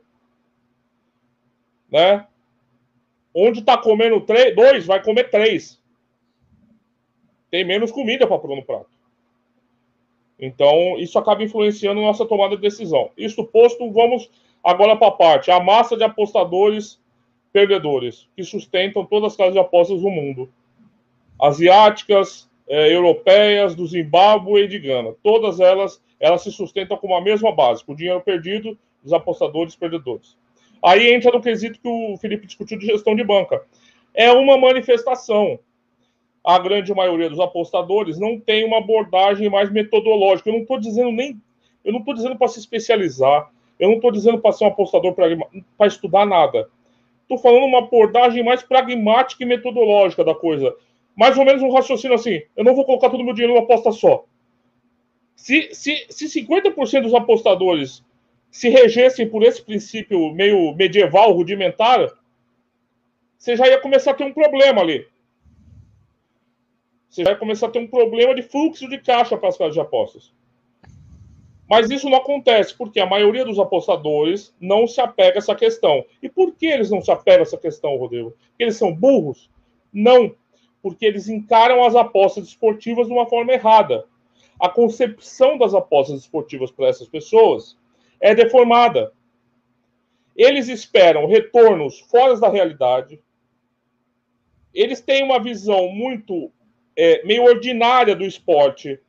[1.92, 2.26] Né?
[3.34, 5.79] Onde está comendo três, dois, vai comer três
[7.52, 8.90] tem menos comida para pôr no prato.
[10.40, 13.12] Então, isso acaba influenciando nossa tomada de decisão.
[13.18, 14.30] Isso posto, vamos
[14.64, 15.52] agora para a parte.
[15.52, 17.00] A massa de apostadores
[17.52, 20.50] perdedores, que sustentam todas as casas de apostas do mundo.
[21.42, 25.14] Asiáticas, eh, europeias, do Zimbábue e de Gana.
[25.24, 29.76] Todas elas, elas se sustentam com a mesma base, com o dinheiro perdido dos apostadores
[29.76, 30.38] perdedores.
[30.82, 33.62] Aí entra no quesito que o Felipe discutiu de gestão de banca.
[34.14, 35.60] É uma manifestação
[36.44, 40.50] a grande maioria dos apostadores não tem uma abordagem mais metodológica.
[40.50, 41.40] Eu não estou dizendo nem.
[41.84, 43.50] Eu não estou dizendo para se especializar.
[43.80, 46.70] Eu não estou dizendo para ser um apostador para estudar nada.
[47.22, 50.76] Estou falando uma abordagem mais pragmática e metodológica da coisa.
[51.16, 53.64] Mais ou menos um raciocínio assim: eu não vou colocar todo o meu dinheiro numa
[53.64, 54.26] aposta só.
[55.36, 58.04] Se, se, se 50% dos apostadores
[58.52, 62.10] se regessem por esse princípio meio medieval, rudimentar,
[63.38, 65.06] você já ia começar a ter um problema ali
[67.10, 69.80] você vai começar a ter um problema de fluxo de caixa para as casas de
[69.80, 70.32] apostas.
[71.68, 76.04] Mas isso não acontece, porque a maioria dos apostadores não se apega a essa questão.
[76.22, 78.32] E por que eles não se apegam a essa questão, Rodrigo?
[78.32, 79.50] Porque eles são burros?
[79.94, 80.36] Não,
[80.82, 84.06] porque eles encaram as apostas esportivas de uma forma errada.
[84.60, 87.78] A concepção das apostas esportivas para essas pessoas
[88.20, 89.14] é deformada.
[90.36, 93.22] Eles esperam retornos fora da realidade.
[94.74, 96.52] Eles têm uma visão muito
[97.00, 99.00] é, meio ordinária do esporte,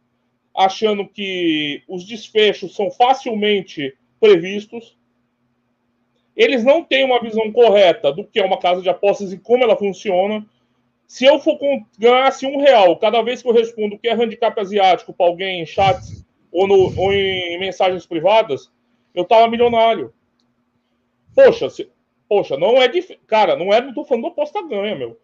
[0.57, 4.97] achando que os desfechos são facilmente previstos.
[6.37, 9.65] Eles não têm uma visão correta do que é uma casa de apostas e como
[9.65, 10.47] ela funciona.
[11.05, 11.59] Se eu for
[11.99, 15.61] ganhasse um real cada vez que eu respondo o que é handicap asiático para alguém
[15.61, 18.71] em chats ou, no, ou em mensagens privadas,
[19.13, 20.15] eu tava milionário.
[21.35, 21.91] Poxa, se,
[22.29, 23.21] poxa, não é difícil.
[23.27, 25.19] Cara, não é, não tô falando aposta ganha, meu.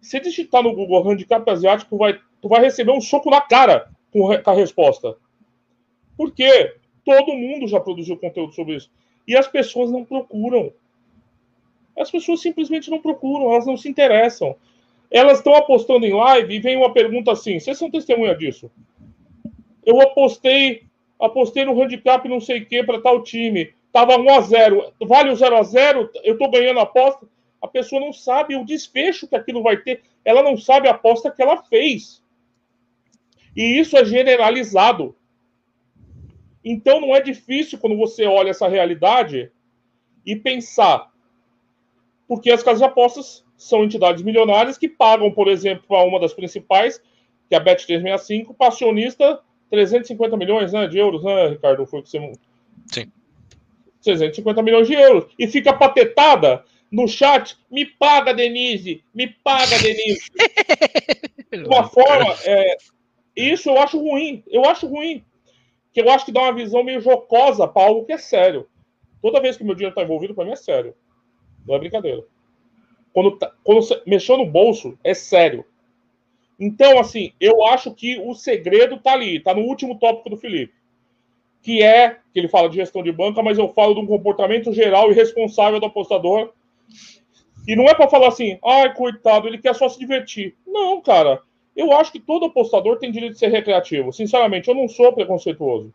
[0.00, 3.90] Se digitar no Google handicap asiático, tu vai, tu vai receber um soco na cara
[4.12, 5.16] com, a resposta.
[6.16, 6.74] Por quê?
[7.04, 8.90] Todo mundo já produziu conteúdo sobre isso.
[9.26, 10.72] E as pessoas não procuram.
[11.98, 14.54] As pessoas simplesmente não procuram, elas não se interessam.
[15.10, 18.70] Elas estão apostando em live e vem uma pergunta assim: vocês são testemunha disso?
[19.84, 20.82] Eu apostei,
[21.18, 23.72] apostei no handicap não sei o que para tal time.
[23.90, 27.26] Tava 1 a 0 Vale o 0 a 0 Eu tô ganhando a aposta
[27.60, 31.30] a pessoa não sabe o desfecho que aquilo vai ter, ela não sabe a aposta
[31.30, 32.22] que ela fez.
[33.56, 35.16] E isso é generalizado.
[36.64, 39.50] Então não é difícil quando você olha essa realidade
[40.24, 41.10] e pensar.
[42.26, 46.34] Porque as casas de apostas são entidades milionárias que pagam, por exemplo, para uma das
[46.34, 47.02] principais,
[47.48, 49.40] que é a Bet365, passionista
[49.70, 51.86] 350 milhões né, de euros, né, Ricardo?
[51.86, 52.32] Foi que você.
[52.86, 53.12] Sim.
[54.02, 55.26] 350 milhões de euros.
[55.38, 60.30] E fica patetada no chat, me paga, Denise, me paga, Denise.
[61.50, 62.76] De uma forma, é,
[63.36, 65.24] isso eu acho ruim, eu acho ruim.
[65.92, 68.68] Que eu acho que dá uma visão meio jocosa para algo que é sério.
[69.22, 70.94] Toda vez que meu dinheiro está envolvido, para mim é sério.
[71.66, 72.24] Não é brincadeira.
[73.12, 75.64] Quando, tá, quando mexeu no bolso, é sério.
[76.58, 80.74] Então, assim, eu acho que o segredo tá ali, tá no último tópico do Felipe.
[81.62, 84.72] Que é, que ele fala de gestão de banca, mas eu falo de um comportamento
[84.72, 86.52] geral e responsável do apostador.
[87.66, 90.56] E não é para falar assim, ai, coitado, ele quer só se divertir.
[90.66, 91.42] Não, cara.
[91.76, 94.12] Eu acho que todo apostador tem direito de ser recreativo.
[94.12, 95.92] Sinceramente, eu não sou preconceituoso.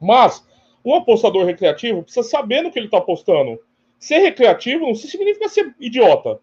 [0.00, 0.46] Mas
[0.84, 3.58] um apostador recreativo precisa saber no que ele está apostando.
[3.98, 6.40] Ser recreativo não significa ser idiota.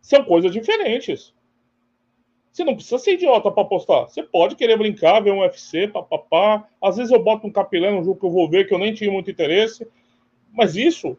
[0.00, 1.34] São coisas diferentes.
[2.52, 4.04] Você não precisa ser idiota para apostar.
[4.04, 6.68] Você pode querer brincar, ver um UFC, papapá.
[6.82, 8.92] Às vezes eu boto um capilé no jogo que eu vou ver que eu nem
[8.92, 9.88] tinha muito interesse.
[10.52, 11.16] Mas isso,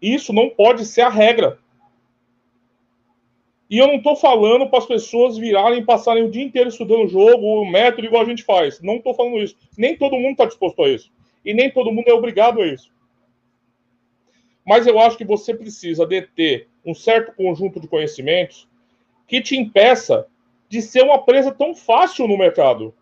[0.00, 1.58] isso não pode ser a regra.
[3.68, 7.04] E eu não estou falando para as pessoas virarem e passarem o dia inteiro estudando
[7.04, 8.80] o jogo, o método, igual a gente faz.
[8.80, 9.56] Não estou falando isso.
[9.76, 11.10] Nem todo mundo está disposto a isso.
[11.44, 12.92] E nem todo mundo é obrigado a isso.
[14.64, 18.68] Mas eu acho que você precisa de ter um certo conjunto de conhecimentos
[19.26, 20.26] que te impeça
[20.68, 22.94] de ser uma presa tão fácil no mercado.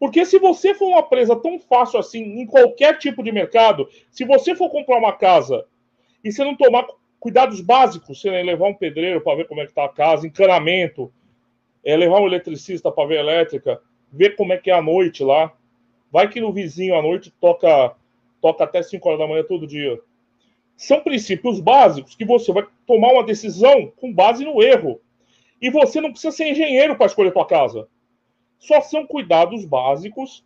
[0.00, 4.24] Porque se você for uma presa tão fácil assim em qualquer tipo de mercado, se
[4.24, 5.66] você for comprar uma casa
[6.24, 6.86] e você não tomar
[7.20, 11.12] cuidados básicos, você levar um pedreiro para ver como é que está a casa, encanamento,
[11.84, 13.78] é, levar um eletricista para ver a elétrica,
[14.10, 15.52] ver como é que é a noite lá.
[16.10, 17.94] Vai que no vizinho à noite toca,
[18.40, 20.00] toca até 5 horas da manhã todo dia.
[20.78, 24.98] São princípios básicos que você vai tomar uma decisão com base no erro.
[25.60, 27.86] E você não precisa ser engenheiro para escolher tua casa.
[28.60, 30.44] Só são cuidados básicos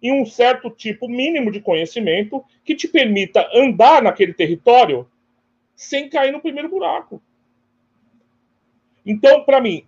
[0.00, 5.08] e um certo tipo mínimo de conhecimento que te permita andar naquele território
[5.74, 7.20] sem cair no primeiro buraco.
[9.04, 9.86] Então, para mim,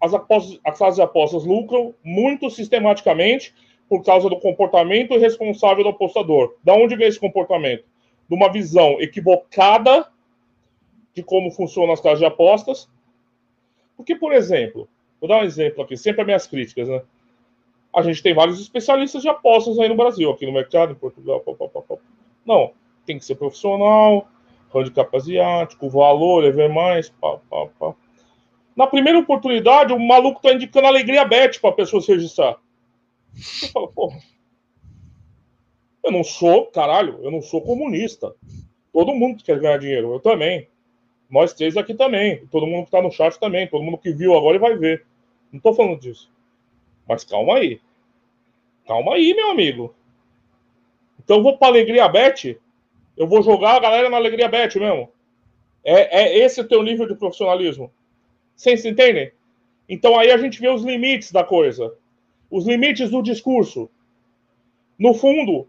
[0.00, 3.54] as, apostas, as apostas lucram muito sistematicamente
[3.88, 6.56] por causa do comportamento irresponsável do apostador.
[6.62, 7.84] Da onde vem esse comportamento?
[8.28, 10.06] De uma visão equivocada
[11.14, 12.90] de como funcionam as casas de apostas.
[13.96, 14.86] Porque, por exemplo,
[15.20, 17.02] vou dar um exemplo aqui, sempre as minhas críticas, né?
[17.94, 21.40] A gente tem vários especialistas de apostas aí no Brasil, aqui no mercado, em Portugal.
[21.40, 21.96] Pá, pá, pá,
[22.44, 22.72] Não,
[23.06, 24.28] tem que ser profissional,
[24.74, 27.94] handicap asiático, valor, é ver mais, pá, pá, pá.
[28.76, 32.58] Na primeira oportunidade, o maluco tá indicando alegria bet para a pessoa se registrar.
[33.62, 34.12] Eu falo, pô,
[36.04, 38.34] eu não sou, caralho, eu não sou comunista.
[38.92, 40.68] Todo mundo quer ganhar dinheiro, eu também.
[41.30, 42.46] Nós três aqui também.
[42.46, 43.66] Todo mundo que tá no chat também.
[43.66, 45.04] Todo mundo que viu agora vai ver.
[45.52, 46.30] Não tô falando disso.
[47.08, 47.80] Mas calma aí.
[48.86, 49.94] Calma aí, meu amigo.
[51.22, 52.58] Então eu vou pra Alegria Bet
[53.16, 55.10] eu vou jogar a galera na Alegria Bet mesmo.
[55.82, 57.90] É, é esse o teu nível de profissionalismo.
[58.54, 59.32] Vocês entendem?
[59.88, 61.94] Então aí a gente vê os limites da coisa.
[62.50, 63.88] Os limites do discurso.
[64.98, 65.66] No fundo,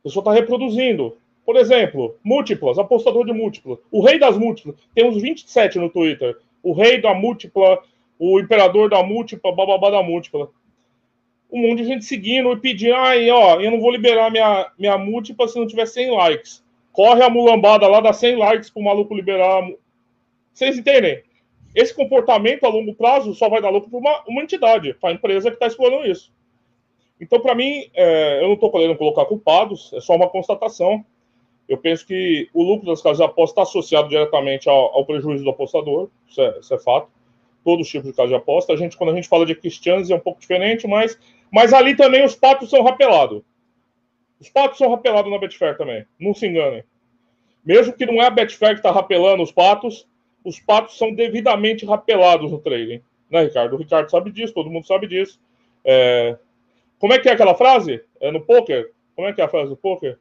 [0.00, 1.16] a pessoa está reproduzindo.
[1.48, 3.78] Por exemplo, múltiplas, apostador de múltiplas.
[3.90, 4.76] O rei das múltiplas.
[4.94, 6.36] Tem uns 27 no Twitter.
[6.62, 7.82] O rei da múltipla,
[8.18, 10.50] o imperador da múltipla, bababá da múltipla.
[11.50, 14.98] Um monte de gente seguindo e pedindo, ai, ó, eu não vou liberar minha, minha
[14.98, 16.68] múltipla se não tiver 100 likes
[16.98, 19.62] corre a mulambada lá, dá 100 likes pro maluco liberar.
[20.52, 21.22] Vocês entendem?
[21.72, 25.12] Esse comportamento a longo prazo só vai dar lucro para uma, uma entidade, para a
[25.12, 26.32] empresa que está explorando isso.
[27.20, 31.04] Então, para mim, é, eu não estou podendo colocar culpados, é só uma constatação.
[31.68, 35.44] Eu penso que o lucro das casas de aposta está associado diretamente ao, ao, prejuízo
[35.44, 37.08] do apostador, isso é, isso é, fato.
[37.62, 38.72] Todos os tipos de casas de aposta.
[38.72, 41.18] A gente, quando a gente fala de Christians, é um pouco diferente, mas,
[41.52, 43.42] mas ali também os patos são rapelados.
[44.40, 46.06] Os patos são rapelados na Betfair também.
[46.18, 46.84] Não se enganem.
[47.62, 50.08] Mesmo que não é a Betfair que está rapelando os patos,
[50.42, 53.02] os patos são devidamente rapelados no trading.
[53.30, 53.74] Né, Ricardo?
[53.74, 55.38] O Ricardo sabe disso, todo mundo sabe disso.
[55.84, 56.38] É...
[56.98, 58.02] Como é que é aquela frase?
[58.20, 58.92] É no poker?
[59.14, 60.18] Como é que é a frase do poker?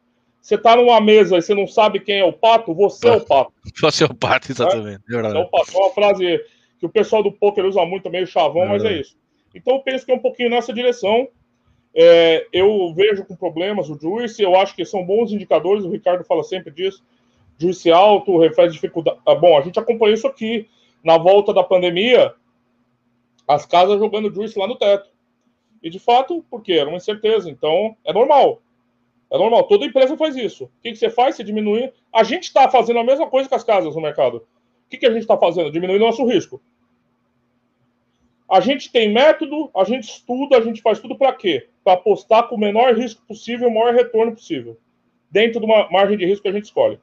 [0.47, 3.19] Você está numa mesa e você não sabe quem é o pato, você é o
[3.19, 3.51] pato.
[3.81, 5.01] Você é o pato, exatamente.
[5.11, 5.75] É, é o pato.
[5.75, 6.41] É uma frase
[6.79, 9.17] que o pessoal do poker usa muito, meio chavão, é mas é isso.
[9.53, 11.27] Então eu penso que é um pouquinho nessa direção.
[11.93, 16.23] É, eu vejo com problemas o Juice, eu acho que são bons indicadores, o Ricardo
[16.23, 17.03] fala sempre disso.
[17.57, 19.19] Juice alto, reflete dificuldade.
[19.25, 20.69] Ah, bom, a gente acompanhou isso aqui.
[21.03, 22.33] Na volta da pandemia,
[23.45, 25.09] as casas jogando Juice lá no teto.
[25.83, 27.49] E de fato, porque era uma incerteza.
[27.49, 28.61] Então, é normal.
[29.29, 29.63] É normal.
[29.63, 30.65] Toda empresa faz isso.
[30.65, 31.35] O que, que você faz?
[31.35, 31.91] Você diminui.
[32.13, 34.37] A gente está fazendo a mesma coisa com as casas no mercado.
[34.37, 35.71] O que, que a gente está fazendo?
[35.71, 36.61] Diminuir nosso risco.
[38.49, 41.67] A gente tem método, a gente estuda, a gente faz tudo para quê?
[41.83, 44.77] Para apostar com o menor risco possível, o maior retorno possível.
[45.29, 46.97] Dentro de uma margem de risco que a gente escolhe.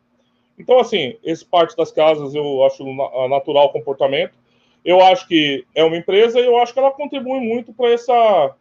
[0.59, 2.83] Então, assim, esse parte das casas eu acho
[3.29, 4.33] natural comportamento.
[4.83, 8.55] Eu acho que é uma empresa e eu acho que ela contribui muito para essa,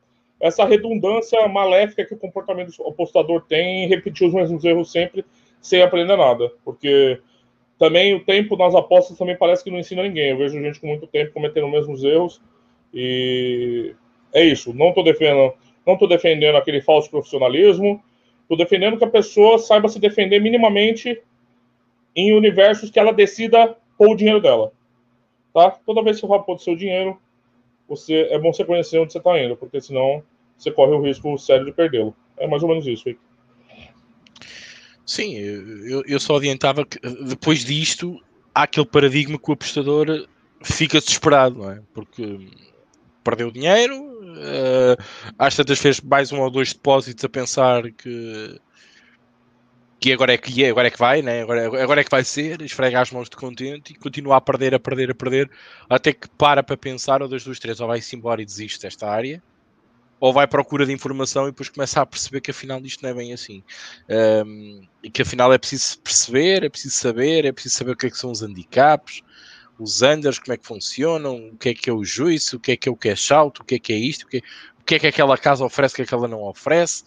[0.43, 5.23] essa redundância maléfica que o comportamento do apostador tem em repetir os mesmos erros sempre
[5.61, 6.51] sem aprender nada.
[6.65, 7.17] Porque
[7.79, 10.31] também o tempo nas apostas também parece que não ensina ninguém.
[10.31, 12.41] Eu vejo gente com muito tempo cometendo os mesmos erros
[12.93, 13.95] e
[14.33, 14.73] é isso.
[14.73, 15.53] Não estou defendendo,
[15.87, 18.03] não defendendo aquele falso profissionalismo.
[18.41, 21.21] Estou defendendo que a pessoa saiba se defender minimamente
[22.13, 24.73] em universos que ela decida pôr o dinheiro dela.
[25.53, 25.71] Tá?
[25.71, 27.17] Toda vez que você vai pôr o seu dinheiro,
[27.87, 30.21] você é bom você conhecer onde você está indo, porque senão
[30.57, 32.15] você corre o risco sério de perdê-lo.
[32.37, 33.19] É mais ou menos isso, Rick.
[35.05, 38.21] Sim, eu, eu só adiantava que depois disto
[38.55, 40.27] há aquele paradigma que o apostador
[40.61, 41.81] fica desesperado, não é?
[41.93, 42.47] Porque
[43.23, 45.03] perdeu dinheiro, uh,
[45.37, 48.59] às tantas fez mais um ou dois depósitos a pensar que
[49.99, 51.43] que agora é que é, agora é que vai, né?
[51.43, 54.75] agora, agora é que vai ser, esfrega as mãos de contente e continua a perder,
[54.75, 55.49] a perder, a perder,
[55.89, 59.07] até que para para pensar, ou das duas, três, ou vai-se embora e desiste desta
[59.09, 59.41] área,
[60.23, 63.09] ou vai à procura de informação e depois começa a perceber que afinal isto não
[63.09, 63.61] é bem assim.
[64.09, 68.05] Um, e que afinal é preciso perceber, é preciso saber, é preciso saber o que
[68.05, 69.21] é que são os handicaps,
[69.77, 72.71] os unders, como é que funcionam, o que é que é o juízo, o que
[72.71, 74.39] é que é o cash out, o que é que é isto, o que é,
[74.79, 77.03] o que, é que aquela casa oferece, o que é que ela não oferece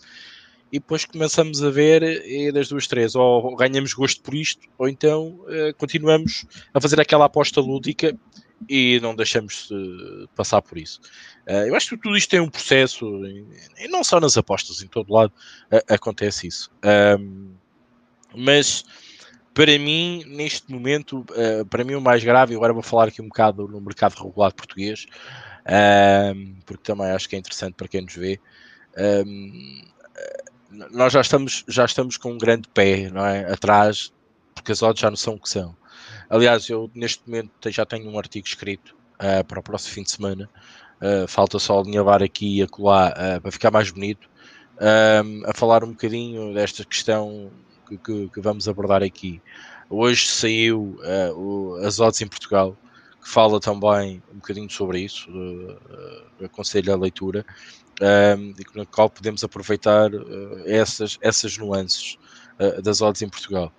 [0.70, 4.86] e depois começamos a ver e das duas três, ou ganhamos gosto por isto, ou
[4.86, 6.44] então uh, continuamos
[6.74, 8.14] a fazer aquela aposta lúdica
[8.68, 11.00] e não deixamos de passar por isso.
[11.46, 13.06] Uh, eu acho que tudo isto tem um processo,
[13.78, 15.32] e não só nas apostas, em todo lado
[15.72, 16.70] uh, acontece isso.
[18.34, 18.84] mas
[19.54, 21.24] para mim, neste momento,
[21.70, 25.06] para mim o mais grave, agora vou falar aqui um bocado no mercado regulado português,
[26.66, 28.38] porque também acho que é interessante para quem nos vê
[30.90, 33.52] nós já estamos, já estamos com um grande pé não é?
[33.52, 34.12] atrás,
[34.54, 35.76] porque as odds já não são o que são.
[36.28, 40.10] Aliás, eu neste momento já tenho um artigo escrito uh, para o próximo fim de
[40.10, 40.50] semana.
[41.00, 44.28] Uh, falta só alinhavar aqui e acolá uh, para ficar mais bonito.
[45.46, 47.50] a falar um bocadinho desta questão
[47.88, 49.40] que, que, que vamos abordar aqui.
[49.88, 50.98] Hoje saiu
[51.36, 52.76] o, as odds em Portugal,
[53.22, 55.28] que fala também um bocadinho sobre isso,
[56.44, 57.46] aconselho a leitura
[58.36, 60.10] um, no qual podemos aproveitar
[60.66, 62.18] essas, essas nuances
[62.82, 63.72] das odds em Portugal.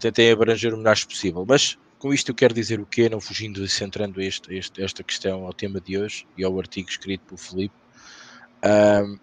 [0.00, 3.62] Tentei abranger o mais possível, mas com isto eu quero dizer o quê, não fugindo
[3.62, 7.36] e centrando este, este, esta questão ao tema de hoje e ao artigo escrito por
[7.36, 7.74] Felipe.
[8.64, 9.18] Um,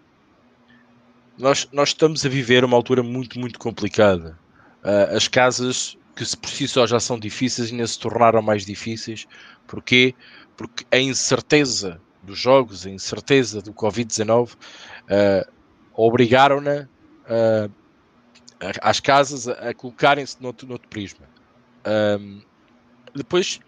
[1.36, 4.38] nós, nós estamos a viver uma altura muito, muito complicada.
[4.84, 8.64] Uh, as casas que se por si só já são difíceis ainda se tornaram mais
[8.64, 9.26] difíceis.
[9.66, 10.14] Porquê?
[10.56, 15.52] Porque a incerteza dos jogos, a incerteza do Covid-19, uh,
[15.94, 16.88] obrigaram-na
[17.24, 17.72] uh,
[18.80, 21.26] às casas a, a colocarem-se noutro, noutro prisma.
[21.84, 22.40] Um,
[23.18, 23.60] depois,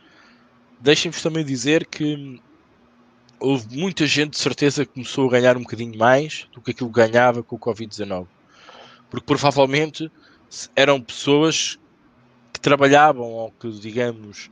[0.81, 2.41] deixem-vos também dizer que
[3.39, 6.93] houve muita gente de certeza que começou a ganhar um bocadinho mais do que aquilo
[6.93, 8.27] que ganhava com o Covid-19.
[9.09, 10.11] Porque provavelmente
[10.77, 11.79] eram pessoas
[12.53, 14.51] que trabalhavam ou que, digamos,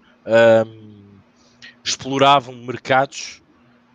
[0.66, 1.18] um,
[1.84, 3.42] exploravam mercados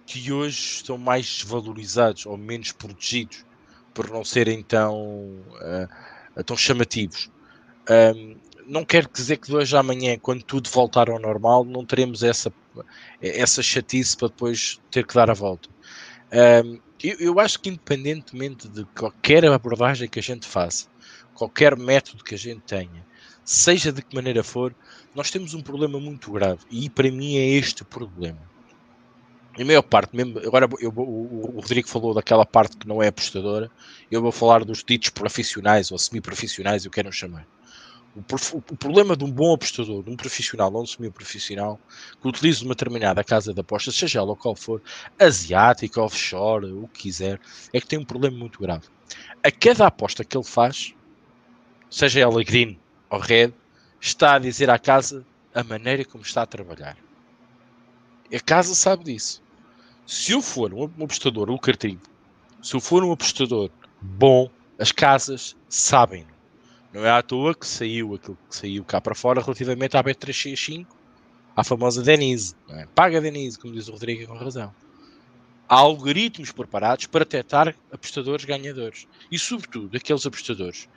[0.06, 3.46] que hoje estão mais desvalorizados ou menos protegidos
[3.94, 7.30] por não serem tão, uh, tão chamativos.
[7.90, 8.36] Um,
[8.68, 12.24] não quer dizer que de hoje à amanhã, quando tudo voltar ao normal, não teremos
[12.24, 12.52] essa,
[13.22, 15.70] essa chatice para depois ter que dar a volta.
[16.32, 20.88] Um, eu, eu, acho que independentemente de qualquer abordagem que a gente faça,
[21.34, 23.06] qualquer método que a gente tenha,
[23.44, 24.74] seja de que maneira for,
[25.14, 26.60] nós temos um problema muito grave.
[26.72, 28.54] E para mim é este o problema
[29.62, 33.08] a maior parte, mesmo, agora eu, o, o, Rodrigo falou daquela parte que não é
[33.08, 33.70] apostadora,
[34.10, 37.46] eu vou falar dos ditos profissionais ou semi-profissionais, eu quero chamar.
[38.16, 41.80] O, problema de um bom apostador, de um profissional ou um semi-profissional,
[42.22, 44.82] que utiliza uma determinada casa de apostas, seja ela qual for,
[45.20, 47.40] asiática, offshore, o que quiser,
[47.74, 48.88] é que tem um problema muito grave.
[49.44, 50.94] A cada aposta que ele faz,
[51.90, 53.52] seja ela green ou red,
[54.00, 56.98] está a dizer à casa a maneira como está a trabalhar.
[58.32, 59.44] A casa sabe disso
[60.06, 62.02] se eu for um apostador lucrativo,
[62.62, 63.70] se eu for um apostador
[64.02, 66.33] bom, as casas sabem.
[66.94, 70.86] Não é à toa que saiu aquilo que saiu cá para fora relativamente à Bet365,
[71.56, 72.56] à famosa Denise.
[72.70, 72.86] É?
[72.94, 74.74] Paga Denise, como diz o Rodrigo com razão.
[75.68, 79.08] Há algoritmos preparados para detectar apostadores ganhadores.
[79.32, 80.88] E, sobretudo, aqueles apostadores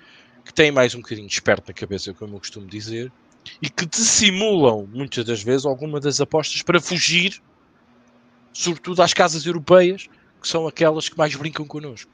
[0.44, 3.10] que têm mais um bocadinho esperto na cabeça, como eu costumo dizer,
[3.62, 7.40] e que dissimulam, muitas das vezes, alguma das apostas para fugir
[8.56, 10.08] sobretudo às casas europeias,
[10.40, 12.10] que são aquelas que mais brincam connosco.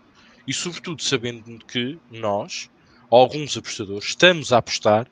[0.47, 2.69] E sobretudo sabendo que nós,
[3.17, 5.07] alguns apostadores, estamos a apostar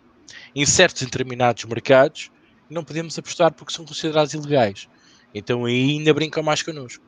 [0.54, 2.30] em certos determinados mercados
[2.68, 4.88] e não podemos apostar porque são considerados ilegais.
[5.34, 7.04] Então aí ainda brincam mais connosco.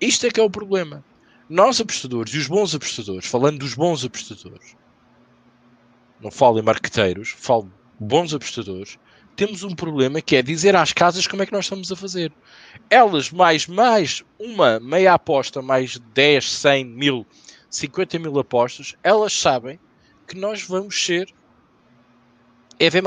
[0.00, 1.04] Isto é que é o problema.
[1.48, 4.76] Nós apostadores e os bons apostadores, falando dos bons apostadores,
[6.20, 8.98] não falo em marqueteiros, falo bons apostadores,
[9.36, 12.32] temos um problema que é dizer às casas como é que nós estamos a fazer.
[12.90, 17.26] Elas, mais, mais uma meia aposta, mais 10, 100 mil,
[17.70, 19.78] 50 mil apostas, elas sabem
[20.26, 21.32] que nós vamos ser
[22.78, 23.00] EV+.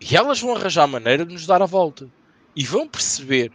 [0.00, 2.10] E elas vão arranjar maneira de nos dar a volta.
[2.54, 3.52] E vão perceber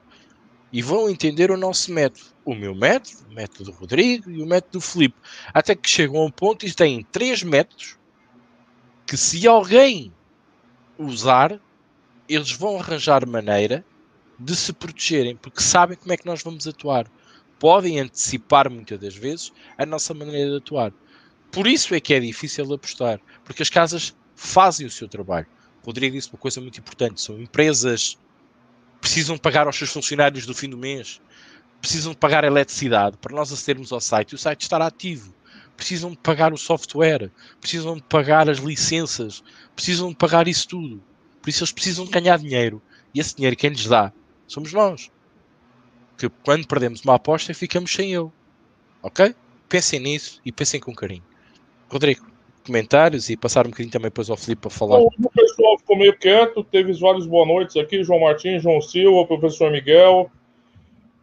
[0.71, 2.25] e vão entender o nosso método.
[2.45, 5.17] O meu método, o método do Rodrigo e o método do Filipe.
[5.53, 7.97] Até que chegam a um ponto e têm três métodos
[9.05, 10.13] que se alguém
[10.97, 11.59] usar,
[12.27, 13.83] eles vão arranjar maneira
[14.37, 17.07] de se protegerem, porque sabem como é que nós vamos atuar.
[17.59, 20.93] Podem antecipar muitas das vezes a nossa maneira de atuar.
[21.51, 25.47] Por isso é que é difícil apostar, porque as casas fazem o seu trabalho.
[25.83, 28.17] Rodrigo disse uma coisa muito importante: são empresas
[29.01, 31.21] precisam pagar aos seus funcionários do fim do mês,
[31.81, 35.33] precisam pagar a eletricidade para nós acedermos ao site e o site estar ativo.
[35.75, 37.31] Precisam pagar o software,
[37.61, 39.41] precisam pagar as licenças,
[39.75, 41.01] precisam pagar isso tudo.
[41.41, 42.81] Por isso eles precisam ganhar dinheiro.
[43.13, 44.11] E esse dinheiro quem lhes dá
[44.45, 45.09] somos nós.
[46.19, 48.29] Que quando perdemos uma aposta ficamos sem ele.
[49.01, 49.33] Ok?
[49.67, 51.23] Pensem nisso e pensem com carinho.
[51.89, 52.29] Rodrigo,
[52.65, 54.99] comentários e passar um bocadinho também depois ao Filipe para falar.
[54.99, 59.71] O pessoal ficou meio quieto, teve vários boas noites aqui, João Martins, João Silva, professor
[59.71, 60.29] Miguel,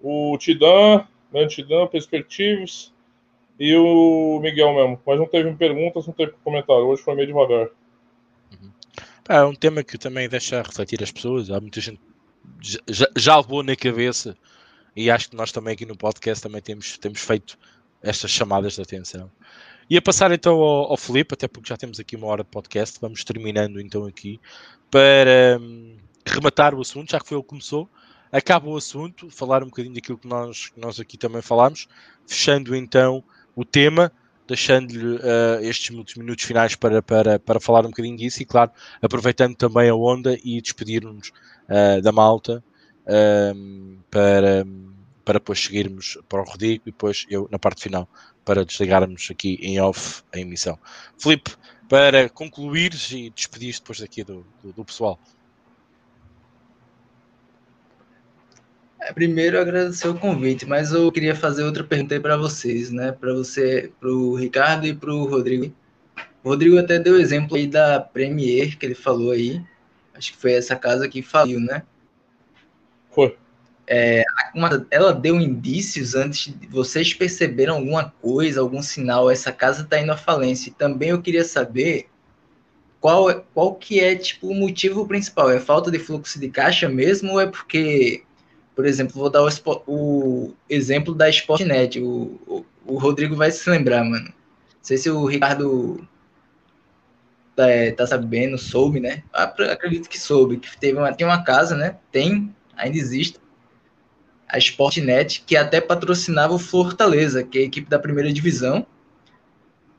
[0.00, 2.92] o Tidan, grande Tidan, Perspectives,
[3.60, 5.00] e o Miguel mesmo.
[5.06, 6.84] Mas não teve perguntas, não teve comentário.
[6.84, 7.68] Hoje foi meio devagar.
[8.52, 8.70] Uhum.
[9.28, 11.50] É um tema que também deixa refletir as pessoas.
[11.50, 12.00] Há muita gente
[12.60, 14.36] já, já levou na cabeça
[14.96, 17.58] e acho que nós também aqui no podcast também temos, temos feito
[18.02, 19.30] estas chamadas de atenção.
[19.88, 22.48] E a passar então ao, ao Felipe, até porque já temos aqui uma hora de
[22.48, 24.40] podcast, vamos terminando então aqui
[24.90, 27.88] para hum, rematar o assunto, já que foi ele que começou.
[28.32, 31.86] Acaba o assunto, falar um bocadinho daquilo que nós, nós aqui também falámos,
[32.26, 33.22] fechando então
[33.54, 34.10] o tema,
[34.48, 38.70] deixando-lhe uh, estes minutos finais para, para, para falar um bocadinho disso e, claro,
[39.00, 41.28] aproveitando também a onda e despedir-nos
[41.68, 42.62] uh, da malta
[43.06, 44.66] uh, para,
[45.24, 48.08] para depois seguirmos para o Rodrigo e depois eu na parte final
[48.44, 50.78] para desligarmos aqui em off a emissão.
[51.18, 51.50] Filipe,
[51.88, 55.18] para concluir e despedir depois daqui do, do, do pessoal.
[59.00, 63.12] É, primeiro agradecer o convite, mas eu queria fazer outra pergunta para vocês, né?
[63.12, 65.72] Para você, para o Ricardo e para o Rodrigo.
[66.42, 69.62] O Rodrigo até deu exemplo aí da Premier que ele falou aí.
[70.14, 71.82] Acho que foi essa casa que faliu, né?
[73.16, 73.36] Foi.
[73.88, 79.82] É, uma, ela deu indícios antes de vocês perceberam alguma coisa, algum sinal, essa casa
[79.82, 80.68] está indo à falência.
[80.68, 82.08] E também eu queria saber
[83.00, 85.50] qual, qual que é tipo o motivo principal.
[85.50, 88.22] É falta de fluxo de caixa mesmo ou é porque,
[88.74, 89.48] por exemplo, vou dar o,
[89.86, 92.00] o exemplo da Sportnet.
[92.00, 94.26] O, o, o, Rodrigo vai se lembrar, mano.
[94.26, 94.34] Não
[94.82, 96.06] sei se o Ricardo
[97.54, 99.22] tá, é, tá sabendo, soube, né?
[99.32, 101.96] Acredito que soube, que teve uma, tem uma casa, né?
[102.12, 103.38] Tem, ainda existe
[104.48, 108.86] a Sportnet, que até patrocinava o Fortaleza, que é a equipe da primeira divisão.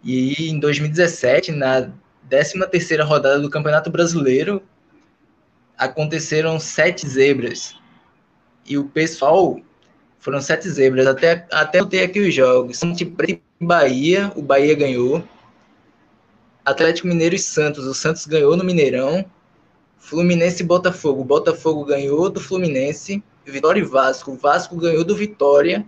[0.04, 1.92] E em 2017, na
[2.30, 4.62] 13ª rodada do Campeonato Brasileiro,
[5.78, 7.76] aconteceram sete zebras.
[8.66, 9.60] E o pessoal
[10.20, 11.08] foram sete zebras.
[11.08, 12.78] Até, até eu tenho aqui os jogos.
[12.78, 13.16] São tipo
[13.60, 15.24] Bahia, o Bahia ganhou.
[16.66, 19.26] Atlético Mineiro e Santos, o Santos ganhou no Mineirão.
[20.00, 23.24] Fluminense e Botafogo, Botafogo ganhou do Fluminense.
[23.45, 24.36] Vitória e Vasco.
[24.36, 25.86] Vasco ganhou do Vitória.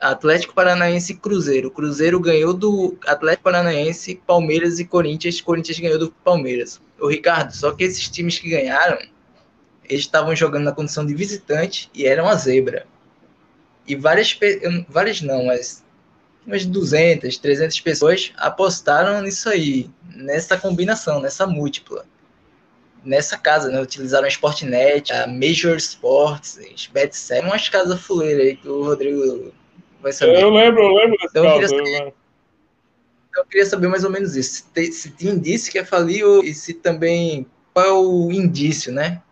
[0.00, 1.70] Atlético Paranaense e Cruzeiro.
[1.70, 5.40] Cruzeiro ganhou do Atlético Paranaense, Palmeiras e Corinthians.
[5.40, 6.80] Corinthians ganhou do Palmeiras.
[6.98, 8.98] O Ricardo, só que esses times que ganharam,
[9.84, 12.86] eles estavam jogando na condição de visitante e eram a zebra.
[13.86, 14.38] E várias,
[14.88, 15.84] várias não, mas
[16.46, 22.06] umas 200, 300 pessoas apostaram nisso aí, nessa combinação, nessa múltipla
[23.04, 23.80] nessa casa, né?
[23.80, 26.58] Utilizaram a Sportnet, a Major Sports,
[26.92, 29.52] Bet7, umas casas fuleiras aí que o Rodrigo
[30.00, 30.42] vai saber.
[30.42, 31.74] Eu lembro, eu lembro desse então, caso.
[31.74, 32.14] Eu queria, saber,
[33.36, 34.54] eu queria saber mais ou menos isso.
[34.54, 37.46] Se tem, se indício que é falir e se também.
[37.72, 39.22] Qual é o indício, né?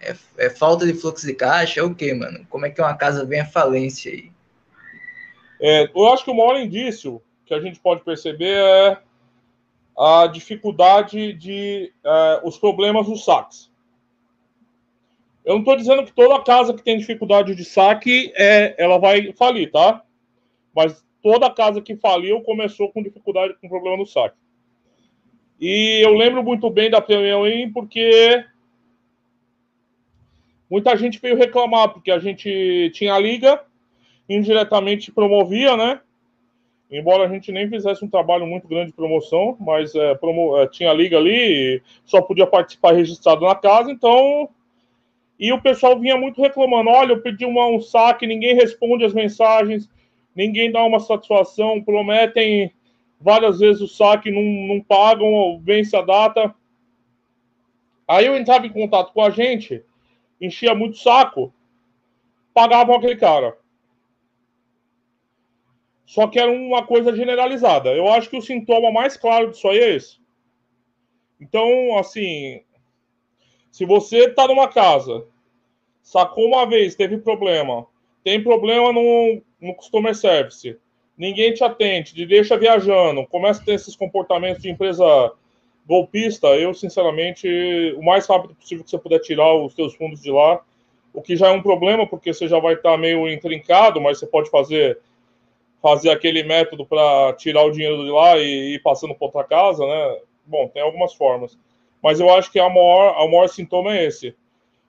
[0.00, 1.80] É, é, falta de fluxo de caixa?
[1.80, 2.46] É o quê, mano?
[2.48, 4.30] Como é que uma casa vem à falência aí?
[5.60, 8.98] É, eu acho que o maior indício que a gente pode perceber é
[9.98, 13.68] a dificuldade de uh, os problemas dos saques.
[15.44, 19.32] Eu não estou dizendo que toda casa que tem dificuldade de saque é, ela vai
[19.32, 20.04] falir, tá?
[20.76, 24.36] Mas toda casa que faliu começou com dificuldade, com problema no saque.
[25.60, 28.44] E eu lembro muito bem da Premier porque
[30.70, 33.64] muita gente veio reclamar, porque a gente tinha a liga,
[34.28, 36.00] indiretamente promovia, né?
[36.90, 40.66] Embora a gente nem fizesse um trabalho muito grande de promoção, mas é, promo, é,
[40.66, 44.48] tinha liga ali, só podia participar registrado na casa, então.
[45.38, 49.12] E o pessoal vinha muito reclamando: olha, eu pedi uma, um saque, ninguém responde as
[49.12, 49.88] mensagens,
[50.34, 52.72] ninguém dá uma satisfação, prometem
[53.20, 56.54] várias vezes o saque, não, não pagam, vence a data.
[58.06, 59.84] Aí eu entrava em contato com a gente,
[60.40, 61.52] enchia muito saco,
[62.54, 63.56] pagavam aquele cara.
[66.08, 67.90] Só que era uma coisa generalizada.
[67.90, 70.18] Eu acho que o sintoma mais claro disso aí é esse.
[71.38, 72.62] Então, assim,
[73.70, 75.26] se você está numa casa,
[76.02, 77.86] sacou uma vez, teve problema,
[78.24, 80.78] tem problema no, no customer service,
[81.16, 85.04] ninguém te atende, te deixa viajando, começa a ter esses comportamentos de empresa
[85.86, 87.46] golpista, eu, sinceramente,
[87.98, 90.58] o mais rápido possível que você puder tirar os seus fundos de lá,
[91.12, 94.26] o que já é um problema, porque você já vai estar meio intrincado, mas você
[94.26, 94.98] pode fazer
[95.82, 99.86] fazer aquele método para tirar o dinheiro de lá e ir passando para outra casa,
[99.86, 100.20] né?
[100.44, 101.58] Bom, tem algumas formas.
[102.02, 104.34] Mas eu acho que a maior, a maior sintoma é esse.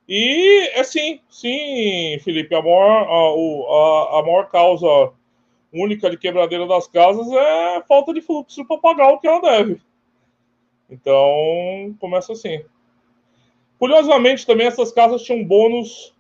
[0.08, 5.14] E é sim, sim, Felipe, a maior, a, a, a maior causa
[5.72, 9.42] única de quebradeira das casas é a falta de fluxo para pagar o que ela
[9.42, 9.80] deve.
[10.90, 12.64] Então, começa assim.
[13.78, 16.14] Curiosamente, também essas casas tinham bônus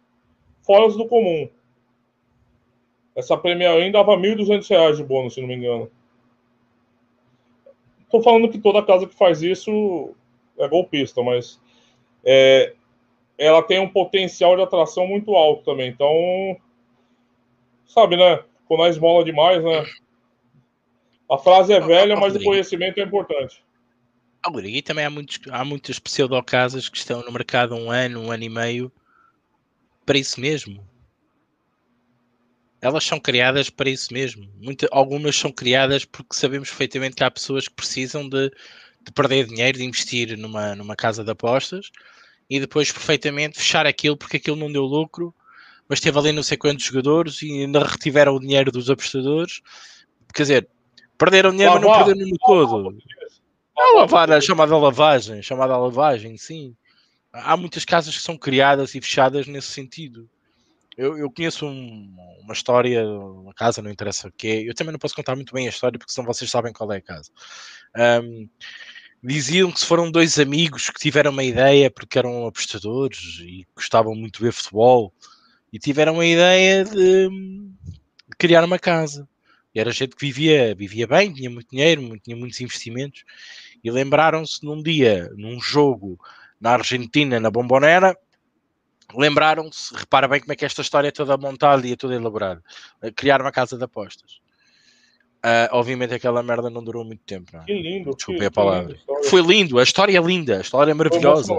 [0.61, 1.49] fora do comum.
[3.20, 5.91] Essa premiação dava R$ 1.200 de bônus, se não me engano.
[8.03, 10.15] Estou falando que toda casa que faz isso
[10.57, 11.59] é golpista, mas
[12.24, 12.74] é,
[13.38, 15.89] ela tem um potencial de atração muito alto também.
[15.89, 16.09] Então,
[17.86, 18.41] sabe, né?
[18.70, 19.86] Quando a esmola demais, né?
[21.30, 23.61] A frase é velha, mas o conhecimento é importante.
[24.41, 28.32] Agora, e também há, muitos, há muitas pseudo-casas que estão no mercado um ano, um
[28.32, 28.89] ano e meio
[30.05, 30.82] para isso mesmo
[32.82, 34.49] elas são criadas para isso mesmo.
[34.57, 39.47] Muita, algumas são criadas porque sabemos perfeitamente que há pessoas que precisam de, de, perder
[39.47, 41.91] dinheiro, de investir numa, numa casa de apostas
[42.49, 45.34] e depois perfeitamente fechar aquilo porque aquilo não deu lucro,
[45.88, 49.61] mas teve ali não sei quantos jogadores e ainda retiveram o dinheiro dos apostadores.
[50.34, 50.69] Quer dizer,
[51.17, 52.97] perderam dinheiro, mas não perderam no todo.
[53.77, 56.75] É lavar, a chamada lavagem, chamada lavagem, sim.
[57.32, 60.30] Há muitas casas que são criadas e fechadas nesse sentido.
[60.98, 65.00] Eu, eu conheço um, uma história, uma casa, não interessa o que Eu também não
[65.00, 67.32] posso contar muito bem a história, porque senão vocês sabem qual é a casa.
[68.24, 68.50] Um,
[69.24, 74.16] diziam que se foram dois amigos que tiveram uma ideia, porque eram apostadores e gostavam
[74.16, 75.14] muito de ver futebol,
[75.72, 79.28] e tiveram a ideia de, de criar uma casa.
[79.74, 83.24] E era gente que vivia, vivia bem, tinha muito dinheiro, tinha muitos investimentos,
[83.84, 86.20] e lembraram-se num dia, num jogo
[86.60, 88.18] na Argentina, na Bombonera,
[89.16, 92.64] lembraram-se, repara bem como é que esta história é toda montada e é toda elaborada,
[93.16, 94.39] criar uma casa de apostas.
[95.39, 97.51] Uh, obviamente aquela merda não durou muito tempo.
[97.53, 97.62] Não.
[97.62, 97.66] É?
[97.66, 98.14] Que lindo.
[98.14, 98.97] Desculpe a palavra.
[99.30, 101.55] Foi lindo, a história é linda, a história é maravilhosa.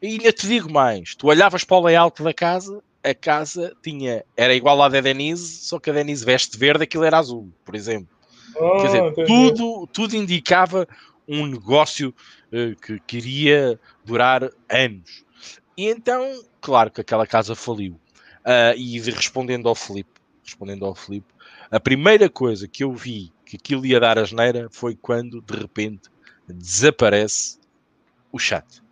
[0.00, 4.24] E ainda te digo mais: tu olhavas para o layout da casa, a casa tinha,
[4.36, 7.76] era igual à da Denise, só que a Denise veste verde, aquilo era azul, por
[7.76, 8.08] exemplo.
[8.56, 10.88] Ah, Quer dizer, tudo, tudo indicava
[11.28, 12.12] um negócio
[12.52, 15.24] uh, que queria durar anos.
[15.76, 18.00] E então, claro que aquela casa faliu.
[18.40, 21.32] Uh, e respondendo ao Filipe, respondendo ao Filipe,
[21.70, 26.08] a primeira coisa que eu vi que aquilo ia dar asneira foi quando de repente
[26.48, 27.58] desaparece
[28.32, 28.82] o chat.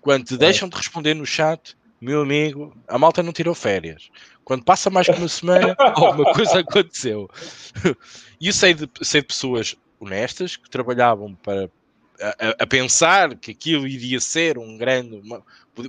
[0.00, 4.10] Quando te deixam de responder no chat, meu amigo, a malta não tirou férias.
[4.44, 7.28] Quando passa mais que uma semana, alguma coisa aconteceu.
[8.40, 11.70] E eu sei de, sei de pessoas honestas que trabalhavam para,
[12.20, 15.42] a, a, pensar que aquilo iria ser um grande, uma,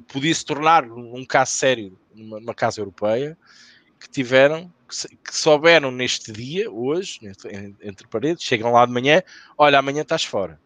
[0.08, 3.38] podia se tornar um caso sério numa, numa casa europeia,
[4.00, 9.22] que tiveram, que, que, souberam neste dia, hoje, entre, entre paredes, chegam lá de manhã,
[9.58, 10.60] olha, amanhã estás fora.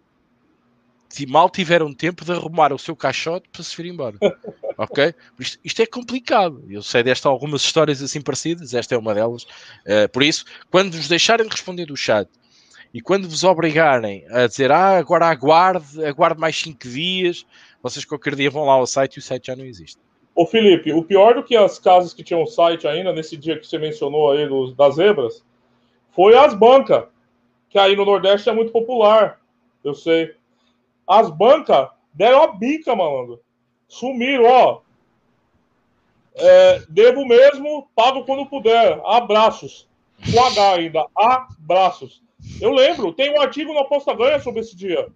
[1.19, 4.18] E mal tiveram tempo de arrumar o seu caixote para se vir embora.
[4.77, 5.14] ok?
[5.40, 6.64] Isto, isto, é complicado.
[6.69, 9.44] Eu sei desta algumas histórias assim parecidas, esta é uma delas.
[9.44, 12.30] Uh, por isso, quando vos deixarem de responder do chat
[12.94, 17.45] e quando vos obrigarem a dizer, ah, agora aguarde, aguarde mais 5 dias,
[17.82, 19.99] vocês qualquer dia vão lá ao site e o site já não existe.
[20.34, 23.68] Ô Felipe, o pior do que as casas que tinham site ainda, nesse dia que
[23.68, 25.44] você mencionou aí dos, das zebras,
[26.11, 27.06] foi as bancas,
[27.70, 29.40] que aí no Nordeste é muito popular,
[29.84, 30.34] eu sei.
[31.07, 33.40] As bancas deram a bica, malandro.
[33.88, 34.82] Sumiram, ó.
[36.36, 38.99] É, devo mesmo, pago quando puder.
[39.06, 39.88] Abraços.
[40.32, 41.06] Com H ainda.
[41.16, 42.22] Abraços.
[42.61, 45.07] Eu lembro, tem um artigo na Aposta Ganha sobre esse dia.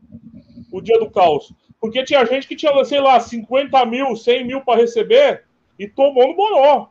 [0.72, 1.54] O dia do caos.
[1.80, 5.44] Porque tinha gente que tinha, sei lá, 50 mil, 100 mil para receber
[5.78, 6.90] e tomou no boró.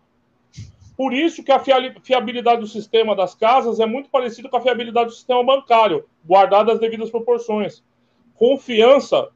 [0.97, 5.07] Por isso que a fiabilidade do sistema das casas é muito parecida com a fiabilidade
[5.07, 7.83] do sistema bancário, guardadas as devidas proporções.
[8.35, 9.31] Confiança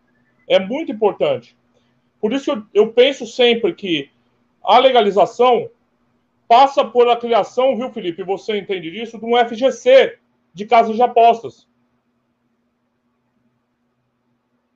[0.46, 1.56] é muito importante.
[2.20, 4.10] Por isso eu, eu penso sempre que
[4.62, 5.70] a legalização
[6.46, 8.22] passa por a criação, viu, Felipe?
[8.22, 9.18] Você entende disso?
[9.18, 10.18] De um FGC
[10.56, 11.68] de casas de apostas.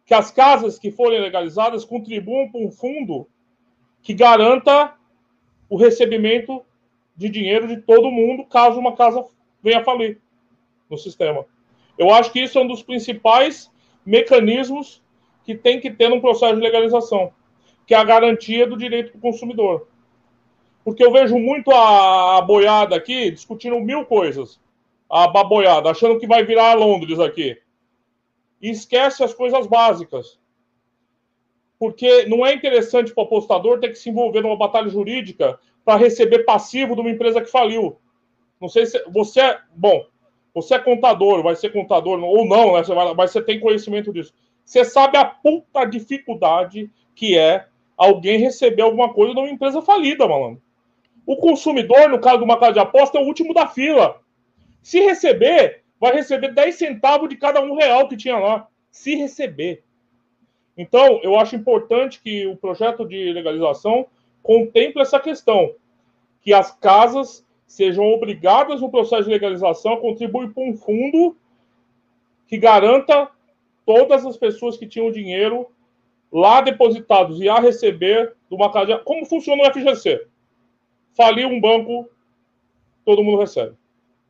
[0.04, 3.26] Que as casas que forem legalizadas contribuam para um fundo
[4.02, 4.94] que garanta
[5.70, 6.62] o recebimento
[7.16, 9.24] de dinheiro de todo mundo caso uma casa
[9.62, 10.20] venha falir
[10.90, 11.46] no sistema.
[11.96, 13.70] Eu acho que isso é um dos principais
[14.04, 15.02] mecanismos
[15.44, 17.32] que tem que ter num processo de legalização,
[17.86, 19.88] que é a garantia do direito do consumidor.
[20.84, 24.60] Porque eu vejo muito a, boiada aqui discutindo mil coisas.
[25.10, 27.60] A baboiada, achando que vai virar Londres aqui.
[28.60, 30.38] E esquece as coisas básicas.
[31.78, 35.98] Porque não é interessante para o apostador ter que se envolver numa batalha jurídica para
[35.98, 37.98] receber passivo de uma empresa que faliu.
[38.60, 39.58] Não sei se você é.
[39.74, 40.04] Bom,
[40.54, 42.82] você é contador, vai ser contador ou não, né?
[43.16, 44.34] Mas você tem conhecimento disso.
[44.64, 47.66] Você sabe a puta dificuldade que é
[47.96, 50.62] alguém receber alguma coisa de uma empresa falida, malandro.
[51.26, 54.19] O consumidor, no caso de uma casa de aposta, é o último da fila.
[54.82, 58.68] Se receber, vai receber 10 centavos de cada um real que tinha lá.
[58.90, 59.84] Se receber.
[60.76, 64.06] Então, eu acho importante que o projeto de legalização
[64.42, 65.74] contempla essa questão,
[66.40, 71.36] que as casas sejam obrigadas no processo de legalização a contribuir para um fundo
[72.46, 73.30] que garanta
[73.86, 75.68] todas as pessoas que tinham dinheiro
[76.32, 78.98] lá depositados e a receber de uma casa.
[78.98, 80.26] Como funciona o FGC?
[81.12, 82.08] Faliu um banco,
[83.04, 83.79] todo mundo recebe.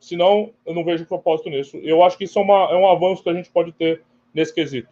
[0.00, 1.76] Senão, eu não vejo propósito nisso.
[1.76, 4.02] Eu acho que isso é, uma, é um avanço que a gente pode ter
[4.34, 4.88] nesse quesito.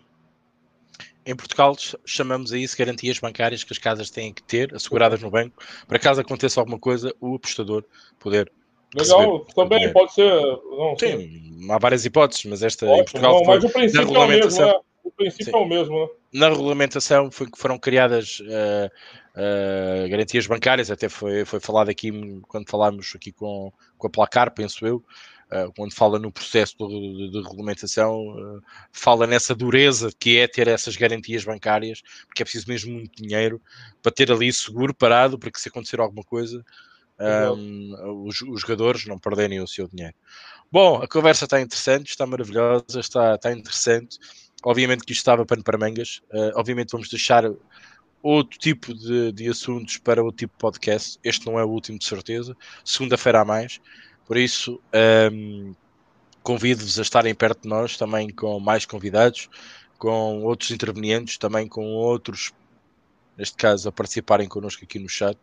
[1.25, 1.75] Em Portugal
[2.05, 5.99] chamamos a isso garantias bancárias que as casas têm que ter, asseguradas no banco, para
[5.99, 7.85] caso aconteça alguma coisa, o apostador
[8.19, 8.51] poder.
[8.95, 10.31] Legal, também pode ser.
[10.31, 14.01] Não, sim, sim, há várias hipóteses, mas esta Ótimo, em Portugal não, mas o princípio
[14.01, 14.69] na regulamentação.
[14.69, 14.85] É o, mesmo, né?
[15.05, 15.53] o princípio sim.
[15.53, 16.09] é o mesmo, né?
[16.33, 18.91] Na regulamentação foi, foram criadas uh,
[19.39, 22.11] uh, garantias bancárias, até foi, foi falado aqui
[22.49, 27.31] quando falámos aqui com, com a Placar, penso eu, uh, quando fala no processo de,
[27.31, 28.63] de regulamentação, uh,
[28.93, 33.63] fala nessa dureza que é ter essas garantias bancárias, porque é preciso mesmo muito dinheiro
[34.03, 36.65] para ter ali seguro parado, para que se acontecer alguma coisa,
[37.57, 40.15] um, os, os, jogadores não perderem o seu dinheiro.
[40.71, 44.19] Bom, a conversa está interessante, está maravilhosa, está, está interessante.
[44.63, 46.21] Obviamente que isto estava pano para mangas.
[46.55, 47.43] Obviamente vamos deixar
[48.23, 51.19] outro tipo de, de, assuntos para o tipo de podcast.
[51.23, 52.57] Este não é o último, de certeza.
[52.85, 53.81] Segunda-feira há mais.
[54.27, 54.81] Por isso,
[55.33, 55.75] um,
[56.43, 59.49] convido-vos a estarem perto de nós também com mais convidados,
[59.99, 62.53] com outros intervenientes, também com outros,
[63.37, 65.39] neste caso, a participarem connosco aqui no chat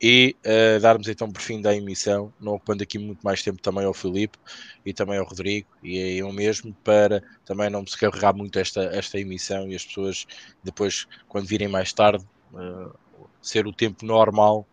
[0.00, 3.84] e uh, darmos então por fim da emissão, não ocupando aqui muito mais tempo também
[3.84, 4.38] ao Filipe
[4.86, 8.82] e também ao Rodrigo e a eu mesmo, para também não me carregar muito esta,
[8.84, 10.26] esta emissão e as pessoas
[10.62, 12.94] depois, quando virem mais tarde, uh,
[13.42, 14.66] ser o tempo normal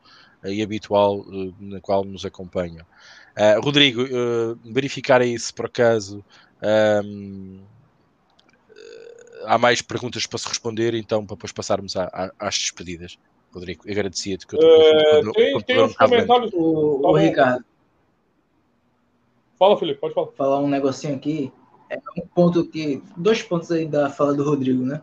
[0.43, 1.25] uh, e habitual
[1.59, 2.85] na qual nos acompanham.
[3.35, 6.23] Uh, Rodrigo, uh, verificar aí se por acaso
[7.03, 7.61] um,
[9.45, 13.17] há mais perguntas para se responder, então para depois passarmos a, a, às despedidas.
[13.55, 16.51] Rodrigo, agradecia-te que eu uh, tem, tem uns comentários.
[16.53, 17.63] O, o Ricardo.
[19.57, 20.27] Fala, Felipe, pode falar.
[20.33, 21.51] Falar um negocinho aqui.
[21.89, 23.01] É um ponto que.
[23.15, 25.01] Dois pontos aí da fala do Rodrigo, né?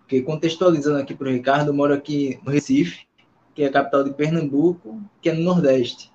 [0.00, 3.06] Porque contextualizando aqui para o Ricardo, eu moro aqui no Recife,
[3.54, 6.12] que é a capital de Pernambuco, que é no Nordeste.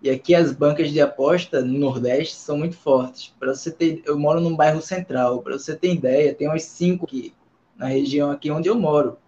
[0.00, 3.34] E aqui as bancas de aposta no Nordeste são muito fortes.
[3.40, 5.42] Para você ter, eu moro num bairro central.
[5.42, 7.34] Para você ter ideia, tem umas cinco aqui
[7.76, 9.18] na região aqui onde eu moro.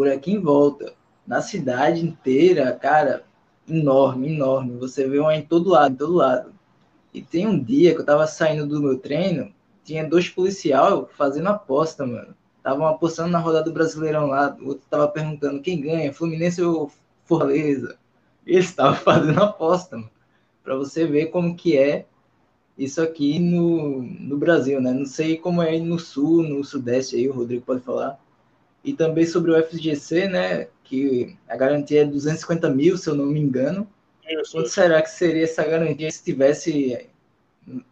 [0.00, 0.94] Por aqui em volta,
[1.26, 3.22] na cidade inteira, cara,
[3.68, 4.78] enorme, enorme.
[4.78, 6.54] Você vê uma em todo lado, em todo lado.
[7.12, 9.52] E tem um dia que eu tava saindo do meu treino,
[9.84, 12.34] tinha dois policiais fazendo aposta, mano.
[12.56, 14.56] Estavam apostando na rodada do Brasileirão lá.
[14.58, 16.90] O outro tava perguntando quem ganha, Fluminense ou
[17.26, 17.98] Fortaleza
[18.46, 20.02] eles estavam fazendo aposta,
[20.64, 22.06] para você ver como que é
[22.78, 24.94] isso aqui no, no Brasil, né?
[24.94, 28.18] Não sei como é no sul, no sudeste aí, o Rodrigo pode falar.
[28.84, 30.68] E também sobre o FGC, né?
[30.84, 33.86] Que a garantia é 250 mil, se eu não me engano.
[34.28, 34.52] Isso.
[34.52, 37.06] Quanto será que seria essa garantia se tivesse.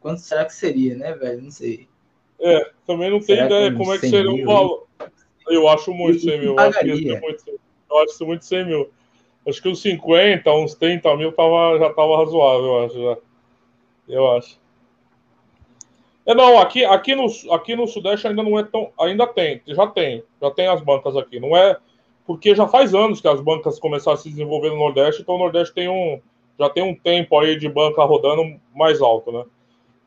[0.01, 1.43] Quanto será que seria, né, velho?
[1.43, 1.89] Não sei.
[2.41, 4.87] É, também não tenho ideia como é que seria o valor.
[5.49, 6.53] Eu acho muito 100 mil.
[6.53, 7.61] Eu acho, muito,
[7.91, 8.91] eu acho isso muito 100 mil.
[9.47, 13.03] Acho que uns 50, uns 30 mil tava, já estava razoável, eu acho.
[13.03, 13.19] Já.
[14.09, 14.61] Eu acho.
[16.29, 18.93] É, não, aqui, aqui, no, aqui no Sudeste ainda não é tão.
[19.01, 20.23] Ainda tem, já tem.
[20.41, 21.41] Já tem as bancas aqui.
[21.41, 21.79] Não é.
[22.27, 25.39] porque já faz anos que as bancas começaram a se desenvolver no Nordeste, então o
[25.39, 26.21] Nordeste tem um,
[26.59, 29.47] já tem um tempo aí de banca rodando mais alto, né?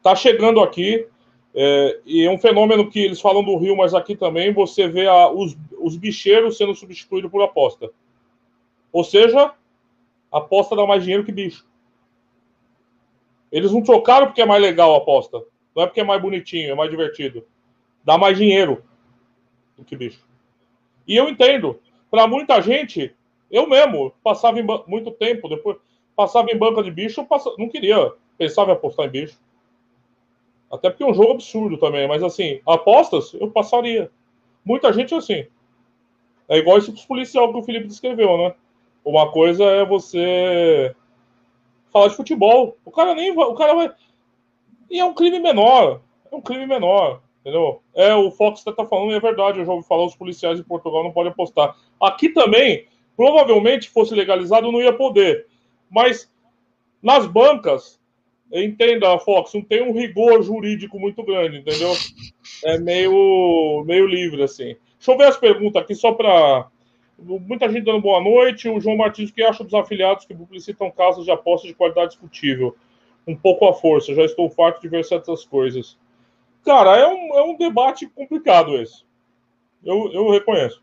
[0.04, 1.08] Tá chegando aqui,
[1.56, 5.08] é, e é um fenômeno que eles falam do Rio, mas aqui também você vê
[5.08, 7.90] a, os, os bicheiros sendo substituídos por aposta.
[8.94, 9.56] Ou seja,
[10.32, 11.66] aposta dá mais dinheiro que bicho.
[13.52, 15.42] Eles não trocaram porque é mais legal a aposta.
[15.76, 17.46] Não é porque é mais bonitinho, é mais divertido.
[18.04, 18.84] Dá mais dinheiro
[19.78, 20.26] do que bicho.
[21.08, 21.80] E eu entendo.
[22.10, 23.16] Para muita gente,
[23.50, 25.78] eu mesmo passava em muito tempo, depois
[26.16, 29.40] passava em banca de bicho, passava, não queria, pensava em apostar em bicho.
[30.70, 34.12] Até porque é um jogo absurdo também, mas assim, apostas eu passaria.
[34.64, 35.46] Muita gente é assim.
[36.48, 38.54] É igual esse policial que o Felipe descreveu, né?
[39.04, 40.96] Uma coisa é você
[41.92, 42.78] falar de futebol.
[42.86, 43.92] O cara nem vai, o cara vai
[44.92, 47.82] e é um crime menor, é um crime menor, entendeu?
[47.96, 51.04] É o Fox está falando, é verdade, eu já ouvi falar, os policiais em Portugal
[51.04, 51.76] não podem apostar.
[52.00, 52.86] Aqui também,
[53.16, 55.48] provavelmente fosse legalizado, não ia poder.
[55.90, 56.30] Mas
[57.02, 58.00] nas bancas,
[58.52, 61.94] entenda, Fox, não tem um rigor jurídico muito grande, entendeu?
[62.66, 64.76] É meio, meio livre, assim.
[64.98, 66.68] Deixa eu ver as perguntas aqui, só para.
[67.18, 68.68] Muita gente dando boa noite.
[68.68, 72.12] O João Martins, o que acha dos afiliados que publicitam casas de aposta de qualidade
[72.12, 72.76] discutível?
[73.28, 75.98] Um pouco à força, já estou farto de ver certas coisas.
[76.64, 79.04] Cara, é um, é um debate complicado esse.
[79.84, 80.82] Eu, eu reconheço.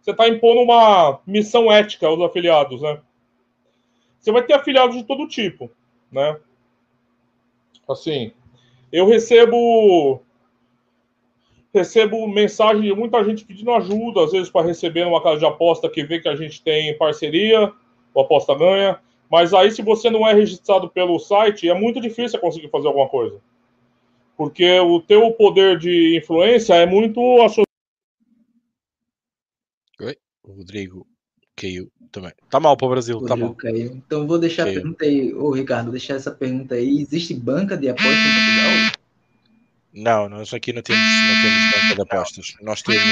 [0.00, 3.00] Você está impondo uma missão ética aos afiliados, né?
[4.18, 5.70] Você vai ter afiliados de todo tipo
[6.12, 6.38] né?
[7.88, 8.32] Assim,
[8.92, 10.22] eu recebo
[11.74, 15.88] recebo mensagem de muita gente pedindo ajuda, às vezes para receber numa casa de aposta
[15.88, 17.72] que vê que a gente tem parceria,
[18.12, 19.00] o aposta ganha.
[19.32, 23.08] Mas aí, se você não é registrado pelo site, é muito difícil conseguir fazer alguma
[23.08, 23.40] coisa.
[24.36, 27.66] Porque o teu poder de influência é muito associado.
[30.02, 31.06] Oi, o Rodrigo
[31.56, 32.32] caiu também.
[32.50, 33.54] Tá mal para o Brasil, o tá mal.
[33.54, 33.92] Caiu.
[33.92, 34.80] Então vou deixar caiu.
[34.80, 37.00] a pergunta aí, ô Ricardo, vou deixar essa pergunta aí.
[37.00, 38.92] Existe banca de apostas em Portugal?
[39.94, 42.54] Não, nós aqui não temos, não temos banca de apostas.
[42.60, 43.02] Nós temos.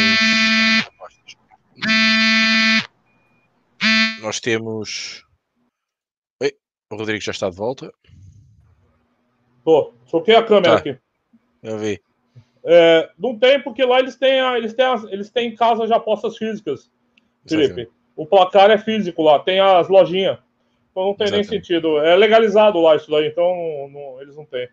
[4.21, 5.30] Nós temos.
[6.91, 7.93] O Rodrigo já está de volta.
[9.65, 10.79] Tô, soquei a câmera tá.
[10.79, 10.99] aqui.
[11.63, 12.01] Eu vi.
[12.65, 16.91] É, não tem, porque lá eles têm, eles têm, eles têm casas de apostas físicas,
[17.49, 17.89] Felipe
[18.21, 20.37] o placar é físico lá, tem as lojinhas.
[20.91, 21.51] Então não tem Exatamente.
[21.51, 21.99] nem sentido.
[22.01, 24.69] É legalizado lá isso daí, então não, eles não têm.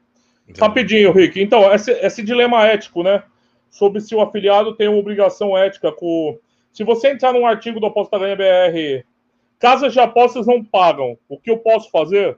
[0.60, 1.42] Rapidinho, Rick.
[1.42, 3.24] Então, esse, esse, dilema ético, né?
[3.70, 6.38] Sobre se o afiliado tem uma obrigação ética com.
[6.74, 9.06] Se você entrar num artigo do Aposta Ganha BR,
[9.60, 11.18] casas de apostas não pagam.
[11.28, 12.38] O que eu posso fazer?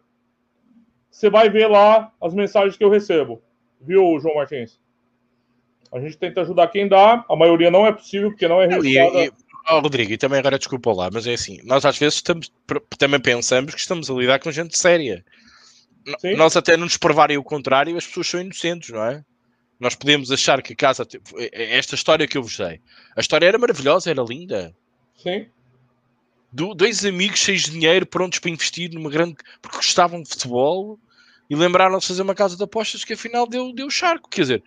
[1.10, 3.42] Você vai ver lá as mensagens que eu recebo.
[3.82, 4.80] Viu, João Martins?
[5.92, 7.26] A gente tenta ajudar quem dá.
[7.28, 9.24] A maioria não é possível, porque não é registrada.
[9.24, 9.32] E, e,
[9.72, 12.52] Oh, Rodrigo, e também agora desculpa lá, mas é assim, nós às vezes estamos,
[12.98, 15.24] também pensamos que estamos a lidar com gente séria.
[16.20, 16.36] Sim.
[16.36, 19.24] Nós até não nos provarem o contrário, as pessoas são inocentes, não é?
[19.80, 21.08] Nós podemos achar que a casa.
[21.38, 22.82] É, é esta história que eu vos dei.
[23.16, 24.76] A história era maravilhosa, era linda.
[25.16, 25.46] Sim.
[26.52, 29.36] Do, dois amigos cheios de dinheiro, prontos para investir numa grande.
[29.62, 31.00] porque gostavam de futebol
[31.50, 34.30] e lembraram-se de fazer uma casa de apostas que afinal deu, deu charco.
[34.30, 34.64] Quer dizer,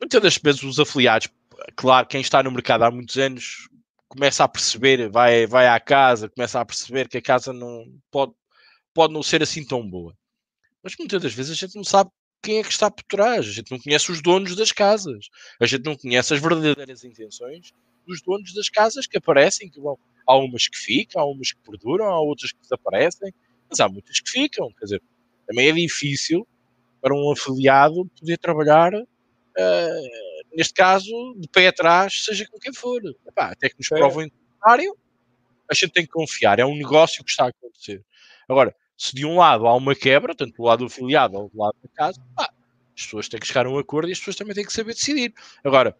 [0.00, 1.28] muitas das vezes os afiliados
[1.76, 3.68] claro, quem está no mercado há muitos anos
[4.08, 8.32] começa a perceber, vai, vai à casa, começa a perceber que a casa não pode,
[8.94, 10.16] pode não ser assim tão boa.
[10.82, 12.10] Mas muitas das vezes a gente não sabe
[12.42, 15.28] quem é que está por trás, a gente não conhece os donos das casas,
[15.60, 17.72] a gente não conhece as verdadeiras intenções
[18.06, 21.60] dos donos das casas que aparecem, que vão, há umas que ficam, há umas que
[21.60, 23.32] perduram, há outras que desaparecem,
[23.68, 25.02] mas há muitas que ficam, quer dizer,
[25.46, 26.46] também é difícil
[27.00, 33.00] para um afiliado poder trabalhar uh, neste caso, de pé atrás, seja com quem for.
[33.26, 34.96] Epá, até que nos provam o contrário,
[35.70, 36.58] a gente tem que confiar.
[36.58, 38.04] É um negócio que está a acontecer.
[38.48, 41.56] Agora, se de um lado há uma quebra, tanto do lado do afiliado ou do
[41.56, 42.50] lado da casa, pá,
[42.96, 44.92] as pessoas têm que chegar a um acordo e as pessoas também têm que saber
[44.92, 45.32] decidir.
[45.64, 45.96] Agora,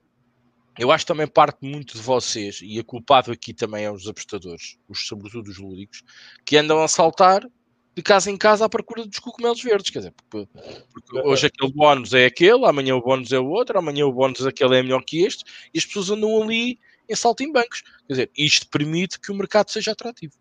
[0.77, 4.07] eu acho que também parte muito de vocês, e a culpado aqui também é os
[4.09, 6.03] apostadores, os, sobretudo os lúdicos,
[6.45, 7.49] que andam a saltar
[7.95, 9.91] de casa em casa à procura dos cogumelos verdes.
[9.91, 10.49] Quer dizer, porque,
[10.93, 14.45] porque hoje aquele bónus é aquele, amanhã o bónus é o outro, amanhã o bónus
[14.45, 17.83] aquele é melhor que este, e as pessoas andam ali em salto em bancos.
[18.07, 20.35] Quer dizer, isto permite que o mercado seja atrativo.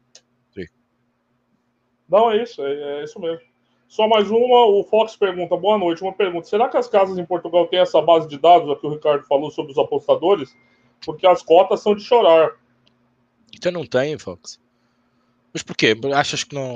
[2.10, 3.42] Não, é isso, é, é, isso mesmo.
[3.88, 7.26] Só mais uma, o Fox pergunta, boa noite, uma pergunta, será que as casas em
[7.26, 10.56] Portugal têm essa base de dados, que o Ricardo falou sobre os apostadores?
[11.06, 12.52] Porque as cotas são de chorar.
[13.56, 14.60] Então não tem, Fox.
[15.54, 15.96] Mas porquê?
[16.14, 16.76] Achas que não...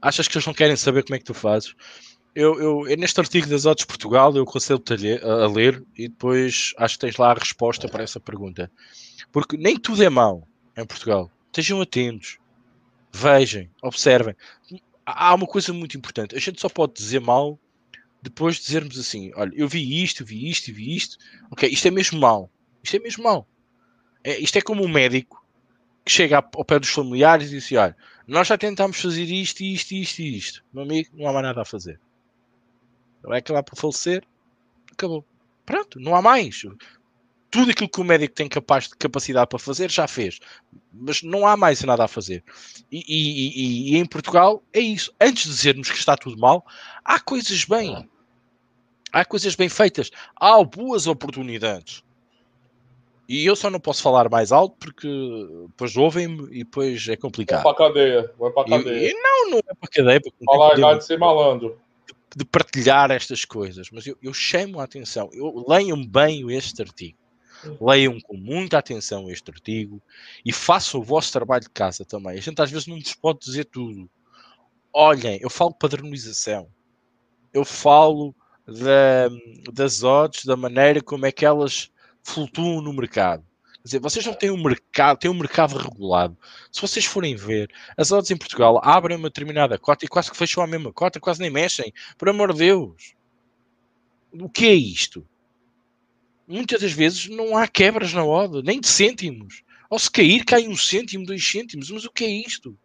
[0.00, 1.74] Achas que eles não querem saber como é que tu fazes?
[2.38, 6.94] eu, eu, neste artigo das Odds Portugal, eu aconselho-te a, a, ler e depois acho
[6.94, 8.70] que tens lá a resposta para essa pergunta.
[9.32, 10.46] Porque nem tudo é mau
[10.76, 11.28] em Portugal.
[11.46, 12.38] Estejam atentos,
[13.18, 14.34] vejam, observem.
[15.04, 17.58] Há uma coisa muito importante: a gente só pode dizer mal
[18.22, 21.18] depois de dizermos assim: olha, eu vi isto, vi isto, vi isto,
[21.50, 22.50] ok, isto é mesmo mau,
[22.82, 23.46] isto é mesmo mau.
[24.22, 25.44] É, isto é como um médico
[26.04, 27.96] que chega ao pé dos familiares e diz assim: olha,
[28.26, 31.62] nós já tentámos fazer isto, isto, isto e isto, meu amigo, não há mais nada
[31.62, 32.00] a fazer.
[33.24, 34.24] Ele é acabar por falecer,
[34.92, 35.24] acabou.
[35.66, 36.62] Pronto, não há mais.
[37.50, 40.38] Tudo aquilo que o médico tem capaz, capacidade para fazer, já fez.
[40.92, 42.44] Mas não há mais nada a fazer.
[42.92, 45.12] E, e, e, e em Portugal é isso.
[45.20, 46.64] Antes de dizermos que está tudo mal,
[47.04, 48.08] há coisas bem.
[49.12, 50.10] Há coisas bem feitas.
[50.36, 52.02] Há boas oportunidades.
[53.28, 55.08] E eu só não posso falar mais alto porque
[55.68, 57.62] depois ouvem-me e depois é complicado.
[57.62, 59.08] Vai para cadeia, vai para cadeia.
[59.08, 60.20] E, e, não, não é para cadeia.
[60.46, 61.78] Falar de ser malandro
[62.36, 67.18] de partilhar estas coisas, mas eu, eu chamo a atenção, eu, leiam bem este artigo,
[67.80, 70.02] leiam com muita atenção este artigo
[70.44, 72.38] e façam o vosso trabalho de casa também.
[72.38, 74.08] A gente às vezes não nos pode dizer tudo.
[74.92, 76.68] Olhem, eu falo padronização,
[77.52, 78.34] eu falo
[78.66, 79.28] da,
[79.72, 81.90] das odds, da maneira como é que elas
[82.22, 83.44] flutuam no mercado
[83.88, 86.36] dizer, vocês não têm um mercado, têm um mercado regulado.
[86.70, 90.36] Se vocês forem ver, as odds em Portugal abrem uma determinada cota e quase que
[90.36, 91.92] fecham a mesma cota, quase nem mexem.
[92.16, 93.14] Por amor de Deus.
[94.32, 95.26] O que é isto?
[96.48, 99.62] Muitas das vezes não há quebras na odd, nem de cêntimos.
[99.90, 101.90] Ou se cair, cai um cêntimo, dois cêntimos.
[101.90, 102.78] Mas o que é isto?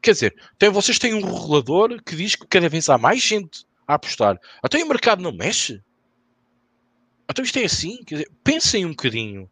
[0.00, 3.64] Quer dizer, tem, vocês têm um regulador que diz que cada vez há mais gente
[3.88, 4.38] a apostar.
[4.62, 5.82] Até o mercado não mexe.
[7.28, 8.04] Então isto é assim.
[8.04, 9.50] Quer dizer, pensem um bocadinho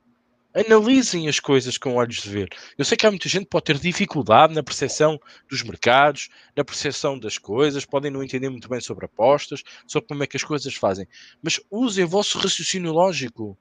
[0.58, 2.48] analisem as coisas com olhos de ver.
[2.76, 5.18] Eu sei que há muita gente que pode ter dificuldade na percepção
[5.48, 10.22] dos mercados, na percepção das coisas, podem não entender muito bem sobre apostas, sobre como
[10.22, 11.06] é que as coisas fazem.
[11.42, 13.56] Mas usem o vosso raciocínio lógico.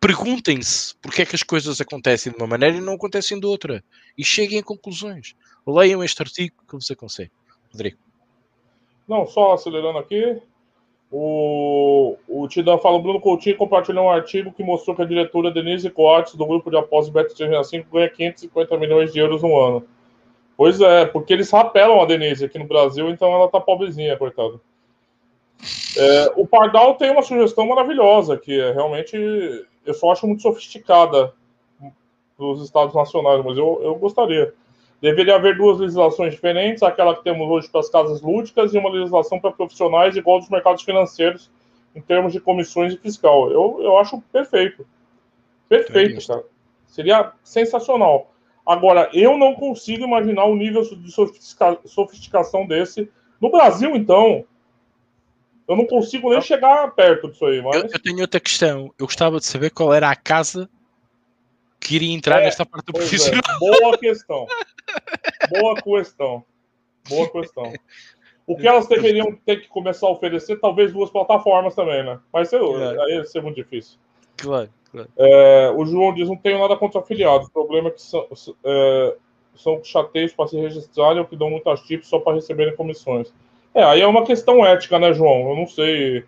[0.00, 3.84] Perguntem-se porque é que as coisas acontecem de uma maneira e não acontecem de outra.
[4.18, 5.34] E cheguem a conclusões.
[5.66, 7.30] Leiam este artigo que vos aconselho.
[7.70, 7.98] Rodrigo.
[9.08, 10.40] Não, só acelerando aqui,
[11.14, 15.50] o, o Tidão fala, o Bruno Coutinho compartilhou um artigo que mostrou que a diretora
[15.50, 19.84] Denise Coates, do grupo de apostas Beto 365, ganha 550 milhões de euros no ano.
[20.56, 24.58] Pois é, porque eles rapelam a Denise aqui no Brasil, então ela tá pobrezinha, coitada.
[25.98, 29.14] É, o Pardal tem uma sugestão maravilhosa, que é realmente,
[29.84, 31.34] eu só acho muito sofisticada
[32.38, 34.54] para os estados nacionais, mas eu, eu gostaria.
[35.02, 38.88] Deveria haver duas legislações diferentes, aquela que temos hoje para as casas lúdicas e uma
[38.88, 41.50] legislação para profissionais igual dos mercados financeiros,
[41.92, 43.50] em termos de comissões e fiscal.
[43.50, 44.86] Eu, eu acho perfeito.
[45.68, 46.44] Perfeito, cara.
[46.86, 48.32] Seria sensacional.
[48.64, 53.10] Agora, eu não consigo imaginar um nível de sofisticação desse.
[53.40, 54.44] No Brasil, então,
[55.66, 57.60] eu não consigo nem chegar perto disso aí.
[57.60, 57.74] Mas...
[57.74, 58.94] Eu, eu, tenho outra questão.
[58.96, 60.70] Eu gostava de saber qual era a casa
[61.82, 63.00] que iria entrar é, nesta parte do é.
[63.00, 63.42] profissional.
[63.44, 63.58] É.
[63.58, 64.46] Boa questão.
[65.50, 66.44] Boa questão.
[67.08, 67.72] Boa questão.
[68.46, 72.18] O que elas deveriam ter que começar a oferecer, talvez duas plataformas também, né?
[72.32, 73.00] Mas claro.
[73.02, 73.98] aí ia ser muito difícil.
[74.36, 75.08] Claro, claro.
[75.16, 77.48] É, o João diz: não tenho nada contra afiliados.
[77.48, 78.26] O problema é que são,
[78.64, 79.16] é,
[79.54, 83.32] são chateios para se registrarem ou que dão muitas chips só para receberem comissões.
[83.74, 85.50] É, aí é uma questão ética, né, João?
[85.50, 86.24] Eu não sei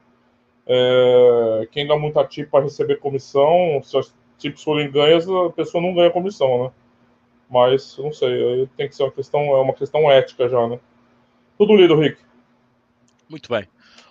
[0.66, 5.82] é, quem dá muita chip para receber comissão, se as chips forem ganhas, a pessoa
[5.82, 6.70] não ganha comissão, né?
[7.50, 10.78] Mas, não sei, tem que ser uma questão, é uma questão ética já, né?
[11.58, 12.20] Tudo lido, Rick.
[13.28, 13.68] Muito bem.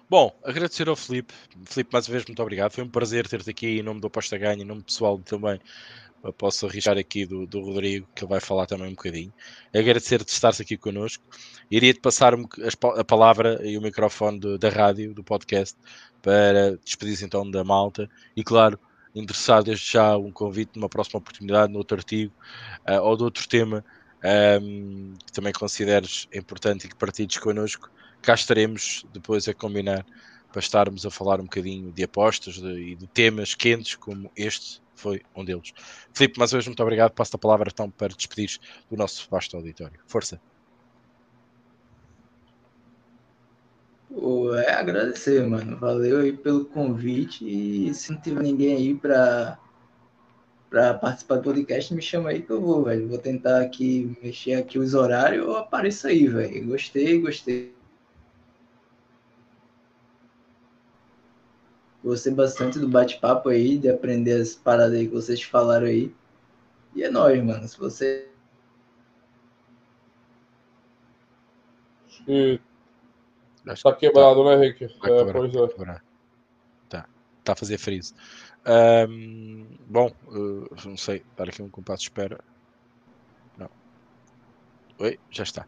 [0.09, 1.33] Bom, agradecer ao Felipe.
[1.65, 2.71] Felipe, mais uma vez, muito obrigado.
[2.71, 5.59] Foi um prazer ter-te aqui em nome do Aposta Ganha, em nome pessoal também.
[6.37, 9.33] Posso arriscar aqui do, do Rodrigo, que ele vai falar também um bocadinho.
[9.75, 11.23] Agradecer-te de estares aqui connosco.
[11.69, 12.33] Iria-te passar
[12.95, 15.77] a palavra e o microfone da rádio, do podcast,
[16.21, 18.09] para despedir então da malta.
[18.37, 18.79] E claro,
[19.15, 22.33] interessado desde já um convite numa próxima oportunidade, noutro artigo
[22.89, 23.83] uh, ou de outro tema
[24.23, 27.89] um, ehm, que também consideres importante e que partilhes connosco,
[28.21, 30.05] cá estaremos depois a combinar
[30.51, 34.81] para estarmos a falar um bocadinho de apostas de, e de temas quentes como este
[34.95, 35.73] foi um deles.
[36.13, 37.11] Filipe, mais uma vez, muito obrigado.
[37.11, 38.59] Passo a palavra então para despedir
[38.89, 39.99] do nosso vasto auditório.
[40.07, 40.52] Força.
[44.13, 45.75] Pô, é agradecer, mano.
[45.77, 47.43] Valeu aí pelo convite.
[47.45, 49.57] E se não tiver ninguém aí pra,
[50.69, 53.07] pra participar do podcast, me chama aí que eu vou, velho.
[53.07, 56.67] Vou tentar aqui mexer aqui os horários, eu apareço aí, velho.
[56.67, 57.73] Gostei, gostei.
[62.03, 66.13] Gostei bastante do bate-papo aí, de aprender as paradas aí que vocês falaram aí.
[66.95, 67.67] E é nóis, mano.
[67.67, 68.29] Se você.
[73.67, 74.49] Está quebrado, tá.
[74.49, 74.85] né, Henrique?
[74.85, 76.01] É, pois é.
[76.89, 77.05] Tá.
[77.39, 78.13] Está a fazer freeze.
[78.65, 82.39] Um, bom, uh, não sei, para aqui um compasso de espera.
[83.57, 83.69] Não.
[84.99, 85.65] Oi, já está.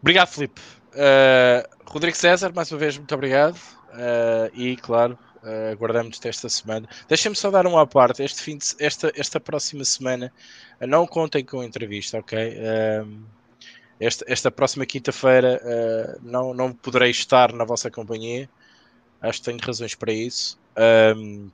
[0.00, 0.60] Obrigado, Felipe.
[0.92, 3.56] Uh, Rodrigo César, mais uma vez, muito obrigado.
[3.92, 6.88] Uh, e, claro, uh, aguardamos-te esta semana.
[7.08, 8.22] Deixem-me só dar um à parte.
[8.22, 10.32] Este fim de, esta, esta próxima semana,
[10.80, 12.58] não contem com a entrevista, ok?
[14.00, 15.60] Esta, esta próxima quinta-feira
[16.22, 18.48] não, não poderei estar na vossa companhia.
[19.20, 20.58] Acho que tenho razões para isso.
[21.16, 21.50] Um,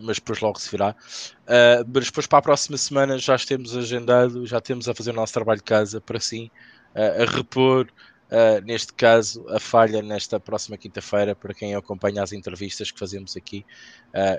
[0.00, 0.94] mas depois logo se virá.
[1.42, 5.14] Uh, mas depois para a próxima semana já temos agendado, já temos a fazer o
[5.14, 6.50] nosso trabalho de casa para sim
[6.94, 7.86] uh, a repor,
[8.30, 13.36] uh, neste caso, a falha nesta próxima quinta-feira, para quem acompanha as entrevistas que fazemos
[13.36, 13.64] aqui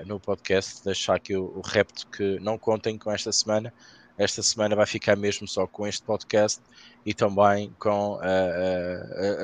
[0.06, 3.72] no podcast, deixar aqui o, o repto que não contem com esta semana.
[4.16, 6.60] Esta semana vai ficar mesmo só com este podcast
[7.04, 8.18] e também com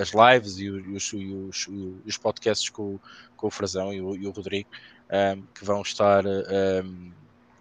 [0.01, 1.69] as lives e os, e os,
[2.07, 2.99] os podcasts com,
[3.37, 4.69] com o Frazão e o, e o Rodrigo
[5.11, 7.11] um, que vão estar um,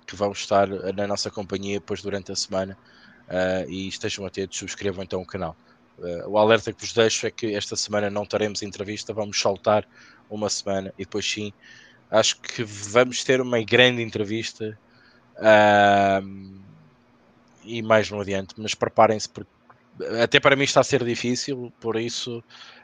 [0.05, 2.77] que vão estar na nossa companhia depois durante a semana
[3.27, 5.55] uh, e estejam atentos, subscrevam então o canal.
[5.99, 9.87] Uh, o alerta que vos deixo é que esta semana não teremos entrevista, vamos saltar
[10.29, 11.53] uma semana e depois sim,
[12.09, 14.77] acho que vamos ter uma grande entrevista
[15.37, 16.59] uh,
[17.77, 19.51] e mais no adiante, mas preparem-se porque
[20.21, 22.43] até para mim está a ser difícil, por isso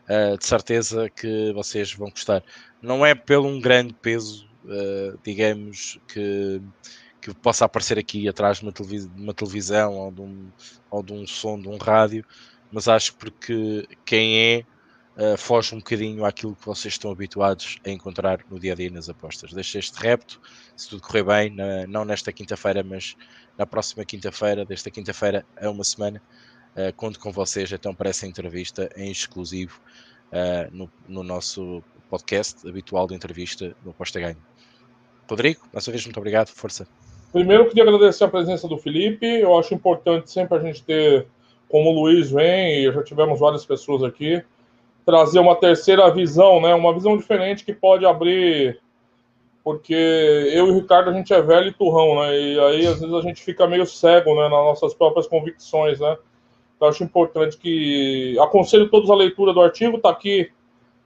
[0.10, 2.44] uh, de certeza que vocês vão gostar.
[2.82, 6.62] Não é pelo um grande peso uh, digamos, que,
[7.22, 10.52] que possa aparecer aqui atrás de uma, televis de uma televisão ou de, um,
[10.90, 12.26] ou de um som de um rádio,
[12.72, 14.64] mas acho porque quem é
[15.18, 18.90] uh, foge um bocadinho àquilo que vocês estão habituados a encontrar no dia a dia
[18.90, 19.54] nas apostas.
[19.54, 20.40] Deixo este repto,
[20.76, 23.16] se tudo correr bem, na, não nesta quinta-feira, mas
[23.58, 26.22] na próxima quinta-feira, desta quinta-feira a uma semana,
[26.76, 29.80] uh, conto com vocês então para essa entrevista em exclusivo
[30.32, 34.38] uh, no, no nosso podcast habitual de entrevista no Posta Ganho.
[35.30, 36.50] Rodrigo, mais uma vez, muito obrigado.
[36.50, 36.88] Força.
[37.32, 39.26] Primeiro, queria agradecer a presença do Felipe.
[39.26, 41.28] Eu acho importante sempre a gente ter,
[41.68, 44.42] como o Luiz vem, e já tivemos várias pessoas aqui,
[45.06, 46.74] trazer uma terceira visão, né?
[46.74, 48.82] Uma visão diferente que pode abrir.
[49.64, 52.40] Porque eu e o Ricardo, a gente é velho e turrão, né?
[52.40, 54.44] E aí, às vezes, a gente fica meio cego, né?
[54.44, 56.18] Nas nossas próprias convicções, né?
[56.76, 58.38] Então, acho importante que.
[58.40, 60.52] Aconselho todos a leitura do artigo, tá aqui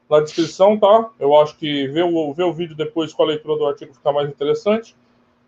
[0.09, 1.09] na descrição, tá?
[1.19, 4.11] Eu acho que ver o, ver o vídeo depois com a leitura do artigo fica
[4.11, 4.95] mais interessante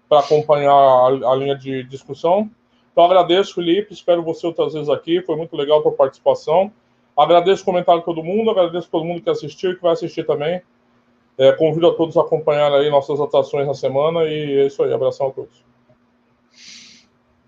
[0.07, 2.49] para acompanhar a, a, linha de discussão.
[2.91, 3.93] Então, agradeço, Felipe.
[3.93, 5.21] Espero você outras vezes aqui.
[5.21, 6.71] Foi muito legal a tua participação.
[7.17, 8.51] Agradeço o comentário de todo mundo.
[8.51, 10.61] Agradeço todo mundo que assistiu e que vai assistir também.
[11.37, 14.23] É, convido a todos a acompanhar aí nossas atrações na semana.
[14.25, 14.93] E é isso aí.
[14.93, 15.71] Abração a todos.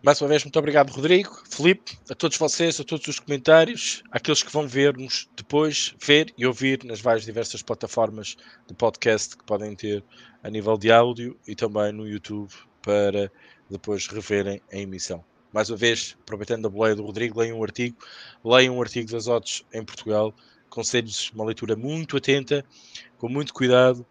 [0.05, 4.43] Mais uma vez, muito obrigado, Rodrigo, Felipe, a todos vocês, a todos os comentários, aqueles
[4.43, 8.35] que vão ver-nos depois, ver e ouvir nas várias diversas plataformas
[8.67, 10.03] de podcast que podem ter
[10.43, 13.31] a nível de áudio e também no YouTube para
[13.69, 15.23] depois reverem a emissão.
[15.53, 17.95] Mais uma vez, aproveitando a boleia do Rodrigo, leiam um artigo,
[18.43, 20.33] leiam um artigo das odds em Portugal,
[20.67, 22.65] conselho-vos uma leitura muito atenta,
[23.19, 24.03] com muito cuidado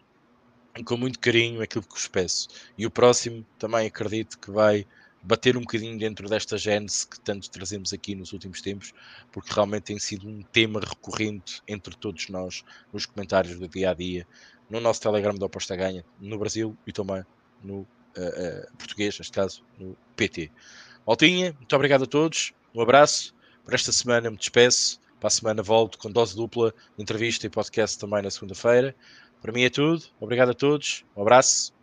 [0.77, 2.47] e com muito carinho aquilo que vos peço.
[2.77, 4.87] E o próximo também acredito que vai
[5.21, 8.93] bater um bocadinho dentro desta gênese que tanto trazemos aqui nos últimos tempos,
[9.29, 12.63] porque realmente tem sido um tema recorrente entre todos nós
[12.93, 14.25] nos comentários do dia a dia,
[14.69, 17.21] no nosso Telegram da Aposta Ganha, no Brasil e também
[17.61, 20.49] no uh, uh, português, neste caso no PT.
[21.05, 23.33] Maltinha, muito obrigado a todos, um abraço.
[23.63, 25.01] Por esta semana me despeço.
[25.19, 28.93] Para a semana volto com dose dupla, entrevista e podcast também na segunda-feira.
[29.41, 30.03] Para mim é tudo.
[30.19, 31.05] Obrigado a todos.
[31.15, 31.73] Um abraço.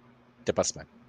[0.41, 1.00] Até para a semana.